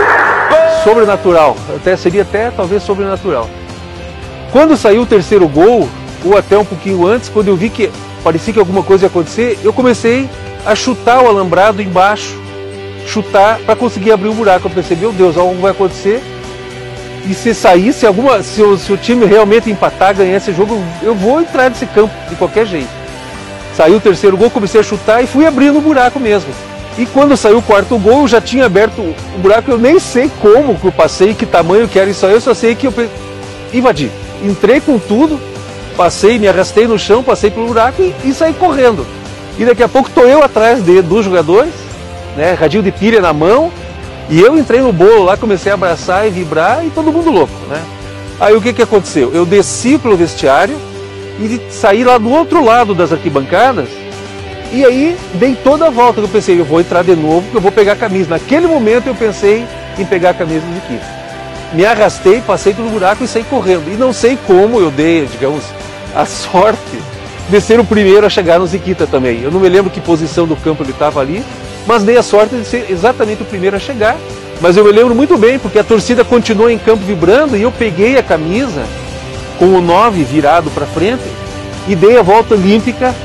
sobrenatural, 0.84 1.56
até 1.76 1.96
seria 1.96 2.22
até 2.24 2.50
talvez 2.52 2.82
sobrenatural. 2.84 3.50
Quando 4.52 4.78
saiu 4.78 5.02
o 5.02 5.06
terceiro 5.06 5.48
gol, 5.48 5.88
ou 6.24 6.38
até 6.38 6.58
um 6.58 6.66
pouquinho 6.66 7.06
antes, 7.06 7.30
quando 7.30 7.50
eu 7.50 7.56
vi 7.56 7.70
que 7.70 7.92
parecia 8.24 8.54
que 8.54 8.60
alguma 8.60 8.82
coisa 8.82 9.06
ia 9.06 9.08
acontecer, 9.08 9.60
eu 9.64 9.74
comecei 9.74 10.30
a 10.66 10.74
chutar 10.76 11.22
o 11.22 11.28
alambrado 11.28 11.82
embaixo, 11.82 12.36
chutar 13.08 13.60
para 13.66 13.76
conseguir 13.76 14.12
abrir 14.12 14.30
o 14.30 14.34
buraco. 14.34 14.68
Eu 14.68 14.72
pensei, 14.72 14.96
meu 14.96 15.12
Deus, 15.12 15.38
algo 15.38 15.56
vai 15.62 15.72
acontecer. 15.72 16.22
E 17.26 17.34
se 17.34 17.54
sair, 17.54 17.92
se, 17.92 18.06
alguma, 18.06 18.42
se, 18.44 18.62
o, 18.62 18.78
se 18.78 18.92
o 18.92 18.98
time 18.98 19.26
realmente 19.26 19.70
empatar, 19.70 20.16
ganhar 20.16 20.38
esse 20.38 20.54
jogo, 20.54 20.82
eu 21.02 21.16
vou 21.16 21.42
entrar 21.42 21.70
nesse 21.70 21.86
campo 21.86 22.14
de 22.30 22.36
qualquer 22.36 22.66
jeito. 22.66 22.90
Saiu 23.76 23.98
o 23.98 24.02
terceiro 24.02 24.38
gol, 24.38 24.50
comecei 24.50 24.80
a 24.80 24.84
chutar 24.84 25.24
e 25.24 25.28
fui 25.28 25.46
abrindo 25.46 25.78
o 25.78 25.82
buraco 25.82 26.20
mesmo. 26.20 26.52
E 26.98 27.06
quando 27.06 27.38
saiu 27.38 27.60
o 27.60 27.62
quarto 27.62 27.98
gol, 28.00 28.22
eu 28.22 28.28
já 28.28 28.42
tinha 28.42 28.66
aberto 28.66 29.00
o 29.02 29.40
buraco, 29.40 29.70
eu 29.70 29.78
nem 29.78 30.00
sei 30.00 30.32
como 30.42 30.80
que 30.80 30.86
eu 30.86 30.92
passei, 30.92 31.34
que 31.34 31.46
tamanho 31.46 31.88
que 31.88 32.00
era 32.00 32.10
isso 32.10 32.26
aí, 32.26 32.34
eu 32.34 32.42
só 32.42 32.54
sei 32.54 32.74
que 32.74 32.88
eu 32.88 32.94
invadi. 33.72 34.10
Entrei 34.42 34.80
com 34.80 34.98
tudo, 34.98 35.40
passei, 35.96 36.40
me 36.40 36.48
arrastei 36.48 36.88
no 36.88 36.98
chão, 36.98 37.24
passei 37.24 37.52
pelo 37.52 37.68
buraco 37.68 38.02
e, 38.02 38.16
e 38.24 38.34
saí 38.34 38.54
correndo. 38.54 39.06
E 39.60 39.66
daqui 39.66 39.84
a 39.84 39.88
pouco 39.88 40.10
tô 40.10 40.22
eu 40.22 40.44
atrás 40.44 40.84
de, 40.84 41.02
dos 41.02 41.26
jogadores, 41.26 41.74
né, 42.38 42.54
radinho 42.54 42.84
de 42.84 42.92
pilha 42.92 43.20
na 43.20 43.34
mão, 43.34 43.72
e 44.30 44.40
eu 44.40 44.58
entrei 44.58 44.82
no 44.82 44.94
bolo 44.94 45.24
lá, 45.24 45.36
comecei 45.36 45.72
a 45.72 45.76
abraçar 45.76 46.28
e 46.28 46.30
vibrar 46.30 46.86
e 46.86 46.90
todo 46.90 47.12
mundo 47.12 47.32
louco, 47.32 47.54
né? 47.68 47.82
Aí 48.40 48.56
o 48.56 48.62
que 48.62 48.72
que 48.72 48.82
aconteceu? 48.82 49.32
Eu 49.34 49.46
desci 49.46 49.98
pelo 49.98 50.16
vestiário 50.16 50.78
e 51.40 51.60
saí 51.72 52.04
lá 52.04 52.18
do 52.18 52.30
outro 52.30 52.64
lado 52.64 52.94
das 52.94 53.12
arquibancadas 53.12 53.90
e 54.72 54.86
aí 54.86 55.18
dei 55.36 55.56
toda 55.56 55.88
a 55.88 55.90
volta. 55.90 56.20
Eu 56.20 56.28
pensei, 56.28 56.60
eu 56.60 56.66
vou 56.66 56.80
entrar 56.80 57.04
de 57.04 57.16
novo, 57.16 57.42
porque 57.42 57.58
eu 57.58 57.62
vou 57.62 57.72
pegar 57.72 57.94
a 57.94 57.96
camisa. 57.96 58.30
Naquele 58.30 58.68
momento 58.68 59.08
eu 59.08 59.16
pensei 59.16 59.66
em 59.98 60.06
pegar 60.06 60.32
a 60.32 60.34
camisa 60.34 60.66
de 60.66 60.78
equipe. 60.78 61.06
Me 61.74 61.86
arrastei, 61.86 62.42
passei 62.42 62.74
pelo 62.74 62.90
buraco 62.90 63.24
e 63.24 63.28
saí 63.28 63.44
correndo. 63.44 63.92
E 63.92 63.96
não 63.96 64.14
sei 64.14 64.38
como 64.46 64.80
eu 64.80 64.92
dei, 64.92 65.26
digamos, 65.26 65.64
a 66.16 66.26
sorte 66.28 67.02
de 67.50 67.62
ser 67.62 67.80
o 67.80 67.86
primeiro 67.86 68.26
a 68.26 68.30
chegar 68.30 68.60
no 68.60 68.68
Ziquita 68.68 69.08
também. 69.08 69.42
Eu 69.42 69.52
não 69.52 69.60
me 69.60 69.70
lembro 69.70 69.90
que 69.90 70.02
posição 70.02 70.46
do 70.46 70.56
campo 70.56 70.84
ele 70.84 70.92
estava 70.92 71.22
ali, 71.22 71.44
mas 71.88 72.04
dei 72.04 72.18
a 72.18 72.24
sorte 72.24 72.56
de 72.56 72.66
ser 72.66 72.92
exatamente 72.92 73.42
o 73.42 73.46
primeiro 73.46 73.78
a 73.78 73.80
chegar. 73.80 74.18
Mas 74.60 74.76
eu 74.76 74.84
me 74.84 74.92
lembro 74.92 75.16
muito 75.16 75.38
bem, 75.38 75.58
porque 75.58 75.80
a 75.80 75.84
torcida 75.84 76.24
continuou 76.26 76.70
em 76.70 76.78
campo 76.78 77.04
vibrando 77.04 77.56
e 77.56 77.62
eu 77.62 77.72
peguei 77.72 78.18
a 78.18 78.24
camisa 78.24 78.86
com 79.58 79.68
o 79.68 79.82
9 79.82 80.24
virado 80.24 80.70
para 80.72 80.86
frente 80.86 81.24
e 81.88 81.96
dei 81.96 82.18
a 82.18 82.22
volta 82.22 82.54
olímpica 82.54 83.16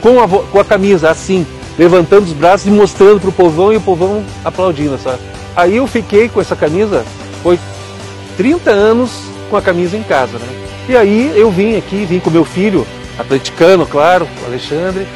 com 0.00 0.20
a, 0.20 0.28
com 0.28 0.60
a 0.60 0.64
camisa 0.64 1.10
assim, 1.10 1.46
levantando 1.78 2.24
os 2.24 2.32
braços 2.32 2.66
e 2.66 2.70
mostrando 2.70 3.20
pro 3.20 3.32
povão 3.32 3.72
e 3.72 3.76
o 3.76 3.80
povão 3.80 4.24
aplaudindo, 4.44 4.98
sabe? 4.98 5.18
Aí 5.56 5.76
eu 5.76 5.86
fiquei 5.86 6.28
com 6.28 6.40
essa 6.40 6.54
camisa, 6.54 7.04
foi 7.42 7.58
30 8.36 8.70
anos 8.70 9.10
com 9.50 9.56
a 9.56 9.62
camisa 9.62 9.96
em 9.96 10.02
casa, 10.02 10.38
né? 10.38 10.46
E 10.88 10.96
aí 10.96 11.32
eu 11.34 11.50
vim 11.50 11.76
aqui, 11.76 12.04
vim 12.04 12.20
com 12.20 12.30
meu 12.30 12.44
filho, 12.44 12.86
atleticano, 13.18 13.86
claro, 13.86 14.28
o 14.42 14.46
Alexandre, 14.46 15.06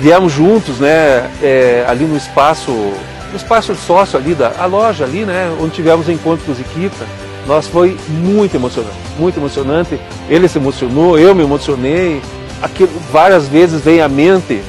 viemos 0.00 0.32
juntos, 0.32 0.78
né, 0.78 1.30
é, 1.42 1.84
ali 1.86 2.04
no 2.04 2.16
espaço, 2.16 2.70
no 2.72 3.36
espaço 3.36 3.74
sócio 3.74 4.18
ali 4.18 4.34
da 4.34 4.52
a 4.58 4.66
loja 4.66 5.04
ali, 5.04 5.24
né, 5.24 5.54
onde 5.60 5.72
tivemos 5.72 6.08
o 6.08 6.12
encontro 6.12 6.44
com 6.44 6.52
o 6.52 6.54
Ziquita. 6.54 7.06
Nós 7.46 7.66
foi 7.66 7.96
muito 8.08 8.54
emocionante, 8.54 8.96
muito 9.18 9.38
emocionante. 9.38 10.00
Ele 10.28 10.46
se 10.46 10.58
emocionou, 10.58 11.18
eu 11.18 11.34
me 11.34 11.42
emocionei. 11.42 12.20
Aquilo, 12.62 12.90
várias 13.10 13.48
vezes 13.48 13.80
vem 13.80 14.00
à 14.00 14.08
mente 14.08 14.62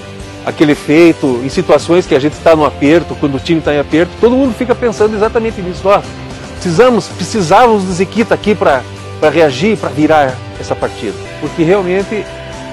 aquele 0.46 0.74
feito 0.74 1.42
em 1.44 1.50
situações 1.50 2.06
que 2.06 2.16
a 2.16 2.20
gente 2.20 2.34
está 2.34 2.56
no 2.56 2.66
aperto, 2.66 3.16
quando 3.16 3.36
o 3.36 3.40
time 3.40 3.60
está 3.60 3.74
em 3.74 3.80
aperto, 3.80 4.12
todo 4.20 4.36
mundo 4.36 4.56
fica 4.56 4.74
pensando 4.74 5.16
exatamente 5.16 5.62
nisso. 5.62 5.82
Ó, 5.86 6.02
precisamos, 6.54 7.08
precisávamos 7.08 7.84
do 7.84 7.94
Ziquita 7.94 8.34
aqui 8.34 8.56
para 8.56 8.82
reagir, 9.32 9.78
para 9.78 9.90
virar 9.90 10.36
essa 10.60 10.76
partida, 10.76 11.16
porque 11.40 11.64
realmente 11.64 12.26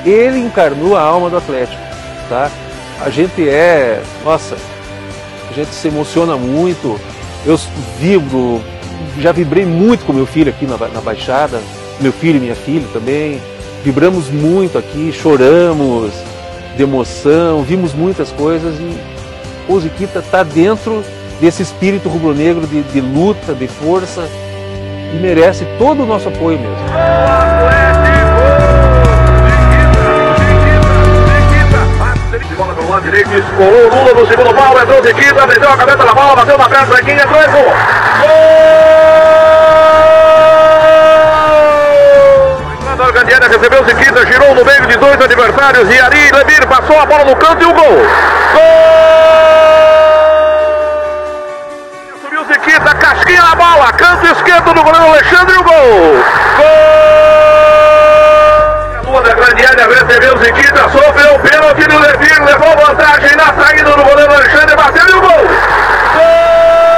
ele 0.04 0.38
encarnou 0.38 0.96
a 0.96 1.02
alma 1.02 1.28
do 1.28 1.36
Atlético, 1.36 1.87
tá? 2.28 2.50
A 3.00 3.10
gente 3.10 3.48
é, 3.48 4.02
nossa, 4.24 4.56
a 5.50 5.52
gente 5.52 5.74
se 5.74 5.88
emociona 5.88 6.36
muito. 6.36 7.00
Eu 7.46 7.58
vibro, 7.98 8.60
já 9.18 9.32
vibrei 9.32 9.64
muito 9.64 10.04
com 10.04 10.12
meu 10.12 10.26
filho 10.26 10.50
aqui 10.50 10.66
na, 10.66 10.76
na 10.88 11.00
Baixada, 11.00 11.60
meu 12.00 12.12
filho 12.12 12.36
e 12.36 12.40
minha 12.40 12.56
filha 12.56 12.86
também. 12.92 13.40
Vibramos 13.84 14.28
muito 14.28 14.76
aqui, 14.76 15.12
choramos 15.12 16.12
de 16.76 16.82
emoção, 16.82 17.62
vimos 17.62 17.94
muitas 17.94 18.30
coisas 18.30 18.74
e 18.78 18.98
o 19.68 19.78
Ziquita 19.78 20.18
está 20.18 20.42
dentro 20.42 21.04
desse 21.40 21.62
espírito 21.62 22.08
rubro-negro 22.08 22.66
de, 22.66 22.82
de 22.82 23.00
luta, 23.00 23.54
de 23.54 23.68
força 23.68 24.28
e 25.14 25.18
merece 25.18 25.66
todo 25.78 26.02
o 26.02 26.06
nosso 26.06 26.28
apoio 26.28 26.58
mesmo. 26.58 27.87
Escolou 33.08 33.86
o 33.86 33.88
Lula 33.88 34.12
no 34.12 34.26
segundo 34.26 34.52
pau, 34.54 34.78
entrou 34.78 35.02
Ziquita, 35.02 35.46
meteu 35.46 35.70
a 35.70 35.76
cabeça 35.78 36.04
na 36.04 36.12
bola, 36.12 36.36
bateu 36.36 36.58
na 36.58 36.68
perna, 36.68 36.94
Zequinha, 36.94 37.22
entrou 37.22 37.42
e 37.42 37.46
gol! 37.46 37.64
Gol! 37.64 38.28
Entrando 42.82 43.02
a 43.02 43.06
Argandiana, 43.06 43.48
recebeu 43.48 43.82
Ziquita, 43.86 44.26
girou 44.26 44.54
no 44.54 44.62
meio 44.62 44.86
de 44.86 44.98
dois 44.98 45.18
adversários 45.18 45.88
e 45.88 45.98
Ari 45.98 46.30
Lemir 46.32 46.66
passou 46.66 47.00
a 47.00 47.06
bola 47.06 47.24
no 47.24 47.34
canto 47.36 47.62
e 47.62 47.66
o 47.66 47.72
gol! 47.72 47.96
Gol! 48.52 48.58
Subiu 52.22 52.44
Ziquita, 52.44 52.94
casquinha 52.94 53.42
na 53.42 53.54
bola, 53.54 53.90
canto 53.94 54.26
esquerdo 54.26 54.74
do 54.74 54.82
goleiro 54.82 55.06
Alexandre 55.06 55.54
e 55.54 55.58
o 55.58 55.62
gol! 55.62 56.22
Gol! 56.58 57.38
Lua 59.08 59.22
da 59.22 59.32
grande 59.32 59.64
área 59.64 59.86
recebeu 59.88 60.36
Ziquita, 60.36 60.82
sofreu 60.90 61.34
o 61.34 61.38
pênalti 61.38 61.86
do 61.86 61.98
Levir, 61.98 62.44
levou 62.44 62.76
vantagem 62.76 63.34
na 63.36 63.54
saída 63.54 63.90
do 63.92 64.04
goleiro 64.04 64.34
Alexandre, 64.34 64.76
bateu 64.76 65.08
e 65.08 65.12
o 65.12 65.20
gol! 65.22 65.46
Gol! 66.14 66.97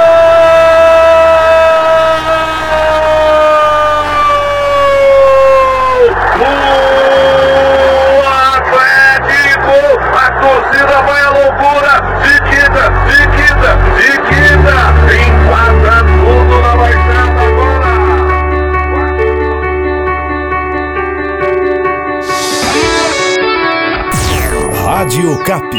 Rádio 25.11 25.43
Cap. 25.43 25.77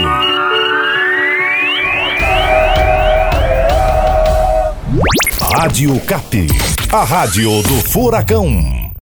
Rádio 5.40 6.00
Cap. 6.00 6.46
A 6.92 7.02
rádio 7.02 7.62
do 7.62 7.80
Furacão. 7.88 8.81